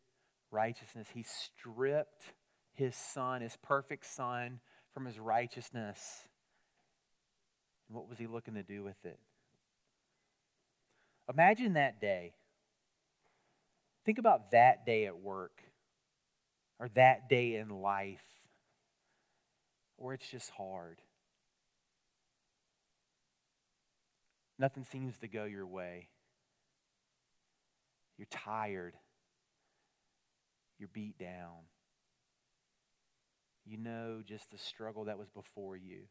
righteousness. 0.51 1.07
He 1.13 1.24
stripped 1.24 2.34
his 2.74 2.95
son, 2.95 3.41
his 3.41 3.57
perfect 3.61 4.05
son, 4.05 4.61
from 4.93 5.05
his 5.05 5.20
righteousness. 5.20 6.28
And 7.88 7.95
what 7.97 8.09
was 8.09 8.17
he 8.17 8.28
looking 8.28 8.55
to 8.55 8.63
do 8.63 8.84
with 8.84 9.03
it? 9.03 9.20
Imagine 11.32 11.74
that 11.74 12.02
day. 12.02 12.34
Think 14.06 14.18
about 14.18 14.52
that 14.52 14.86
day 14.86 15.06
at 15.06 15.20
work 15.20 15.62
or 16.80 16.90
that 16.96 17.30
day 17.30 17.56
in 17.56 17.70
life 17.70 18.24
where 19.98 20.16
it's 20.16 20.30
just 20.30 20.50
hard. 20.52 21.02
Nothing 24.58 24.84
seems 24.84 25.18
to 25.20 25.28
go 25.28 25.46
your 25.46 25.68
way. 25.68 26.10
You're 28.18 28.28
tired. 28.32 28.96
You're 30.80 30.90
beat 30.92 31.18
down. 31.18 31.68
You 33.66 33.78
know 33.78 34.22
just 34.26 34.52
the 34.52 34.58
struggle 34.58 35.06
that 35.06 35.20
was 35.20 35.30
before 35.30 35.78
you. 35.78 36.04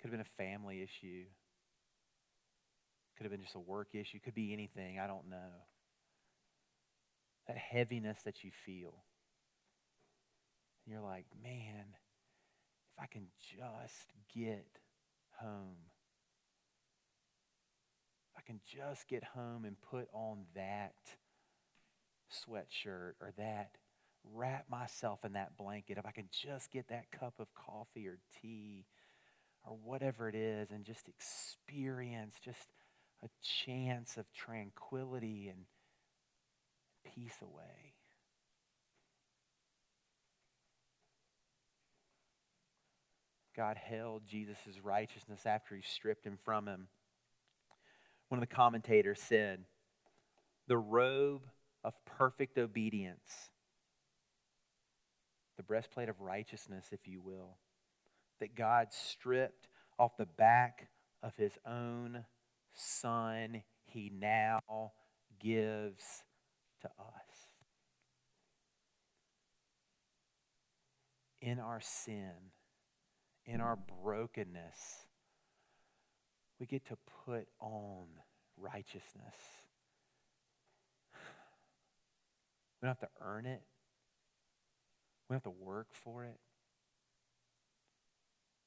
Could 0.00 0.10
have 0.10 0.12
been 0.12 0.20
a 0.20 0.42
family 0.42 0.82
issue. 0.82 1.24
Could 3.16 3.24
have 3.24 3.32
been 3.32 3.42
just 3.42 3.54
a 3.54 3.60
work 3.60 3.88
issue. 3.94 4.18
Could 4.18 4.34
be 4.34 4.52
anything. 4.52 4.98
I 4.98 5.06
don't 5.06 5.28
know. 5.28 5.62
That 7.46 7.56
heaviness 7.56 8.22
that 8.24 8.42
you 8.42 8.50
feel. 8.64 9.04
And 10.84 10.92
you're 10.92 11.02
like, 11.02 11.26
man, 11.42 11.84
if 12.96 13.02
I 13.02 13.06
can 13.06 13.26
just 13.40 14.12
get 14.34 14.66
home 15.40 15.76
if 18.34 18.42
I 18.42 18.46
can 18.46 18.60
just 18.66 19.08
get 19.08 19.22
home 19.22 19.64
and 19.64 19.76
put 19.80 20.08
on 20.12 20.44
that 20.54 20.94
sweatshirt 22.32 23.12
or 23.20 23.32
that, 23.38 23.70
wrap 24.32 24.64
myself 24.68 25.24
in 25.24 25.34
that 25.34 25.56
blanket, 25.56 25.98
if 25.98 26.06
I 26.06 26.10
can 26.10 26.28
just 26.32 26.70
get 26.72 26.88
that 26.88 27.10
cup 27.12 27.34
of 27.38 27.54
coffee 27.54 28.08
or 28.08 28.18
tea 28.40 28.86
or 29.64 29.76
whatever 29.82 30.28
it 30.28 30.34
is 30.34 30.70
and 30.70 30.84
just 30.84 31.08
experience 31.08 32.34
just 32.44 32.68
a 33.24 33.28
chance 33.64 34.16
of 34.16 34.26
tranquility 34.32 35.48
and 35.48 35.64
peace 37.14 37.36
away. 37.42 37.94
God 43.56 43.76
held 43.76 44.26
Jesus' 44.26 44.80
righteousness 44.82 45.46
after 45.46 45.76
he 45.76 45.82
stripped 45.82 46.26
him 46.26 46.38
from 46.44 46.66
him 46.66 46.88
one 48.28 48.42
of 48.42 48.48
the 48.48 48.54
commentators 48.54 49.20
said, 49.20 49.60
the 50.66 50.76
robe 50.76 51.42
of 51.84 51.94
perfect 52.04 52.58
obedience, 52.58 53.50
the 55.56 55.62
breastplate 55.62 56.08
of 56.08 56.20
righteousness, 56.20 56.86
if 56.90 57.06
you 57.06 57.20
will, 57.20 57.58
that 58.40 58.56
God 58.56 58.88
stripped 58.90 59.68
off 60.00 60.16
the 60.16 60.26
back 60.26 60.88
of 61.22 61.36
his 61.36 61.52
own 61.64 62.24
son, 62.74 63.62
he 63.84 64.10
now 64.14 64.92
gives 65.40 66.24
to 66.82 66.88
us. 66.88 67.48
In 71.40 71.58
our 71.58 71.80
sin, 71.80 72.32
in 73.44 73.60
our 73.60 73.76
brokenness, 74.02 75.06
we 76.58 76.66
get 76.66 76.86
to 76.86 76.96
put 77.24 77.46
on 77.60 78.06
righteousness. 78.56 79.36
We 82.80 82.86
don't 82.86 82.98
have 82.98 83.00
to 83.00 83.14
earn 83.20 83.46
it. 83.46 83.62
We 85.28 85.34
don't 85.34 85.44
have 85.44 85.52
to 85.52 85.64
work 85.64 85.88
for 85.92 86.24
it. 86.24 86.38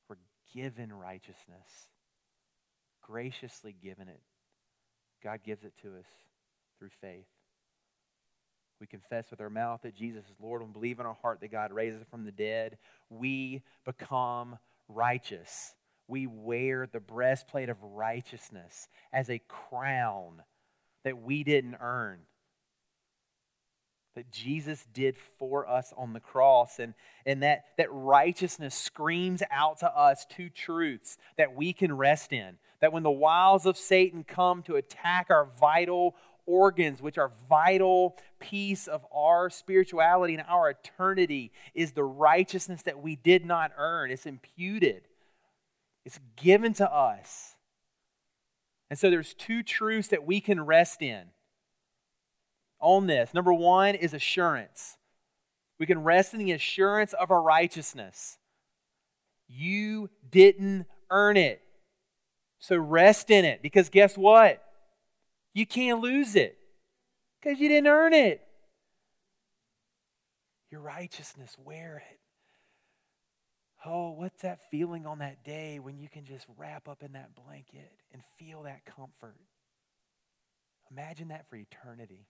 We're 0.09 0.17
given 0.53 0.91
righteousness, 0.93 1.89
graciously 3.07 3.75
given 3.81 4.07
it. 4.07 4.21
God 5.23 5.39
gives 5.43 5.63
it 5.63 5.73
to 5.81 5.89
us 5.97 6.05
through 6.77 6.89
faith. 7.01 7.25
We 8.79 8.85
confess 8.85 9.31
with 9.31 9.41
our 9.41 9.49
mouth 9.49 9.81
that 9.83 9.95
Jesus 9.95 10.25
is 10.25 10.35
Lord 10.39 10.61
and 10.61 10.73
believe 10.73 10.99
in 10.99 11.05
our 11.05 11.17
heart 11.21 11.39
that 11.41 11.51
God 11.51 11.71
raises 11.71 12.03
from 12.11 12.25
the 12.25 12.31
dead. 12.31 12.77
We 13.09 13.63
become 13.85 14.59
righteous 14.87 15.73
we 16.07 16.25
wear 16.25 16.87
the 16.87 16.99
breastplate 16.99 17.69
of 17.69 17.77
righteousness 17.81 18.87
as 19.11 19.29
a 19.29 19.41
crown 19.47 20.41
that 21.03 21.21
we 21.21 21.43
didn't 21.43 21.77
earn, 21.81 22.19
that 24.15 24.31
Jesus 24.31 24.85
did 24.93 25.15
for 25.37 25.67
us 25.67 25.93
on 25.97 26.13
the 26.13 26.19
cross. 26.19 26.79
And, 26.79 26.93
and 27.25 27.43
that, 27.43 27.65
that 27.77 27.91
righteousness 27.91 28.73
screams 28.73 29.43
out 29.51 29.79
to 29.79 29.91
us 29.91 30.25
two 30.29 30.49
truths 30.49 31.17
that 31.37 31.55
we 31.55 31.73
can 31.73 31.95
rest 31.95 32.31
in. 32.31 32.57
That 32.81 32.93
when 32.93 33.03
the 33.03 33.11
wiles 33.11 33.65
of 33.65 33.77
Satan 33.77 34.23
come 34.23 34.61
to 34.63 34.75
attack 34.75 35.27
our 35.29 35.49
vital 35.59 36.15
organs, 36.45 37.01
which 37.01 37.17
are 37.17 37.31
vital 37.49 38.15
piece 38.39 38.87
of 38.87 39.05
our 39.13 39.49
spirituality 39.49 40.33
and 40.33 40.43
our 40.47 40.69
eternity, 40.69 41.51
is 41.73 41.91
the 41.91 42.03
righteousness 42.03 42.83
that 42.83 43.01
we 43.01 43.15
did 43.15 43.45
not 43.45 43.71
earn. 43.77 44.11
It's 44.11 44.25
imputed, 44.25 45.03
it's 46.05 46.19
given 46.35 46.73
to 46.75 46.91
us. 46.91 47.55
And 48.89 48.97
so 48.97 49.09
there's 49.09 49.33
two 49.33 49.63
truths 49.63 50.07
that 50.09 50.25
we 50.25 50.39
can 50.39 50.65
rest 50.65 51.01
in 51.01 51.23
on 52.79 53.07
this. 53.07 53.33
Number 53.33 53.53
one 53.53 53.95
is 53.95 54.13
assurance. 54.13 54.97
We 55.79 55.85
can 55.85 56.03
rest 56.03 56.33
in 56.33 56.39
the 56.39 56.53
assurance 56.53 57.13
of 57.13 57.29
our 57.29 57.41
righteousness. 57.41 58.37
You 59.47 60.09
didn't 60.29 60.85
earn 61.09 61.37
it. 61.37 61.61
So 62.59 62.77
rest 62.77 63.29
in 63.29 63.45
it 63.45 63.61
because 63.61 63.89
guess 63.89 64.17
what? 64.17 64.63
You 65.53 65.65
can't 65.65 66.01
lose 66.01 66.35
it 66.35 66.57
because 67.41 67.59
you 67.59 67.69
didn't 67.69 67.87
earn 67.87 68.13
it. 68.13 68.41
Your 70.69 70.81
righteousness, 70.81 71.55
wear 71.63 72.03
it. 72.11 72.19
Oh, 73.85 74.11
what's 74.11 74.41
that 74.41 74.59
feeling 74.69 75.05
on 75.05 75.19
that 75.19 75.45
day 75.45 75.79
when 75.79 75.97
you 75.97 76.09
can 76.09 76.25
just 76.25 76.45
wrap 76.57 76.89
up 76.89 77.03
in 77.03 77.13
that 77.13 77.35
blanket 77.35 77.91
and 78.11 78.21
feel 78.37 78.63
that 78.63 78.85
comfort? 78.85 79.37
Imagine 80.91 81.29
that 81.29 81.49
for 81.49 81.55
eternity. 81.55 82.27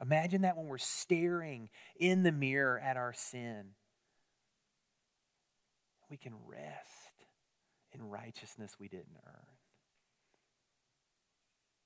Imagine 0.00 0.42
that 0.42 0.56
when 0.56 0.66
we're 0.66 0.78
staring 0.78 1.70
in 1.98 2.22
the 2.22 2.32
mirror 2.32 2.78
at 2.78 2.96
our 2.96 3.12
sin. 3.12 3.70
We 6.10 6.16
can 6.16 6.34
rest 6.46 6.93
in 7.94 8.08
righteousness 8.08 8.76
we 8.78 8.88
didn't 8.88 9.16
earn. 9.26 9.46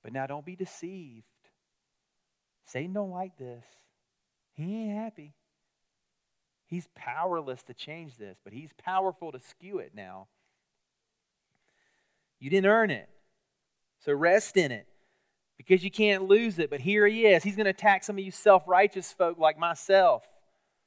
But 0.03 0.13
now 0.13 0.27
don't 0.27 0.45
be 0.45 0.55
deceived. 0.55 1.25
Satan 2.65 2.93
don't 2.93 3.11
like 3.11 3.37
this. 3.37 3.65
He 4.53 4.75
ain't 4.75 4.97
happy. 4.97 5.33
He's 6.67 6.87
powerless 6.95 7.63
to 7.63 7.73
change 7.73 8.17
this, 8.17 8.37
but 8.43 8.53
he's 8.53 8.71
powerful 8.77 9.31
to 9.31 9.39
skew 9.39 9.79
it 9.79 9.93
now. 9.95 10.27
You 12.39 12.49
didn't 12.49 12.67
earn 12.67 12.91
it. 12.91 13.09
So 14.05 14.13
rest 14.13 14.55
in 14.55 14.71
it 14.71 14.87
because 15.57 15.83
you 15.83 15.91
can't 15.91 16.23
lose 16.23 16.59
it. 16.59 16.69
But 16.69 16.81
here 16.81 17.05
he 17.07 17.25
is. 17.25 17.43
He's 17.43 17.55
going 17.55 17.65
to 17.65 17.71
attack 17.71 18.03
some 18.03 18.17
of 18.17 18.23
you 18.23 18.31
self 18.31 18.63
righteous 18.67 19.11
folk 19.11 19.37
like 19.37 19.57
myself 19.57 20.23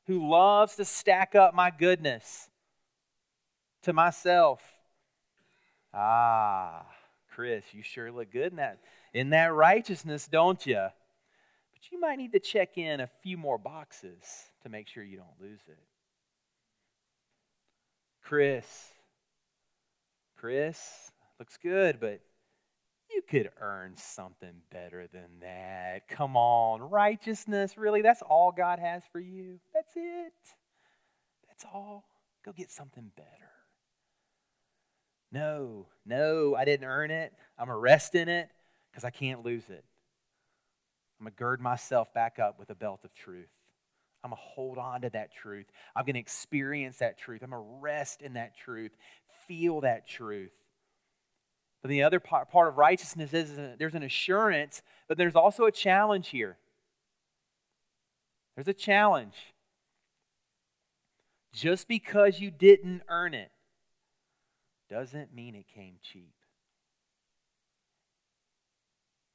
who 0.07 0.29
loves 0.29 0.77
to 0.77 0.85
stack 0.85 1.35
up 1.35 1.55
my 1.55 1.71
goodness 1.71 2.49
to 3.83 3.93
myself. 3.93 4.61
Ah, 5.95 6.87
Chris, 7.31 7.65
you 7.73 7.83
sure 7.83 8.11
look 8.11 8.31
good 8.31 8.53
in 8.53 8.57
that, 8.57 8.79
in 9.13 9.31
that 9.31 9.53
righteousness, 9.53 10.27
don't 10.27 10.65
you? 10.67 10.75
But 10.75 11.91
you 11.91 12.01
might 12.01 12.19
need 12.19 12.33
to 12.33 12.41
check 12.41 12.79
in 12.79 13.01
a 13.01 13.09
few 13.23 13.37
more 13.37 13.59
boxes 13.59 14.23
to 14.63 14.69
make 14.69 14.89
sure 14.89 15.03
you 15.03 15.19
don't 15.19 15.41
lose 15.41 15.61
it. 15.69 15.79
Chris, 18.23 18.67
Chris, 20.37 21.11
looks 21.39 21.57
good, 21.57 22.01
but 22.01 22.21
you 23.11 23.23
could 23.29 23.51
earn 23.61 23.95
something 23.97 24.55
better 24.71 25.07
than 25.13 25.41
that. 25.41 26.09
Come 26.09 26.37
on, 26.37 26.81
righteousness, 26.81 27.77
really? 27.77 28.01
That's 28.01 28.23
all 28.23 28.53
God 28.53 28.79
has 28.79 29.03
for 29.13 29.21
you? 29.21 29.61
That's 29.75 29.93
it? 29.97 30.33
That's 31.49 31.65
all? 31.73 32.05
Go 32.45 32.53
get 32.53 32.71
something 32.71 33.11
better. 33.17 33.52
No, 35.33 35.87
no, 36.05 36.55
I 36.55 36.67
didn't 36.67 36.87
earn 36.87 37.11
it. 37.11 37.33
I'm 37.59 37.71
a 37.71 37.77
rest 37.77 38.15
in 38.15 38.29
it 38.29 38.51
because 38.91 39.05
I 39.05 39.11
can't 39.11 39.43
lose 39.43 39.65
it. 39.71 39.85
I'm 41.19 41.25
going 41.25 41.33
to 41.33 41.39
gird 41.39 41.61
myself 41.61 42.13
back 42.13 42.39
up 42.39 42.59
with 42.59 42.69
a 42.69 42.75
belt 42.75 43.01
of 43.05 43.15
truth. 43.15 43.49
I'm 44.23 44.31
going 44.31 44.39
to 44.39 44.43
hold 44.43 44.79
on 44.79 45.01
to 45.01 45.11
that 45.11 45.35
truth. 45.35 45.67
I'm 45.97 46.05
going 46.05 46.15
to 46.15 46.21
experience 46.21 46.99
that 46.99 47.19
truth. 47.19 47.43
I'm 47.43 47.51
going 47.51 47.63
to 47.63 47.79
rest 47.81 48.21
in 48.21 48.35
that 48.35 48.57
truth, 48.57 48.93
feel 49.49 49.81
that 49.81 50.07
truth. 50.07 50.53
But 51.81 51.89
the 51.89 52.03
other 52.03 52.21
part, 52.21 52.51
part 52.51 52.69
of 52.69 52.77
righteousness 52.77 53.33
is 53.33 53.59
uh, 53.59 53.75
there's 53.79 53.95
an 53.95 54.05
assurance, 54.05 54.83
but 55.09 55.17
there's 55.17 55.35
also 55.35 55.65
a 55.65 55.73
challenge 55.73 56.29
here. 56.29 56.59
There's 58.55 58.69
a 58.69 58.75
challenge. 58.75 59.35
Just 61.53 61.89
because 61.89 62.39
you 62.39 62.51
didn't 62.51 63.03
earn 63.09 63.35
it 63.35 63.51
doesn't 64.93 65.35
mean 65.35 65.55
it 65.55 65.65
came 65.75 65.95
cheap. 66.03 66.35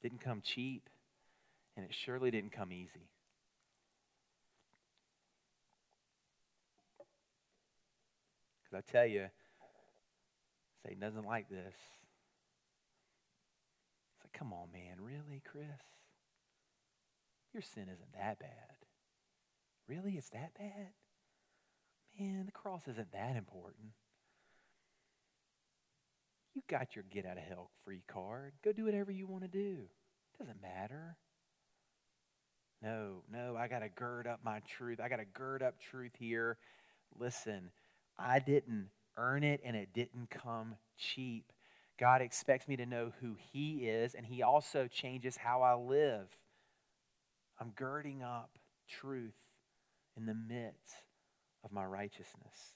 Didn't 0.03 0.21
come 0.21 0.41
cheap, 0.43 0.87
and 1.75 1.83
it 1.83 1.93
surely 1.93 2.29
didn't 2.29 2.51
come 2.51 2.71
easy. 2.71 3.09
Because 8.63 8.83
I 8.87 8.91
tell 8.91 9.07
you, 9.07 9.25
Satan 10.83 10.99
doesn't 10.99 11.25
like 11.25 11.49
this. 11.49 11.73
It's 14.13 14.23
like, 14.23 14.33
come 14.33 14.53
on, 14.53 14.67
man. 14.71 14.97
Really, 15.01 15.41
Chris? 15.43 15.65
Your 17.51 17.63
sin 17.63 17.87
isn't 17.91 18.13
that 18.13 18.37
bad. 18.39 18.77
Really? 19.87 20.17
It's 20.17 20.29
that 20.29 20.51
bad? 20.55 20.89
Man, 22.19 22.45
the 22.45 22.51
cross 22.51 22.87
isn't 22.87 23.11
that 23.11 23.35
important. 23.35 23.93
You 26.57 26.63
got 26.67 26.95
your 26.95 27.05
get 27.11 27.27
out 27.27 27.37
of 27.37 27.43
hell 27.43 27.69
free 27.85 28.01
card. 28.07 28.51
Go 28.63 28.71
do 28.71 28.85
whatever 28.85 29.11
you 29.11 29.27
want 29.27 29.43
to 29.43 29.47
do. 29.47 29.77
It 30.33 30.39
doesn't 30.39 30.59
matter. 30.59 31.15
No, 32.81 33.21
no, 33.31 33.55
I 33.55 33.67
got 33.67 33.81
to 33.81 33.89
gird 33.89 34.25
up 34.25 34.39
my 34.43 34.61
truth. 34.61 34.99
I 34.99 35.07
got 35.07 35.17
to 35.17 35.25
gird 35.25 35.61
up 35.61 35.75
truth 35.79 36.13
here. 36.17 36.57
Listen, 37.15 37.69
I 38.17 38.39
didn't 38.39 38.89
earn 39.17 39.43
it 39.43 39.61
and 39.63 39.75
it 39.75 39.89
didn't 39.93 40.31
come 40.31 40.73
cheap. 40.97 41.53
God 41.99 42.23
expects 42.23 42.67
me 42.67 42.75
to 42.77 42.87
know 42.87 43.11
who 43.21 43.35
He 43.53 43.87
is, 43.87 44.15
and 44.15 44.25
He 44.25 44.41
also 44.41 44.87
changes 44.87 45.37
how 45.37 45.61
I 45.61 45.75
live. 45.75 46.25
I'm 47.59 47.71
girding 47.75 48.23
up 48.23 48.49
truth 48.89 49.37
in 50.15 50.25
the 50.25 50.33
midst 50.33 51.03
of 51.63 51.71
my 51.71 51.85
righteousness. 51.85 52.73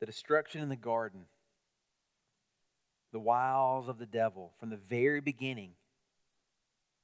The 0.00 0.06
destruction 0.06 0.62
in 0.62 0.70
the 0.70 0.76
garden, 0.76 1.26
the 3.12 3.20
wiles 3.20 3.88
of 3.88 3.98
the 3.98 4.06
devil 4.06 4.52
from 4.58 4.70
the 4.70 4.78
very 4.88 5.20
beginning 5.20 5.72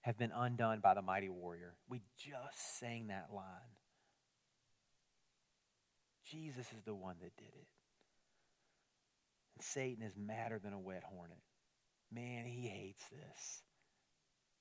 have 0.00 0.16
been 0.16 0.32
undone 0.34 0.80
by 0.80 0.94
the 0.94 1.02
mighty 1.02 1.28
warrior. 1.28 1.74
We 1.88 2.00
just 2.16 2.78
sang 2.78 3.08
that 3.08 3.28
line. 3.34 3.44
Jesus 6.24 6.66
is 6.76 6.82
the 6.84 6.94
one 6.94 7.16
that 7.20 7.36
did 7.36 7.52
it. 7.54 7.66
And 9.56 9.64
Satan 9.64 10.02
is 10.02 10.14
madder 10.16 10.60
than 10.62 10.72
a 10.72 10.78
wet 10.78 11.02
hornet. 11.04 11.38
Man, 12.12 12.46
he 12.46 12.68
hates 12.68 13.04
this. 13.10 13.62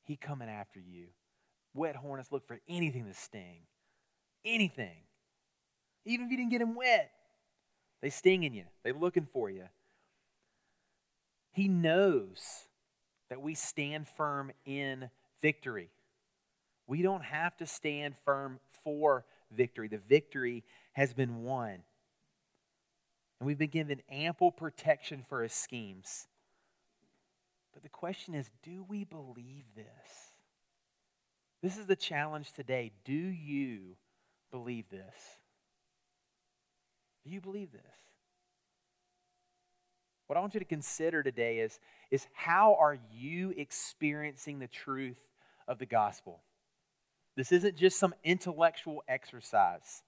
He 0.03 0.17
coming 0.17 0.49
after 0.49 0.79
you. 0.79 1.07
Wet 1.73 1.95
hornets 1.95 2.31
look 2.31 2.47
for 2.47 2.59
anything 2.67 3.05
to 3.05 3.13
sting. 3.13 3.61
Anything. 4.43 5.03
Even 6.05 6.25
if 6.25 6.31
you 6.31 6.37
didn't 6.37 6.51
get 6.51 6.61
him 6.61 6.75
wet, 6.75 7.11
they 8.05 8.11
stinging 8.11 8.53
you. 8.53 8.65
They 8.83 8.91
looking 8.91 9.25
for 9.33 9.49
you. 9.49 9.63
He 11.53 11.67
knows 11.67 12.67
that 13.31 13.41
we 13.41 13.55
stand 13.55 14.07
firm 14.07 14.51
in 14.63 15.09
victory. 15.41 15.89
We 16.85 17.01
don't 17.01 17.23
have 17.23 17.57
to 17.57 17.65
stand 17.65 18.13
firm 18.23 18.59
for 18.83 19.25
victory. 19.49 19.87
The 19.87 19.97
victory 19.97 20.63
has 20.93 21.15
been 21.15 21.41
won. 21.41 21.79
And 23.39 23.47
we've 23.47 23.57
been 23.57 23.71
given 23.71 24.03
ample 24.11 24.51
protection 24.51 25.25
for 25.27 25.41
his 25.41 25.53
schemes. 25.53 26.27
But 27.73 27.81
the 27.81 27.89
question 27.89 28.35
is 28.35 28.51
do 28.61 28.85
we 28.87 29.03
believe 29.03 29.65
this? 29.75 30.33
This 31.63 31.75
is 31.75 31.87
the 31.87 31.95
challenge 31.95 32.51
today. 32.51 32.91
Do 33.03 33.13
you 33.13 33.95
believe 34.51 34.91
this? 34.91 35.39
Do 37.25 37.31
you 37.31 37.41
believe 37.41 37.71
this? 37.71 37.81
What 40.27 40.37
I 40.37 40.39
want 40.41 40.53
you 40.53 40.59
to 40.59 40.65
consider 40.65 41.23
today 41.23 41.59
is, 41.59 41.79
is 42.11 42.27
how 42.33 42.75
are 42.79 42.97
you 43.11 43.53
experiencing 43.57 44.59
the 44.59 44.67
truth 44.67 45.19
of 45.67 45.79
the 45.79 45.85
gospel? 45.85 46.41
This 47.35 47.51
isn't 47.51 47.77
just 47.77 47.99
some 47.99 48.13
intellectual 48.23 49.03
exercise. 49.07 50.03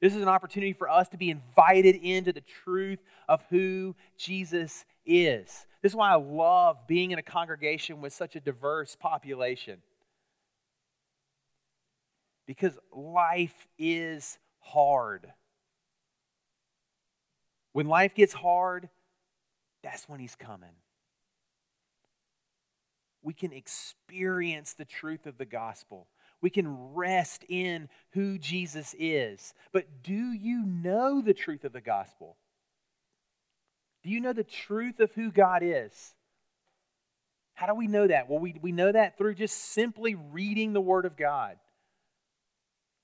This 0.00 0.14
is 0.16 0.22
an 0.22 0.28
opportunity 0.28 0.72
for 0.72 0.88
us 0.88 1.08
to 1.10 1.16
be 1.16 1.30
invited 1.30 1.96
into 1.96 2.32
the 2.32 2.42
truth 2.64 2.98
of 3.28 3.44
who 3.50 3.94
Jesus 4.16 4.84
is. 5.06 5.66
This 5.80 5.92
is 5.92 5.96
why 5.96 6.10
I 6.10 6.16
love 6.16 6.78
being 6.88 7.12
in 7.12 7.18
a 7.18 7.22
congregation 7.22 8.00
with 8.00 8.12
such 8.12 8.34
a 8.34 8.40
diverse 8.40 8.96
population. 8.96 9.78
Because 12.46 12.76
life 12.92 13.68
is 13.78 14.38
hard. 14.58 15.32
When 17.72 17.86
life 17.86 18.14
gets 18.14 18.32
hard, 18.32 18.88
that's 19.82 20.08
when 20.08 20.20
He's 20.20 20.36
coming. 20.36 20.74
We 23.22 23.34
can 23.34 23.52
experience 23.52 24.74
the 24.74 24.84
truth 24.84 25.26
of 25.26 25.38
the 25.38 25.44
gospel. 25.44 26.08
We 26.40 26.50
can 26.50 26.92
rest 26.94 27.44
in 27.48 27.88
who 28.10 28.36
Jesus 28.36 28.94
is. 28.98 29.54
But 29.72 30.02
do 30.02 30.32
you 30.32 30.64
know 30.66 31.22
the 31.22 31.34
truth 31.34 31.64
of 31.64 31.72
the 31.72 31.80
gospel? 31.80 32.36
Do 34.02 34.10
you 34.10 34.20
know 34.20 34.32
the 34.32 34.42
truth 34.42 34.98
of 34.98 35.12
who 35.12 35.30
God 35.30 35.62
is? 35.62 36.14
How 37.54 37.66
do 37.66 37.74
we 37.74 37.86
know 37.86 38.08
that? 38.08 38.28
Well, 38.28 38.40
we, 38.40 38.56
we 38.60 38.72
know 38.72 38.90
that 38.90 39.16
through 39.16 39.36
just 39.36 39.56
simply 39.56 40.16
reading 40.16 40.72
the 40.72 40.80
Word 40.80 41.04
of 41.04 41.16
God. 41.16 41.56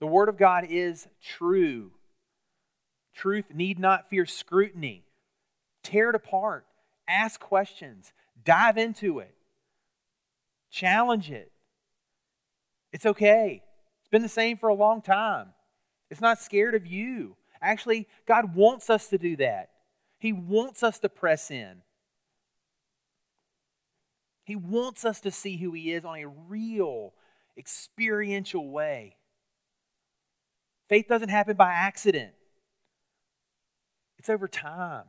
The 0.01 0.07
Word 0.07 0.29
of 0.29 0.37
God 0.37 0.67
is 0.69 1.07
true. 1.23 1.93
Truth 3.19 3.53
need 3.53 3.81
not 3.81 4.09
fear 4.09 4.25
scrutiny. 4.27 5.03
Tear 5.83 6.11
it 6.11 6.15
apart. 6.15 6.67
Ask 7.09 7.41
questions. 7.41 8.13
Dive 8.45 8.79
into 8.79 9.19
it. 9.19 9.35
Challenge 10.71 11.29
it. 11.33 11.51
It's 12.93 13.05
okay. 13.05 13.65
It's 14.01 14.09
been 14.09 14.23
the 14.23 14.29
same 14.29 14.57
for 14.57 14.69
a 14.69 14.75
long 14.75 15.03
time. 15.03 15.49
It's 16.13 16.21
not 16.21 16.39
scared 16.39 16.77
of 16.77 16.87
you. 16.87 17.35
Actually, 17.61 18.07
God 18.25 18.55
wants 18.55 18.89
us 18.89 19.09
to 19.09 19.19
do 19.19 19.35
that. 19.39 19.71
He 20.21 20.33
wants 20.33 20.85
us 20.85 21.01
to 21.01 21.09
press 21.09 21.51
in. 21.51 21.83
He 24.45 24.55
wants 24.55 25.05
us 25.05 25.21
to 25.23 25.33
see 25.33 25.57
who 25.57 25.73
He 25.73 25.93
is 25.93 26.05
on 26.05 26.19
a 26.19 26.29
real, 26.29 27.15
experiential 27.57 28.71
way. 28.71 29.17
Faith 30.89 31.09
doesn't 31.09 31.31
happen 31.31 31.57
by 31.57 31.73
accident, 31.73 32.31
it's 34.19 34.29
over 34.29 34.49
time. 34.49 35.05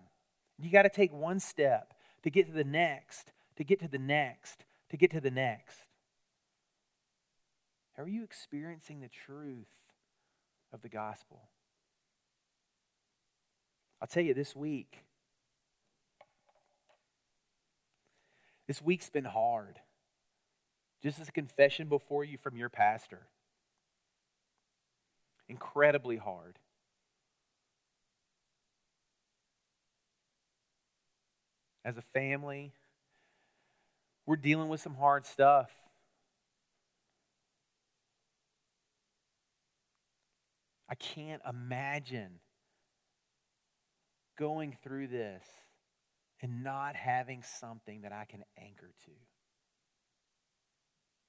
You 0.58 0.70
got 0.70 0.84
to 0.84 0.90
take 0.90 1.12
one 1.14 1.40
step 1.40 1.94
to 2.24 2.30
get 2.30 2.48
to 2.48 2.54
the 2.54 2.64
next, 2.64 3.32
to 3.56 3.64
get 3.64 3.80
to 3.80 3.88
the 3.88 3.98
next, 3.98 4.66
to 4.90 4.98
get 4.98 5.12
to 5.12 5.22
the 5.22 5.32
next. 5.32 5.88
How 7.96 8.04
are 8.04 8.10
you 8.10 8.24
experiencing 8.24 9.02
the 9.02 9.10
truth 9.10 9.68
of 10.72 10.82
the 10.82 10.90
gospel? 10.90 11.50
I'll 14.02 14.08
tell 14.08 14.24
you 14.24 14.34
this 14.34 14.56
week. 14.56 15.04
This 18.68 18.82
week's 18.82 19.10
been 19.10 19.26
hard. 19.26 19.80
Just 21.02 21.20
as 21.20 21.30
a 21.30 21.32
confession 21.32 21.88
before 21.88 22.24
you 22.24 22.38
from 22.38 22.56
your 22.56 22.70
pastor. 22.70 23.28
Incredibly 25.48 26.18
hard. 26.18 26.60
As 31.90 31.98
a 31.98 32.04
family, 32.04 32.72
we're 34.28 34.36
dealing 34.36 34.70
with 34.70 34.80
some 34.80 34.94
hard 34.94 35.26
stuff. 35.26 35.72
I 40.88 40.94
can't 40.94 41.42
imagine 41.50 42.42
going 44.38 44.78
through 44.84 45.08
this 45.08 45.44
and 46.44 46.64
not 46.64 46.96
having 46.96 47.42
something 47.42 48.02
that 48.02 48.12
I 48.12 48.26
can 48.26 48.44
anchor 48.56 48.92
to. 49.06 49.12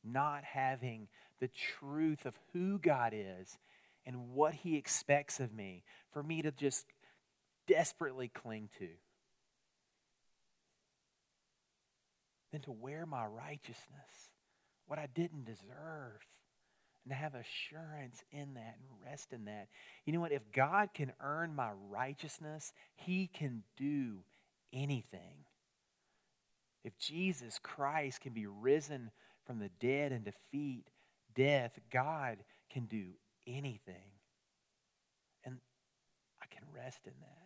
Not 0.04 0.44
having 0.44 1.08
the 1.40 1.48
truth 1.48 2.26
of 2.26 2.38
who 2.52 2.78
God 2.78 3.14
is 3.16 3.58
and 4.04 4.34
what 4.34 4.52
He 4.52 4.76
expects 4.76 5.40
of 5.40 5.54
me 5.54 5.84
for 6.12 6.22
me 6.22 6.42
to 6.42 6.50
just 6.50 6.84
desperately 7.66 8.28
cling 8.28 8.68
to. 8.78 8.88
Then 12.52 12.62
to 12.62 12.72
wear 12.72 13.06
my 13.06 13.24
righteousness, 13.24 14.30
what 14.86 14.98
I 14.98 15.06
didn't 15.14 15.44
deserve 15.44 16.20
and 17.04 17.10
to 17.10 17.14
have 17.14 17.34
assurance 17.34 18.22
in 18.30 18.54
that 18.54 18.76
and 18.78 19.10
rest 19.10 19.32
in 19.32 19.46
that. 19.46 19.68
You 20.04 20.12
know 20.12 20.20
what? 20.20 20.32
If 20.32 20.52
God 20.52 20.90
can 20.92 21.12
earn 21.20 21.54
my 21.54 21.70
righteousness, 21.88 22.72
He 22.94 23.26
can 23.26 23.62
do 23.76 24.18
anything. 24.72 25.44
If 26.84 26.98
Jesus 26.98 27.58
Christ 27.62 28.20
can 28.20 28.32
be 28.32 28.46
risen 28.46 29.10
from 29.46 29.58
the 29.58 29.70
dead 29.80 30.12
and 30.12 30.24
defeat 30.24 30.84
death, 31.34 31.78
God 31.92 32.38
can 32.70 32.86
do 32.86 33.12
anything. 33.46 34.12
And 35.44 35.58
I 36.42 36.46
can 36.46 36.62
rest 36.74 37.06
in 37.06 37.12
that. 37.20 37.39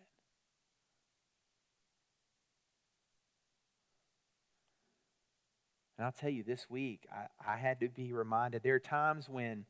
And 5.97 6.05
I'll 6.05 6.11
tell 6.11 6.29
you, 6.29 6.43
this 6.43 6.69
week, 6.69 7.07
I, 7.11 7.53
I 7.53 7.57
had 7.57 7.79
to 7.79 7.89
be 7.89 8.11
reminded 8.11 8.63
there 8.63 8.75
are 8.75 8.79
times 8.79 9.29
when, 9.29 9.65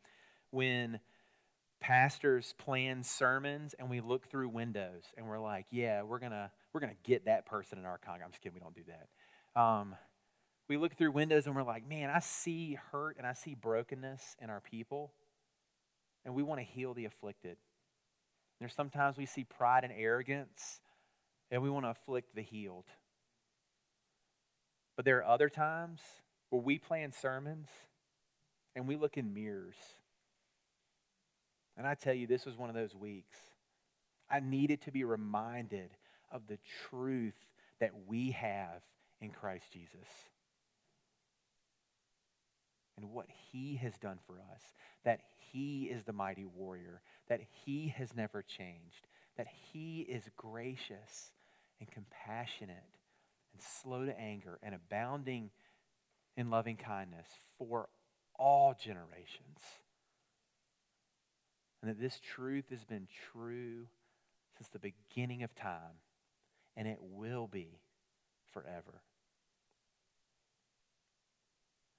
when 0.52 1.00
pastors 1.80 2.56
plan 2.58 3.04
sermons 3.04 3.76
and 3.78 3.90
we 3.90 4.02
look 4.02 4.28
through 4.28 4.50
windows 4.50 5.04
and 5.18 5.28
we're 5.28 5.40
like, 5.40 5.68
yeah, 5.70 6.02
we're 6.02 6.20
to 6.20 6.50
we're 6.74 6.82
gonna 6.82 6.94
get 7.04 7.26
that 7.26 7.46
person 7.46 7.78
in 7.78 7.86
our 7.86 7.98
congregation. 7.98 8.26
I'm 8.26 8.32
just 8.32 8.42
kidding, 8.42 8.56
we 8.56 8.60
don't 8.60 8.76
do 8.76 8.84
that. 8.88 9.62
Um, 9.62 9.96
we 10.68 10.78
look 10.78 10.98
through 10.98 11.12
windows 11.12 11.46
and 11.46 11.56
we're 11.56 11.64
like, 11.64 11.88
man, 11.88 12.10
I 12.10 12.20
see 12.20 12.78
hurt 12.92 13.18
and 13.18 13.28
I 13.28 13.34
see 13.34 13.54
brokenness 13.54 14.36
in 14.42 14.50
our 14.50 14.62
people, 14.62 15.14
and 16.26 16.34
we 16.34 16.44
want 16.44 16.60
to 16.60 16.66
heal 16.66 16.94
the 16.94 17.06
afflicted. 17.06 17.58
There's 18.60 18.74
sometimes 18.74 19.16
we 19.16 19.26
see 19.26 19.44
pride 19.44 19.84
and 19.84 19.94
arrogance, 19.96 20.82
and 21.52 21.62
we 21.62 21.70
want 21.70 21.86
to 21.86 21.92
afflict 21.92 22.34
the 22.36 22.42
healed. 22.42 22.86
But 24.96 25.06
there 25.06 25.18
are 25.20 25.26
other 25.26 25.50
times 25.50 26.02
where 26.50 26.62
we 26.62 26.80
plan 26.80 27.12
sermons 27.12 27.68
and 28.76 28.88
we 28.88 28.96
look 28.96 29.18
in 29.18 29.34
mirrors. 29.34 29.76
And 31.78 31.86
I 31.86 31.96
tell 31.96 32.14
you, 32.14 32.28
this 32.28 32.46
was 32.46 32.58
one 32.58 32.70
of 32.70 32.76
those 32.76 32.96
weeks. 32.96 33.38
I 34.30 34.40
needed 34.40 34.82
to 34.84 34.92
be 34.92 35.04
reminded 35.04 35.90
of 36.32 36.48
the 36.48 36.58
truth 36.90 37.36
that 37.80 37.92
we 38.08 38.32
have 38.32 38.82
in 39.22 39.32
Christ 39.32 39.72
Jesus 39.72 40.08
and 42.98 43.12
what 43.12 43.28
he 43.52 43.76
has 43.76 43.98
done 43.98 44.20
for 44.26 44.36
us, 44.36 44.62
that 45.04 45.20
he 45.52 45.84
is 45.86 46.04
the 46.06 46.14
mighty 46.14 46.46
warrior, 46.46 47.02
that 47.28 47.42
he 47.66 47.94
has 47.98 48.16
never 48.16 48.42
changed, 48.42 49.08
that 49.38 49.48
he 49.72 50.02
is 50.02 50.24
gracious 50.38 51.32
and 51.80 51.92
compassionate 51.92 52.84
and 53.56 53.64
slow 53.64 54.06
to 54.06 54.20
anger 54.20 54.60
and 54.62 54.76
abounding 54.76 55.50
in 56.36 56.50
loving 56.50 56.76
kindness 56.76 57.28
for 57.58 57.88
all 58.38 58.76
generations. 58.78 59.60
And 61.82 61.90
that 61.90 62.02
this 62.02 62.20
truth 62.20 62.66
has 62.72 62.84
been 62.84 63.08
true 63.32 63.86
since 64.58 64.70
the 64.70 64.80
beginning 64.80 65.44
of 65.44 65.56
time, 65.56 66.02
and 66.76 66.88
it 66.88 66.98
will 67.00 67.48
be 67.48 67.80
forever. 68.52 69.02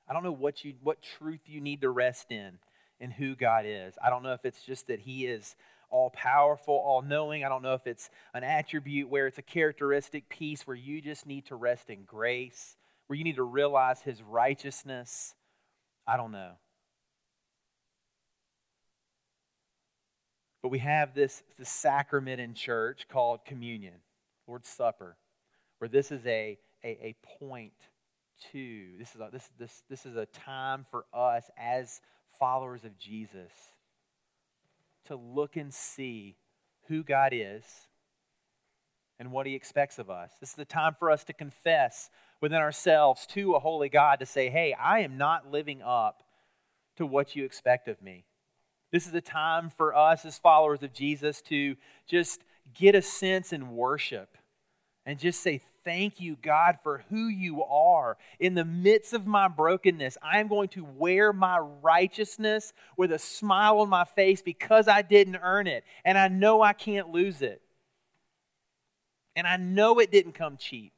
I 0.08 0.12
don't 0.12 0.22
know 0.22 0.32
what 0.32 0.64
you 0.64 0.74
what 0.82 1.02
truth 1.18 1.40
you 1.46 1.60
need 1.60 1.80
to 1.80 1.90
rest 1.90 2.30
in 2.30 2.58
in 3.00 3.10
who 3.10 3.34
God 3.34 3.64
is. 3.66 3.94
I 4.02 4.10
don't 4.10 4.22
know 4.22 4.32
if 4.32 4.44
it's 4.44 4.62
just 4.62 4.86
that 4.88 5.00
he 5.00 5.26
is 5.26 5.56
all 5.90 6.10
powerful, 6.10 6.74
all 6.74 7.02
knowing. 7.02 7.44
I 7.44 7.48
don't 7.48 7.62
know 7.62 7.74
if 7.74 7.86
it's 7.86 8.10
an 8.34 8.44
attribute 8.44 9.08
where 9.08 9.26
it's 9.26 9.38
a 9.38 9.42
characteristic 9.42 10.28
piece 10.28 10.66
where 10.66 10.76
you 10.76 11.00
just 11.00 11.26
need 11.26 11.46
to 11.46 11.56
rest 11.56 11.90
in 11.90 12.04
grace, 12.04 12.76
where 13.06 13.16
you 13.16 13.24
need 13.24 13.36
to 13.36 13.42
realize 13.42 14.02
his 14.02 14.22
righteousness. 14.22 15.34
I 16.06 16.16
don't 16.16 16.32
know. 16.32 16.52
But 20.62 20.70
we 20.70 20.78
have 20.80 21.14
this, 21.14 21.42
this 21.58 21.68
sacrament 21.68 22.40
in 22.40 22.54
church 22.54 23.06
called 23.08 23.44
communion, 23.44 23.94
Lord's 24.48 24.68
Supper, 24.68 25.16
where 25.78 25.88
this 25.88 26.10
is 26.10 26.26
a, 26.26 26.58
a, 26.82 26.88
a 26.88 27.16
point 27.38 27.74
to, 28.52 28.86
this 28.98 29.14
is 29.14 29.20
a, 29.20 29.28
this, 29.32 29.50
this, 29.58 29.82
this 29.88 30.06
is 30.06 30.16
a 30.16 30.26
time 30.26 30.84
for 30.90 31.04
us 31.14 31.44
as 31.56 32.00
followers 32.38 32.84
of 32.84 32.98
Jesus 32.98 33.52
to 35.06 35.16
look 35.16 35.56
and 35.56 35.72
see 35.72 36.36
who 36.88 37.02
God 37.02 37.32
is 37.32 37.64
and 39.18 39.32
what 39.32 39.46
He 39.46 39.54
expects 39.54 39.98
of 39.98 40.10
us. 40.10 40.32
This 40.40 40.50
is 40.50 40.56
the 40.56 40.64
time 40.64 40.94
for 40.98 41.10
us 41.10 41.24
to 41.24 41.32
confess 41.32 42.10
within 42.40 42.58
ourselves 42.58 43.26
to 43.28 43.54
a 43.54 43.60
holy 43.60 43.88
God 43.88 44.20
to 44.20 44.26
say, 44.26 44.50
hey, 44.50 44.74
I 44.74 45.00
am 45.00 45.16
not 45.16 45.50
living 45.50 45.82
up 45.82 46.22
to 46.96 47.06
what 47.06 47.34
you 47.34 47.44
expect 47.44 47.88
of 47.88 48.02
me. 48.02 48.24
This 48.92 49.06
is 49.06 49.14
a 49.14 49.20
time 49.20 49.70
for 49.70 49.94
us 49.94 50.24
as 50.24 50.38
followers 50.38 50.82
of 50.82 50.92
Jesus 50.92 51.42
to 51.42 51.76
just 52.06 52.42
get 52.74 52.94
a 52.94 53.02
sense 53.02 53.52
in 53.52 53.70
worship 53.74 54.38
and 55.04 55.18
just 55.18 55.40
say, 55.40 55.62
Thank 55.86 56.20
you, 56.20 56.36
God, 56.42 56.80
for 56.82 57.04
who 57.10 57.28
you 57.28 57.62
are. 57.62 58.18
In 58.40 58.54
the 58.54 58.64
midst 58.64 59.12
of 59.12 59.24
my 59.24 59.46
brokenness, 59.46 60.18
I 60.20 60.40
am 60.40 60.48
going 60.48 60.66
to 60.70 60.84
wear 60.84 61.32
my 61.32 61.60
righteousness 61.60 62.72
with 62.96 63.12
a 63.12 63.20
smile 63.20 63.78
on 63.78 63.88
my 63.88 64.04
face 64.04 64.42
because 64.42 64.88
I 64.88 65.02
didn't 65.02 65.36
earn 65.36 65.68
it. 65.68 65.84
And 66.04 66.18
I 66.18 66.26
know 66.26 66.60
I 66.60 66.72
can't 66.72 67.10
lose 67.10 67.40
it. 67.40 67.62
And 69.36 69.46
I 69.46 69.58
know 69.58 70.00
it 70.00 70.10
didn't 70.10 70.32
come 70.32 70.56
cheap. 70.56 70.92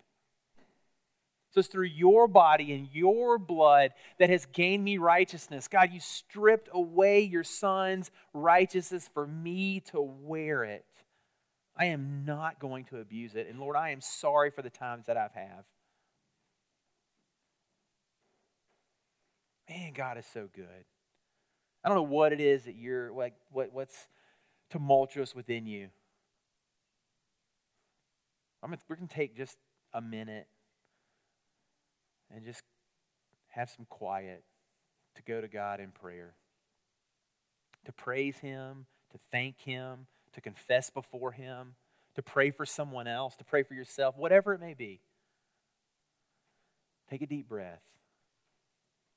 So 1.51 1.61
it's 1.61 1.69
through 1.69 1.85
your 1.85 2.27
body 2.27 2.73
and 2.73 2.89
your 2.91 3.37
blood 3.37 3.91
that 4.19 4.31
has 4.31 4.47
gained 4.47 4.85
me 4.85 4.97
righteousness. 4.97 5.69
God, 5.69 5.93
you 5.93 6.01
stripped 6.01 6.71
away 6.73 7.21
your 7.21 7.45
son's 7.45 8.11
righteousness 8.33 9.07
for 9.13 9.27
me 9.27 9.81
to 9.93 10.01
wear 10.01 10.65
it. 10.65 10.87
I 11.79 11.87
am 11.87 12.25
not 12.25 12.59
going 12.59 12.85
to 12.87 12.99
abuse 12.99 13.35
it. 13.37 13.47
And 13.49 13.61
Lord, 13.61 13.77
I 13.77 13.91
am 13.91 14.01
sorry 14.01 14.51
for 14.51 14.63
the 14.63 14.71
times 14.71 15.07
that 15.07 15.17
I've 15.17 15.33
have. 15.33 15.65
Man, 19.69 19.93
God 19.93 20.19
is 20.19 20.27
so 20.33 20.49
good. 20.53 20.85
I 21.85 21.89
don't 21.89 21.97
know 21.97 22.03
what 22.03 22.33
it 22.33 22.41
is 22.41 22.65
that 22.65 22.75
you're 22.75 23.13
like 23.13 23.35
what, 23.53 23.73
what's 23.73 24.09
tumultuous 24.71 25.35
within 25.35 25.67
you. 25.67 25.89
I'm 28.63 28.71
gonna, 28.71 28.81
we're 28.89 28.97
to 28.97 29.07
take 29.07 29.37
just 29.37 29.57
a 29.95 30.01
minute 30.01 30.49
and 32.35 32.45
just 32.45 32.63
have 33.49 33.71
some 33.71 33.87
quiet 33.89 34.43
to 35.15 35.23
go 35.23 35.41
to 35.41 35.49
God 35.49 35.81
in 35.81 35.91
prayer, 35.91 36.35
to 37.85 37.93
praise 37.93 38.39
Him, 38.39 38.87
to 39.13 39.19
thank 39.31 39.61
Him, 39.61 40.07
to 40.39 40.43
confess 40.43 40.89
before 40.89 41.33
Him, 41.33 41.75
to 42.15 42.23
pray 42.23 42.53
for 42.53 42.65
someone 42.65 43.09
else, 43.09 43.35
to 43.37 43.45
pray 43.45 43.65
for 43.65 43.75
yourself, 43.75 44.17
whatever 44.17 44.55
it 44.55 44.61
may 44.61 44.73
be. 44.73 45.01
Take 47.11 47.23
a 47.23 47.27
deep 47.27 47.49
breath. 47.49 47.83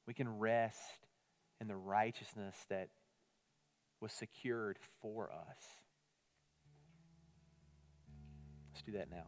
We 0.08 0.16
can 0.16 0.40
rest 0.40 0.80
in 1.60 1.68
the 1.68 1.76
righteousness 1.76 2.56
that 2.70 2.90
was 4.02 4.12
secured 4.12 4.80
for 5.00 5.32
us. 5.32 5.60
Let's 8.74 8.82
do 8.82 8.94
that 8.94 9.12
now. 9.12 9.28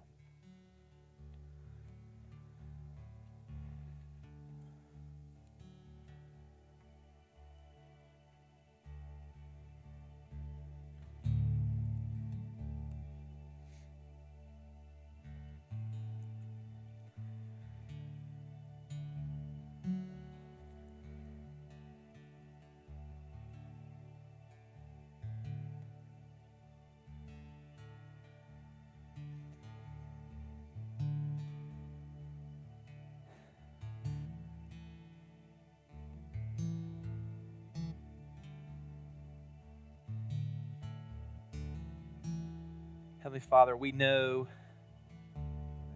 Heavenly 43.33 43.49
Father, 43.49 43.75
we 43.75 43.91
know 43.91 44.47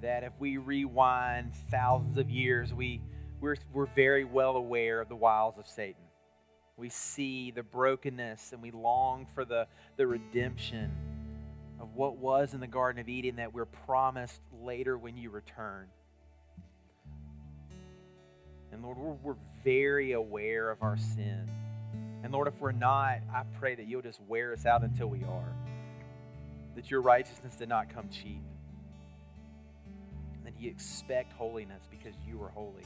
that 0.01 0.23
if 0.23 0.33
we 0.39 0.57
rewind 0.57 1.53
thousands 1.69 2.17
of 2.17 2.31
years, 2.31 2.73
we, 2.73 2.99
we're, 3.39 3.57
we're 3.71 3.85
very 3.85 4.23
well 4.23 4.55
aware 4.55 4.99
of 4.99 5.07
the 5.07 5.15
wiles 5.15 5.59
of 5.59 5.67
Satan. 5.67 6.01
We 6.77 6.89
see 6.89 7.51
the 7.51 7.61
brokenness 7.61 8.53
and 8.53 8.61
we 8.63 8.71
long 8.71 9.27
for 9.35 9.45
the, 9.45 9.67
the 9.97 10.07
redemption 10.07 10.91
of 11.79 11.93
what 11.93 12.17
was 12.17 12.55
in 12.55 12.59
the 12.59 12.65
Garden 12.65 12.99
of 12.99 13.07
Eden 13.07 13.35
that 13.35 13.53
we're 13.53 13.65
promised 13.65 14.41
later 14.63 14.97
when 14.97 15.15
you 15.15 15.29
return. 15.29 15.85
And 18.71 18.81
Lord, 18.81 18.97
we're, 18.97 19.13
we're 19.21 19.39
very 19.63 20.13
aware 20.13 20.71
of 20.71 20.81
our 20.81 20.97
sin. 20.97 21.47
And 22.23 22.33
Lord, 22.33 22.47
if 22.47 22.59
we're 22.59 22.71
not, 22.71 23.19
I 23.31 23.43
pray 23.59 23.75
that 23.75 23.85
you'll 23.85 24.01
just 24.01 24.21
wear 24.27 24.53
us 24.53 24.65
out 24.65 24.83
until 24.83 25.05
we 25.05 25.23
are 25.23 25.53
that 26.77 26.91
your 26.91 27.01
righteousness 27.01 27.55
did 27.55 27.67
not 27.67 27.89
come 27.89 28.07
cheap. 28.07 28.43
That 30.45 30.53
you 30.59 30.69
expect 30.69 31.33
holiness 31.33 31.81
because 31.89 32.13
you 32.27 32.41
are 32.43 32.49
holy. 32.49 32.85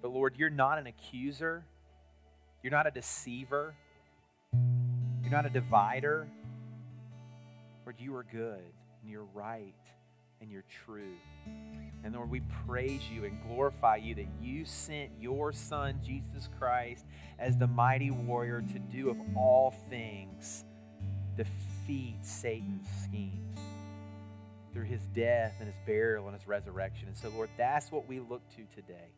But 0.00 0.12
Lord, 0.12 0.36
you're 0.38 0.48
not 0.48 0.78
an 0.78 0.86
accuser. 0.86 1.62
You're 2.62 2.70
not 2.70 2.86
a 2.86 2.90
deceiver. 2.90 3.74
You're 4.54 5.30
not 5.30 5.44
a 5.44 5.50
divider. 5.50 6.26
Lord, 7.84 7.96
you 7.98 8.16
are 8.16 8.24
good 8.24 8.72
and 9.02 9.10
you're 9.10 9.28
right 9.34 9.74
and 10.40 10.50
you're 10.50 10.64
true. 10.86 11.16
And 12.02 12.14
Lord, 12.14 12.30
we 12.30 12.40
praise 12.66 13.02
you 13.12 13.26
and 13.26 13.42
glorify 13.46 13.96
you 13.96 14.14
that 14.14 14.28
you 14.40 14.64
sent 14.64 15.10
your 15.20 15.52
Son, 15.52 16.00
Jesus 16.02 16.48
Christ, 16.58 17.04
as 17.38 17.58
the 17.58 17.66
mighty 17.66 18.10
warrior 18.10 18.62
to 18.72 18.78
do 18.78 19.10
of 19.10 19.18
all 19.36 19.74
things 19.90 20.64
defeat 21.36 22.16
Satan's 22.22 22.86
schemes 23.04 23.58
through 24.72 24.84
his 24.84 25.00
death 25.14 25.54
and 25.58 25.68
his 25.68 25.76
burial 25.86 26.26
and 26.26 26.34
his 26.34 26.46
resurrection. 26.46 27.08
And 27.08 27.16
so, 27.16 27.30
Lord, 27.30 27.48
that's 27.56 27.90
what 27.90 28.08
we 28.08 28.20
look 28.20 28.42
to 28.50 28.64
today. 28.74 29.08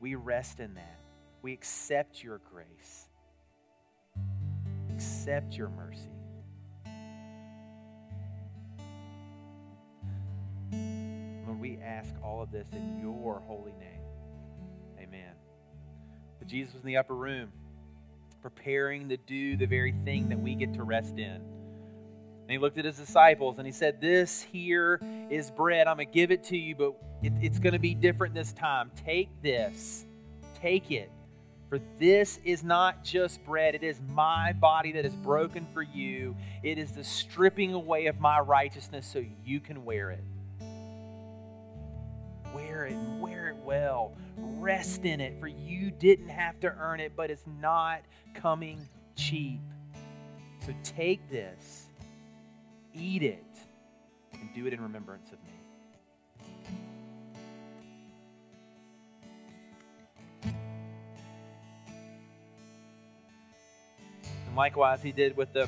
We 0.00 0.14
rest 0.14 0.60
in 0.60 0.74
that. 0.74 0.98
We 1.42 1.52
accept 1.52 2.22
your 2.22 2.40
grace, 2.52 3.08
accept 4.94 5.54
your 5.56 5.70
mercy. 5.70 6.10
Lord, 11.46 11.60
we 11.60 11.78
ask 11.78 12.14
all 12.22 12.42
of 12.42 12.52
this 12.52 12.68
in 12.72 13.00
your 13.00 13.40
holy 13.46 13.72
name. 13.72 14.00
Amen. 15.00 15.32
But 16.38 16.46
Jesus 16.46 16.74
was 16.74 16.82
in 16.82 16.86
the 16.86 16.96
upper 16.96 17.14
room 17.14 17.50
preparing 18.42 19.08
to 19.08 19.16
do 19.16 19.56
the 19.56 19.66
very 19.66 19.94
thing 20.04 20.28
that 20.28 20.38
we 20.38 20.54
get 20.54 20.74
to 20.74 20.82
rest 20.82 21.16
in. 21.16 21.40
And 22.42 22.50
he 22.50 22.58
looked 22.58 22.76
at 22.76 22.84
his 22.84 22.96
disciples 22.96 23.58
and 23.58 23.66
he 23.66 23.72
said, 23.72 24.00
This 24.00 24.42
here 24.42 25.00
is 25.30 25.50
bread. 25.50 25.86
I'm 25.86 25.96
going 25.96 26.08
to 26.08 26.12
give 26.12 26.30
it 26.30 26.44
to 26.44 26.56
you, 26.56 26.74
but 26.74 26.94
it, 27.22 27.32
it's 27.40 27.58
going 27.58 27.72
to 27.72 27.78
be 27.78 27.94
different 27.94 28.34
this 28.34 28.52
time. 28.52 28.90
Take 29.06 29.30
this, 29.42 30.04
take 30.60 30.90
it. 30.90 31.10
For 31.68 31.80
this 31.98 32.38
is 32.44 32.62
not 32.62 33.02
just 33.02 33.42
bread, 33.46 33.74
it 33.74 33.82
is 33.82 33.98
my 34.10 34.52
body 34.52 34.92
that 34.92 35.06
is 35.06 35.14
broken 35.14 35.66
for 35.72 35.80
you. 35.80 36.36
It 36.62 36.76
is 36.76 36.92
the 36.92 37.04
stripping 37.04 37.72
away 37.72 38.06
of 38.06 38.20
my 38.20 38.40
righteousness 38.40 39.06
so 39.06 39.24
you 39.44 39.58
can 39.60 39.84
wear 39.84 40.10
it. 40.10 40.22
Wear 42.54 42.86
it 42.86 42.92
and 42.92 43.20
wear 43.20 43.48
it 43.48 43.56
well. 43.64 44.12
Rest 44.36 45.04
in 45.04 45.20
it, 45.20 45.38
for 45.40 45.48
you 45.48 45.90
didn't 45.90 46.28
have 46.28 46.60
to 46.60 46.74
earn 46.78 47.00
it, 47.00 47.12
but 47.16 47.30
it's 47.30 47.44
not 47.60 48.02
coming 48.34 48.88
cheap. 49.16 49.60
So 50.66 50.72
take 50.84 51.28
this, 51.30 51.86
eat 52.94 53.22
it, 53.22 53.44
and 54.32 54.48
do 54.54 54.66
it 54.66 54.72
in 54.72 54.80
remembrance 54.80 55.30
of 55.32 55.38
me. 55.44 55.62
And 64.52 64.56
likewise, 64.58 65.02
he 65.02 65.12
did 65.12 65.34
with 65.34 65.52
the, 65.54 65.66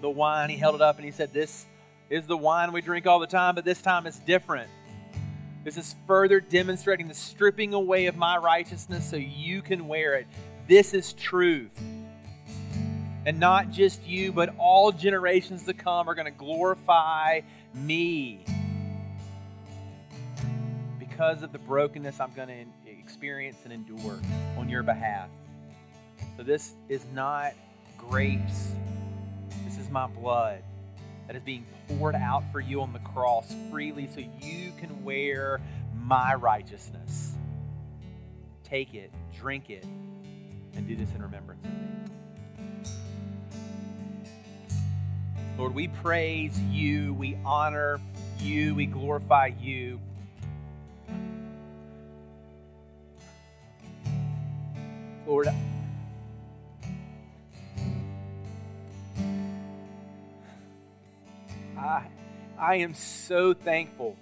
the 0.00 0.08
wine. 0.08 0.48
He 0.48 0.56
held 0.56 0.74
it 0.74 0.80
up 0.80 0.96
and 0.96 1.04
he 1.04 1.10
said, 1.10 1.32
This 1.34 1.66
is 2.08 2.26
the 2.26 2.36
wine 2.36 2.72
we 2.72 2.80
drink 2.80 3.06
all 3.06 3.18
the 3.18 3.26
time, 3.26 3.54
but 3.54 3.66
this 3.66 3.82
time 3.82 4.06
it's 4.06 4.18
different. 4.18 4.70
This 5.64 5.76
is 5.76 5.94
further 6.06 6.40
demonstrating 6.40 7.06
the 7.06 7.14
stripping 7.14 7.72
away 7.72 8.06
of 8.06 8.16
my 8.16 8.36
righteousness 8.36 9.08
so 9.08 9.16
you 9.16 9.62
can 9.62 9.86
wear 9.86 10.14
it. 10.14 10.26
This 10.66 10.92
is 10.92 11.12
truth. 11.12 11.70
And 13.24 13.38
not 13.38 13.70
just 13.70 14.04
you, 14.04 14.32
but 14.32 14.52
all 14.58 14.90
generations 14.90 15.64
to 15.64 15.74
come 15.74 16.08
are 16.08 16.14
going 16.14 16.26
to 16.26 16.32
glorify 16.32 17.42
me 17.72 18.44
because 20.98 21.42
of 21.42 21.52
the 21.52 21.58
brokenness 21.58 22.18
I'm 22.18 22.32
going 22.34 22.48
to 22.48 22.90
experience 22.90 23.58
and 23.62 23.72
endure 23.72 24.18
on 24.56 24.68
your 24.68 24.82
behalf. 24.82 25.28
So, 26.36 26.42
this 26.42 26.74
is 26.88 27.04
not 27.14 27.52
grapes, 27.96 28.72
this 29.64 29.78
is 29.78 29.90
my 29.90 30.08
blood 30.08 30.62
that 31.26 31.36
is 31.36 31.42
being 31.42 31.66
poured 31.88 32.14
out 32.14 32.42
for 32.52 32.60
you 32.60 32.82
on 32.82 32.92
the 32.92 32.98
cross 33.00 33.54
freely 33.70 34.08
so 34.12 34.20
you 34.20 34.72
can 34.78 35.04
wear 35.04 35.60
my 35.96 36.34
righteousness. 36.34 37.32
Take 38.64 38.94
it, 38.94 39.10
drink 39.38 39.70
it, 39.70 39.84
and 40.74 40.86
do 40.86 40.96
this 40.96 41.08
in 41.14 41.22
remembrance 41.22 41.64
of 41.64 41.70
me. 41.70 41.78
Lord, 45.58 45.74
we 45.74 45.88
praise 45.88 46.58
you, 46.70 47.14
we 47.14 47.36
honor 47.44 48.00
you, 48.40 48.74
we 48.74 48.86
glorify 48.86 49.50
you. 49.60 50.00
Lord, 55.26 55.48
I, 61.82 62.06
I 62.58 62.76
am 62.76 62.94
so 62.94 63.52
thankful 63.54 64.16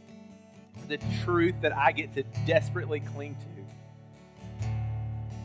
for 0.79 0.87
the 0.87 0.99
truth 1.25 1.55
that 1.61 1.77
I 1.77 1.93
get 1.93 2.15
to 2.15 2.25
desperately 2.47 3.01
cling 3.01 3.37
to. 3.37 3.51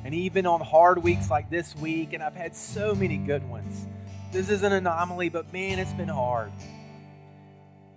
And 0.06 0.14
even 0.14 0.46
on 0.46 0.62
hard 0.62 1.02
weeks 1.02 1.32
like 1.32 1.50
this 1.50 1.76
week, 1.76 2.14
and 2.14 2.22
I've 2.22 2.36
had 2.36 2.56
so 2.56 2.94
many 2.94 3.18
good 3.18 3.44
ones. 3.50 3.88
This 4.32 4.50
is 4.52 4.62
an 4.62 4.72
anomaly, 4.72 5.30
but 5.30 5.52
man, 5.52 5.80
it's 5.80 5.94
been 5.94 6.08
hard. 6.08 6.52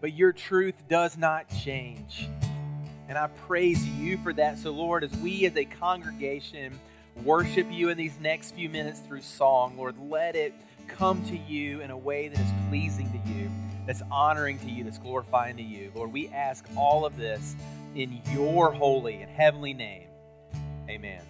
But 0.00 0.14
your 0.14 0.32
truth 0.32 0.74
does 0.88 1.18
not 1.18 1.50
change. 1.50 2.30
And 3.10 3.18
I 3.18 3.26
praise 3.26 3.86
you 3.86 4.16
for 4.18 4.32
that. 4.32 4.56
So, 4.56 4.70
Lord, 4.70 5.04
as 5.04 5.14
we 5.18 5.44
as 5.44 5.54
a 5.58 5.66
congregation 5.66 6.80
worship 7.24 7.70
you 7.70 7.90
in 7.90 7.98
these 7.98 8.18
next 8.20 8.54
few 8.54 8.70
minutes 8.70 9.00
through 9.00 9.20
song, 9.20 9.76
Lord, 9.76 9.96
let 9.98 10.34
it 10.34 10.54
come 10.88 11.24
to 11.26 11.36
you 11.36 11.80
in 11.80 11.90
a 11.90 11.96
way 11.96 12.28
that 12.28 12.38
is 12.38 12.52
pleasing 12.68 13.10
to 13.10 13.32
you, 13.32 13.50
that's 13.86 14.02
honoring 14.10 14.58
to 14.60 14.70
you, 14.70 14.84
that's 14.84 14.98
glorifying 14.98 15.56
to 15.56 15.62
you. 15.62 15.92
Lord, 15.94 16.12
we 16.12 16.28
ask 16.28 16.66
all 16.76 17.04
of 17.04 17.16
this 17.16 17.54
in 17.94 18.20
your 18.32 18.72
holy 18.72 19.22
and 19.22 19.30
heavenly 19.30 19.74
name. 19.74 20.08
Amen. 20.88 21.22